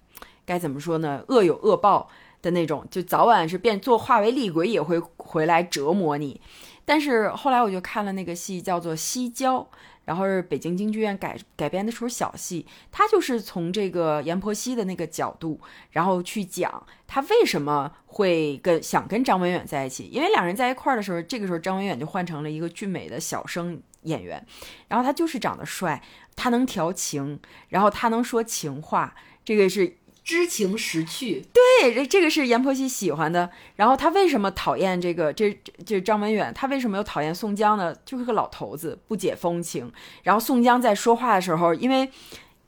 [0.46, 1.22] 该怎么说呢？
[1.28, 2.08] 恶有恶报
[2.42, 6.40] 的那种，就早晚是变做化为厉鬼也会回来折磨你。
[6.86, 9.60] 但是后来我就看了那个戏，叫做《西郊》，
[10.06, 15.60] 然后是北京京剧院改改编的出小戏，他就是从这个阎婆惜的那个角度，
[15.92, 24.46] 然后去讲他为什么会跟想跟张文远在一起，因为两人在一块儿的时候，这个时候张文远就换成了一个俊美的小生演员，
[24.88, 26.02] 然后他就是长得帅，
[26.36, 33.48] 他能调情，然后他能说情话，这个是知情识趣，对，这这个是阎婆惜喜欢的。
[33.76, 35.32] 然后他为什么讨厌这个？
[35.32, 37.96] 这这张文远，他为什么又讨厌宋江呢？
[38.04, 39.92] 就是个老头子，不解风情。
[40.24, 42.10] 然后宋江在说话的时候，因为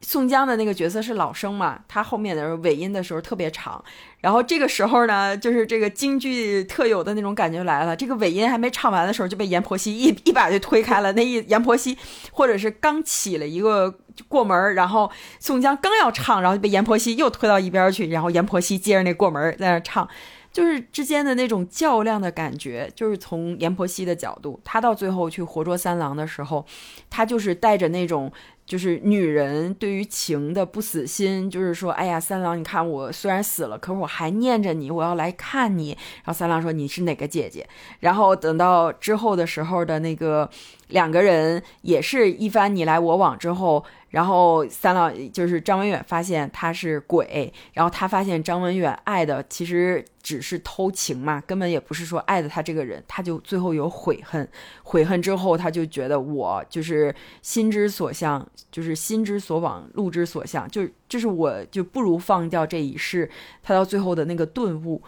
[0.01, 3.83] 宋江的那个角色是老生嘛，他后面的尾音的时候特别长。
[4.21, 7.95] 然后这个时候呢，就是这个京剧特有的那种感觉来了。
[7.95, 11.11] 这个尾音还没唱完的时候，就被阎婆惜一 一把就推开了。
[11.13, 11.97] 那一阎婆惜，
[12.31, 13.93] 或者是刚起了一个
[14.27, 15.09] 过门，然后
[15.39, 20.07] 宋江刚要唱，然后被阎婆惜又推到一边去，然后阎婆惜接着那过门在那唱。
[20.53, 26.65] 就是之间的那种较量的感觉，就是从阎婆惜的角度，他到最后去活捉三郎的时候，
[27.11, 28.31] 他就是带着那种
[28.67, 35.91] 就是女人对于情的不死心，就是说，哎呀，三郎，你看我虽然死了，可是我还念着你，我要来看你。
[36.17, 37.65] 然后三郎说你是哪个姐姐？
[38.01, 40.49] 然后等到之后的时候的那个
[40.89, 54.45] 两个人也是一番你来我往之后，然后三郎就是张文远发现他是鬼，然后他发现张文远爱的其实只是偷情嘛，根本也不是说爱的他这个人，他就最后有悔恨，
[54.83, 63.29] 悔恨之后他就觉得我就是心之所向，就是心之所往，路之所向，就这是我就不如放掉这一世，
[63.63, 65.01] 他到最后的那个顿悟，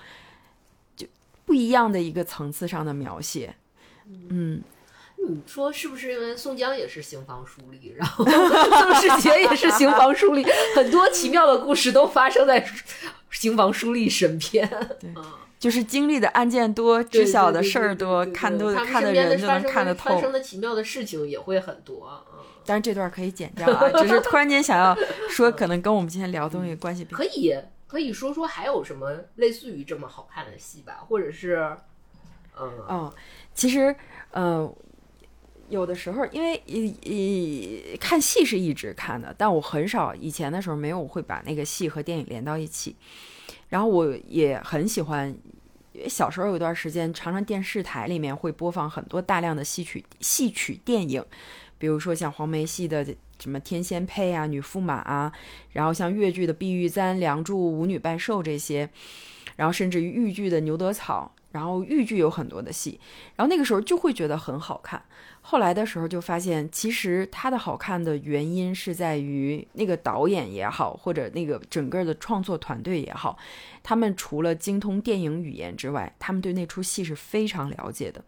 [0.96, 1.08] 就
[1.46, 3.56] 不一样的一个层次上的描写，
[4.30, 4.62] 嗯。
[5.28, 10.48] 你说是不是因为宋江也是行房书吏，然后 宋世杰也是行房书吏，
[10.78, 12.66] 很多奇妙的故事都发生在
[13.30, 14.66] 行房书吏身边。
[14.98, 15.26] 对嗯
[15.60, 20.16] 就是经历的案件多，知晓的事儿多，看多看的人就能看得透。
[20.16, 22.26] 发生的奇妙的事情也会很多。
[22.34, 24.96] 嗯，但是这段可以剪掉啊， 只是突然间想要
[25.30, 27.04] 说，可能跟我们今天聊东西关系。
[27.06, 27.54] 可以
[27.88, 31.70] 可以说说还有什么类似于这么好看的戏吧，或者是，
[32.58, 33.14] 嗯哦，
[33.54, 33.94] 其实
[34.32, 34.74] 呃。
[35.70, 42.96] 有的时候，因为一一看戏是一直看的，但我很少以前的时候没有会把那个戏和电影连到一起。
[43.70, 45.36] 然后我也很喜欢，
[46.08, 51.24] 小时候有一段时间，常常电视台里面会播放很多大量的戏曲戏曲电影，
[51.78, 53.06] 比如说像黄梅戏的
[53.40, 55.32] 什么《天仙配》啊、《女驸马》啊，
[55.72, 58.90] 然后像越剧的《碧玉簪》《梁祝》《舞女拜寿》这些，
[59.56, 63.00] 然后甚至于豫剧的《牛德草》，然后豫剧有很多的戏，
[63.36, 65.02] 然后那个时候就会觉得很好看。
[65.50, 73.36] 后来的时候就发现，其实它的好看的原因是在于那个导演也好，或者那个整个的创作团队也好，
[73.82, 78.24] 他们除了精通电影语言之外，他们对那出戏是非常了解的。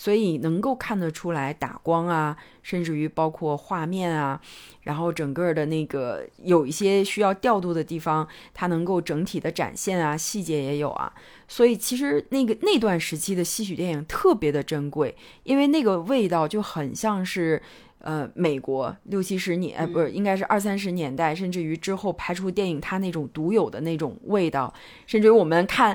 [0.00, 4.40] 所以能够看得出来打光啊，甚至于包括画面啊，
[4.84, 11.12] 然后整个的那个有一些需要调度的地方，它能够整体的展现啊，细节也有啊。
[11.46, 17.60] 所以其实那个那段时期的戏曲电影特别的珍贵，因为那个味道就很像是
[17.98, 24.72] 呃美国六七十年，呃不是应该是二三十年代，甚至于之后拍出电影它那种独有的那种味道，
[25.06, 25.92] 甚至于我们看。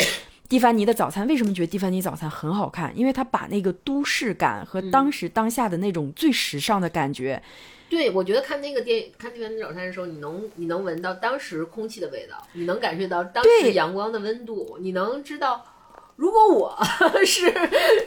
[0.47, 2.93] 蒂凡尼的早餐为什么觉得蒂凡尼早餐很好看？
[2.95, 7.41] 因为他把那个都市感和当时当下的那种最时尚的感觉，
[7.89, 15.65] 对我觉得看那个电影看蒂凡尼早餐的时候，你能你能闻到当时空气的味道，你能感受到当时阳光的温度，你能知道，
[16.15, 16.77] 如果我
[17.25, 17.51] 是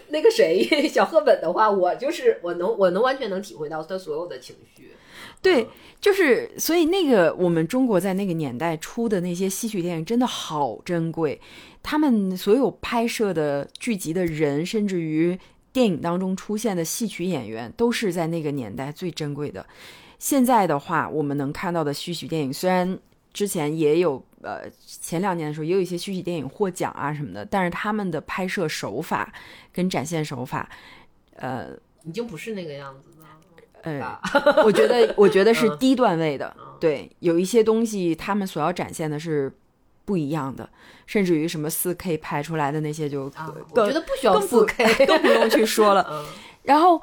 [0.09, 4.93] 那个谁小赫本的话，我就是我能我能完全能体会到他所有的情绪。
[5.40, 5.69] 对，
[6.01, 11.40] 就是所以那个我们中国在那个年代出的那些戏曲电影真的好珍贵。
[11.82, 15.38] 他们所有拍摄的剧集的人，甚至于
[15.72, 19.64] 电影当中出现的戏曲演员，都是在那个年代最珍贵的。
[20.18, 22.98] 现在的话，我们能看到的戏曲电影，虽然
[23.32, 29.32] 之前也有，呃，前两年的时候也有一些戏曲电影获奖啊什么的，但是他们的拍摄手法
[29.72, 30.68] 跟展现手法，
[31.36, 31.68] 呃，
[32.05, 33.26] 已经不是那个样子了。
[33.82, 34.20] 呃，
[34.66, 36.55] 我觉得，我觉得是低段位的。
[36.80, 39.52] 对，有一些东西，他们所要展现的是。
[40.09, 40.66] 不一样的，
[41.05, 43.30] 甚至于什么四 K 拍出来的那些就，
[43.72, 46.24] 我觉得不需要四 K， 更不用去说了。
[46.64, 46.98] 然后，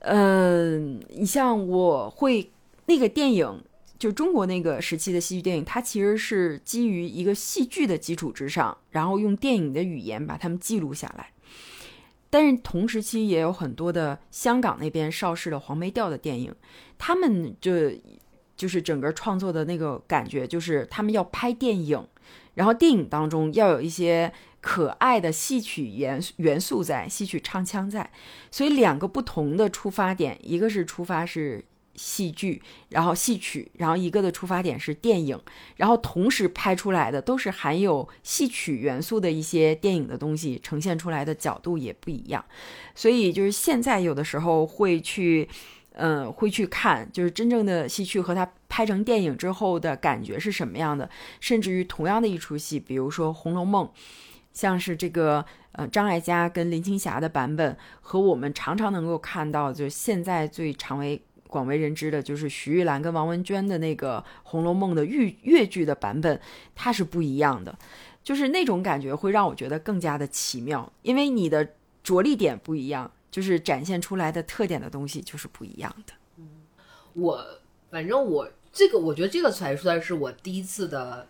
[0.00, 2.50] 嗯，你像我会
[2.84, 3.64] 那个电影，
[3.98, 11.30] 就中国那个时期的戏剧电影，它其实是基于一个戏剧的基础之上，然后用电影的语言把它们记录下来。
[12.28, 16.54] 但是同时期也有很多的香港那边邵氏的黄梅调的电影，
[16.98, 17.72] 他们就
[18.54, 22.06] 就是整个创作的那个感觉，就是他们要拍电影。
[22.56, 24.30] 然后电影当中要有一些
[24.60, 28.10] 可爱的戏曲元元素在，戏曲唱腔在，
[28.50, 31.64] 所以两个不同的出发点，一个是出发是
[31.94, 35.40] 戏剧，然后戏曲，然后一个的出发点是电影，
[35.76, 42.44] 然后同时拍出来的都是含有戏曲元素的一些电影的东西，呈现出来的角度也不一样，
[42.94, 45.48] 所以就是现在有的时候会去。
[45.96, 51.08] 嗯，会去看，就是真正的戏曲和它拍成电影之后的感觉是什么样的。
[51.40, 53.86] 甚至于同样的一出戏，比如说《红楼梦》，
[54.52, 66.38] 像是这个呃张艾嘉跟林青霞的版本，和我们常常能够看到，就现在最常为广为人知的，就是徐玉兰跟王文娟的那个《红楼梦》的豫越剧的版本，
[66.74, 67.76] 它是不一样的。
[68.22, 71.66] 就是那种感觉会让我觉得更加的奇妙，因为你的
[72.02, 73.10] 着力点不一样。
[73.36, 76.14] 就是展现出来的特点的东西就是不一样的。
[76.38, 76.48] 嗯，
[77.12, 77.46] 我
[77.90, 81.28] 反正我这个，我觉得这个才算是我第一次的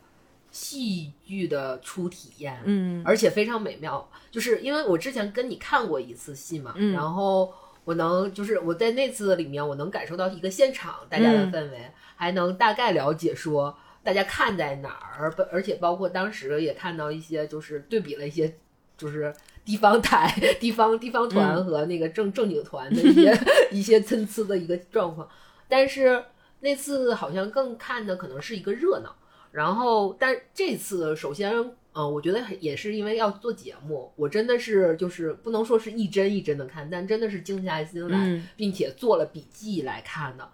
[0.52, 2.62] 戏剧的初体验。
[2.64, 7.52] 嗯，而且非常美妙，就是因为我之前跟你看过一次戏嘛，然后
[7.82, 18.56] 我能就是我在那次里面，我能感受到一个现场大家的氛围，还能大概了解说大家看在哪儿，而且包括当时也看到一些就是对比了一些
[18.96, 19.34] 就是。
[19.66, 23.38] 地方台、地方地方团和那个正正经团的一些
[23.72, 25.28] 一些参差的一个状况，
[25.68, 26.24] 但是
[26.60, 29.14] 那次好像更看的可能是一个热闹。
[29.50, 31.52] 然后，但这次首先，
[31.94, 40.48] 嗯，我觉得也是因为要做节目，我真的是就是不能说是一帧一帧的看，但真的是静下心来，并且做了笔记来看的。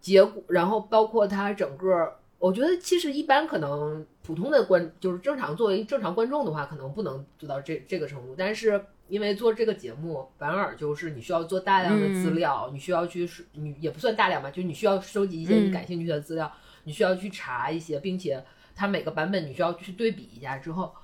[0.00, 2.19] 结果，然后包括它整个。
[2.40, 8.34] 我觉得其实一般可能普通的观就是正常作为正常观众的话，可能不能做到这这个程度。
[8.36, 16.50] 但是因为做这个节目，反而就是你需要做大量的资料，你需要去你也不算大量吧，就你需要收集一些你感兴趣的资料，
[16.84, 18.42] 你需要去查一些，并且
[18.74, 20.94] 它每个版本你需要去对比一下之后，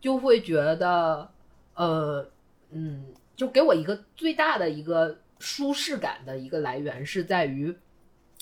[0.00, 1.30] 就会觉得，
[1.74, 2.26] 呃，
[2.70, 3.04] 嗯，
[3.36, 7.76] 就给我一个最大的一个舒适感的一个来源是在于，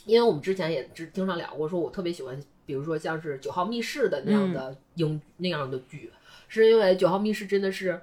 [0.08, 2.36] 因为我们之前也只经常聊过，说我特别喜欢，
[2.66, 6.10] 比如说像是《九号密室》的那样的英、那样的剧，
[6.48, 8.00] 是因为《九号密室》真的是。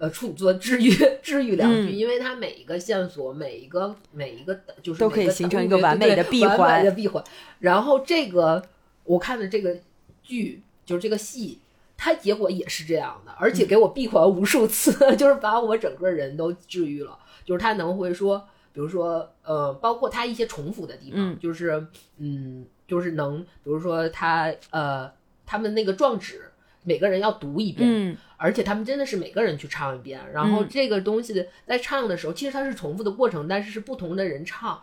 [0.00, 0.88] 呃，处女座治愈
[1.20, 7.24] 治愈两句，因为它每一个线索，每一个每一个就是都可以形成一个完美的闭环的闭环。
[7.58, 8.62] 然后这个
[9.02, 9.76] 我看的这个
[10.22, 11.58] 剧就是这个戏，
[11.96, 17.18] 它结果也是这样的，而且给我闭环无数次， 就是把我整个人都治愈了。
[17.44, 18.46] 就是他能会说，
[18.78, 21.84] 比如说呃，包括他一些重复的地方，就是
[22.18, 25.10] 嗯，就是能，比如说他呃，
[25.44, 26.44] 他们那个状纸。
[26.84, 30.18] 每个人要读一遍，而且他们真的是每个人去唱一遍。
[30.32, 31.34] 然后这个东西
[31.66, 34.80] 在唱的时候，其实它是重复的过程，但是是不同的人唱。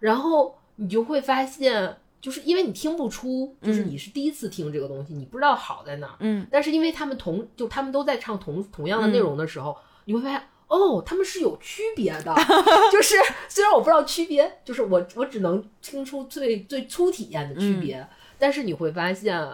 [0.00, 6.16] 然后你就会发现，就是因为你听不出，就是你是第一次听这个东西，你不知道好在哪。
[6.18, 6.46] 嗯。
[6.50, 9.74] 但是因为他们同就他们都在唱同同样的内容的时候，
[10.04, 12.34] 你会发现哦，他们是有区别的。
[12.92, 13.14] 就是
[13.48, 18.06] 虽然我不知道区别，就是我我只能听出最最初体验的区别，
[18.38, 19.48] 但是你会发现。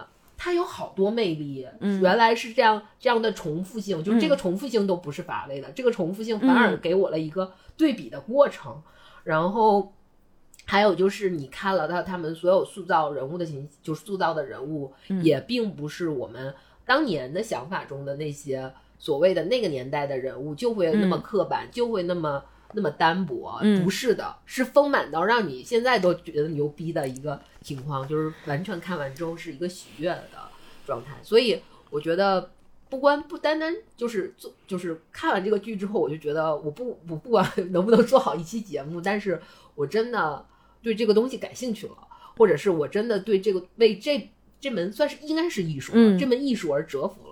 [0.44, 8.82] 它有好多魅力，嗯原来是这样这样的重复性，就是这个重复性都不是乏味的，这个重复性反而给我了一个对比的过程。
[9.22, 9.92] 然后
[10.64, 16.52] 还有就是你看了他他们所有塑造人物的形，就是塑造的人物，也并不是我们
[16.84, 18.68] 当年的想法中的那些
[19.02, 22.44] 所谓的那个年代的人物就会那么刻板，就会那么。
[22.74, 30.48] 那么单薄，不是的，是丰满到让你现在都觉得牛逼的一个情况，就是完全看完之后是一个喜悦的
[30.86, 31.18] 状态。
[31.22, 31.60] 所以
[31.90, 32.50] 我觉得，
[32.88, 39.38] 不光不单单就是做，就是看完这个剧之后，我就觉得我不我不管 能不能做好一期节目，但是
[39.74, 40.46] 我真的
[40.82, 41.96] 对这个东西感兴趣了，
[42.38, 47.31] 或者是我真的对这个为这这门算是应该是艺术，这门艺术而折服了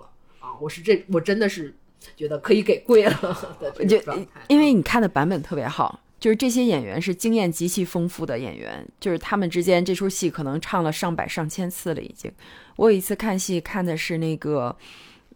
[0.61, 1.73] 我是这我真的是。
[2.17, 3.11] 觉得可以给跪了
[3.59, 12.31] 的这种状态，因为你看的版本特别好，就是这些演员是经验极其丰富的演员，就是他们之间这出戏可能唱了上百上千次了已经。
[12.77, 14.75] 我有一次看戏看的是那个，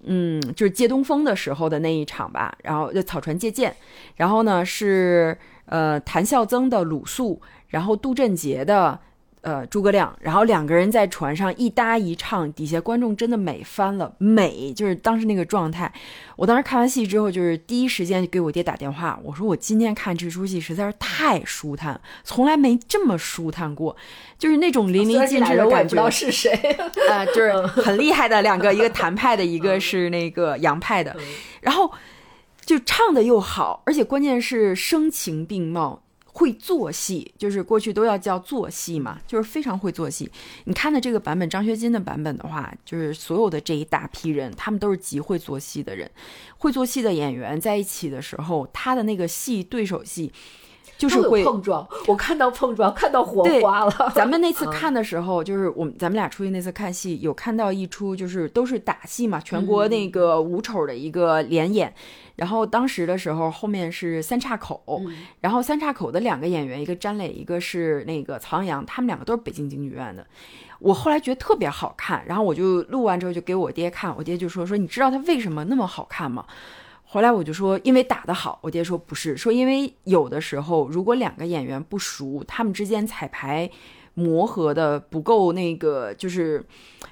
[0.06, 3.76] 嗯，就是借东风的时候的那一场吧，然后就草船借箭，
[4.16, 5.38] 然后呢是
[5.68, 9.00] 呃谭笑曾的鲁肃，然后杜振杰的。
[9.46, 15.94] 呃，诸葛亮，然后两个人在船上一搭一唱，底下观众真的美翻了，美就是当时那个状态。
[16.36, 23.96] 我当时看完戏之后，就是第一时间就给我爹打电话，我说我今天看这出戏实在是太舒坦，从来没这么舒坦过，
[24.40, 25.90] 就是那种淋漓尽致的感觉。
[25.90, 26.52] 不知道是谁
[27.08, 31.16] 啊，就是 很厉害的两个，一个谭派的，一个是那个杨派的，
[31.62, 31.92] 然后
[32.66, 36.02] 就唱的又好，而且关键是声情并茂。
[36.38, 40.30] 会做戏，就是过去都要叫做戏嘛，就是非常会做戏。
[40.66, 46.12] 你看的这个版本，张学金的版本的话，就是所有的这一大批人，他们都是极会做戏的人。
[46.58, 50.30] 会做戏的演员在一起的时候，他的那个戏对手戏
[50.98, 51.88] 就是会碰撞。
[52.08, 54.12] 我看到碰撞，看到火花了。
[54.16, 61.94] 咱们那次看的时候，就是我们咱们俩出去那次看戏，有看到一出，就是都是打戏嘛，全国那个五丑的一个联演。
[62.36, 65.02] 然后当时的时候，后面是三岔口，
[65.40, 70.26] 然后三岔口的两个演员，一个詹磊，一个是那个曹阳阳，他们两个都是北京京剧院的。
[70.80, 76.46] 我后来觉得特别好看，然后我就录完之后就给我爹看，我爹就说说你知道他为什么那么好看吗？
[77.16, 83.72] 后来我就说因为打得好，我爹说不是，说因为有的时候如果两个演员不熟，他们之间彩排。
[84.18, 86.66] 磨合的不够那个，就是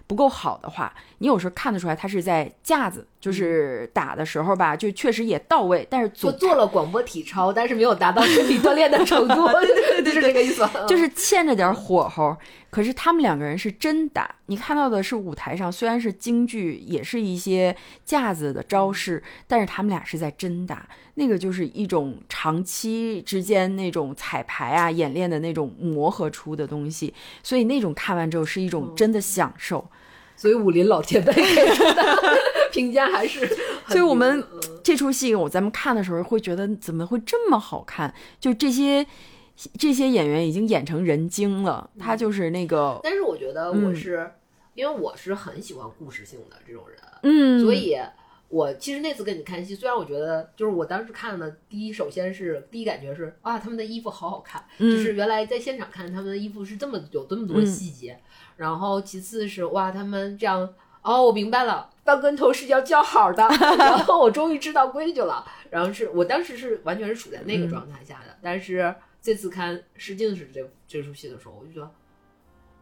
[0.06, 9.48] 不够好的话，你有时候看得出来他是在架子，就是打的时候吧，就确实也到位，但是做做了广播体操，但是没有达到身体锻炼的程度，
[10.04, 12.36] 就是这个意思，就是欠着点火候。
[12.70, 20.88] 可是他们两个人是真打，你看到的是舞台上虽然是京剧，也是一些架子的招式，但是他们俩是在真打。
[21.14, 27.14] 那个就是一种长期之间那种彩排啊、演练的那种磨合出的东西，
[27.44, 29.88] 所以那种看完之后是一种真的享受。
[30.36, 32.06] 所以武林老前辈给的
[32.72, 33.48] 评价还是，
[33.88, 34.44] 所以我们
[34.84, 38.14] 这出戏我咱们看的时候会觉得怎么会这么好看？
[38.40, 39.06] 就这些
[39.78, 43.00] 这些演员已经演成人精了，他就是那个。
[43.04, 44.32] 但是我觉得我是
[44.74, 47.98] 因为我是很喜欢故事性的这种人，嗯，所以。
[48.50, 58.16] 我其实那次跟你看戏，虽然我觉得就是我当时看的第一，首先是第一感觉是啊，他们的衣服好好看，就是原来在现场看他们的衣服是这么有这么多细节。
[58.56, 60.68] 然后其次是哇，他们这样
[61.02, 63.48] 哦，我明白了，翻跟头是要叫好的。
[63.78, 65.46] 然后我终于知道规矩了。
[65.70, 68.38] 然后是我当时是完全是处在那个状态下的。
[68.42, 71.90] 但是这次看试镜是这这出戏的时候，我就觉得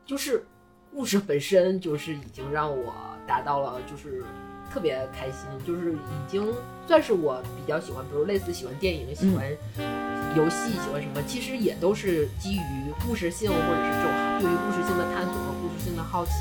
[0.06, 0.46] 就是
[0.94, 2.94] 故事本身就是已经让我
[3.26, 4.24] 达到了就是
[4.74, 6.54] 特别开心，就是已经
[6.86, 9.46] 算是我比较喜欢，比如类似喜欢电影、喜欢
[10.36, 14.12] 游戏、喜欢什么，其实也都是基于故事性或者是这种
[14.42, 15.34] 对于故事性的探索
[15.84, 16.32] 性的好奇，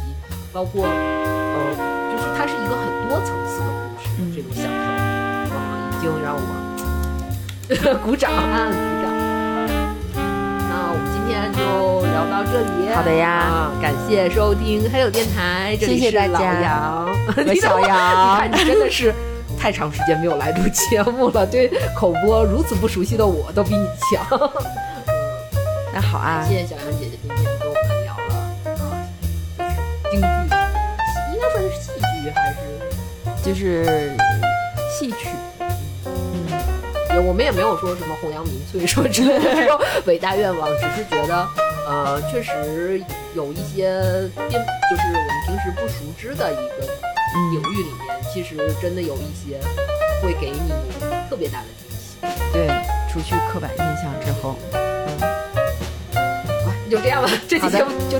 [0.52, 1.74] 包括呃，
[2.12, 5.56] 就是它是一个很多层次的故事，这种享受啊，
[5.92, 6.40] 已经让我
[8.04, 8.72] 鼓掌啊，鼓
[9.02, 9.10] 掌。
[10.68, 11.58] 那我们今天就
[12.06, 12.92] 聊到这里。
[12.94, 19.14] 好的呀啊，感谢收听黑友电台，这里谢谢是老大家杨和 小你杨看，你真的是
[19.58, 24.26] 太长时间没有来录节目了，对口播如此不熟悉的我都比你强。
[25.94, 27.09] 那好啊，谢谢小杨姐姐
[33.50, 34.14] 就是
[34.96, 35.28] 戏曲，
[37.12, 41.48] 也我们也没有说什么弘扬民粹说之类的这种伟大愿望，只是觉得，
[41.84, 43.02] 呃，确实
[43.34, 44.00] 有一些
[44.48, 46.86] 并就是我们平时不熟知的一个
[47.50, 49.58] 领域里面，其实真的有一些
[50.22, 50.72] 会给你
[51.28, 52.18] 特别大的惊喜。
[52.52, 52.68] 对，
[53.12, 55.18] 除去刻板印象之后，嗯，
[56.64, 58.16] 好就这样吧，这期节目就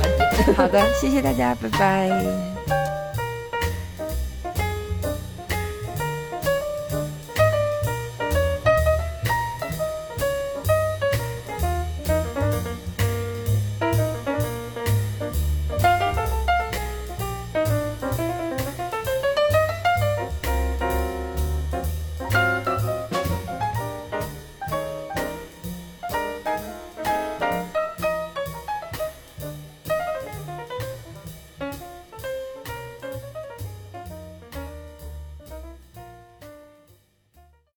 [0.00, 0.52] 完结。
[0.54, 2.51] 好的，谢谢大家，拜拜。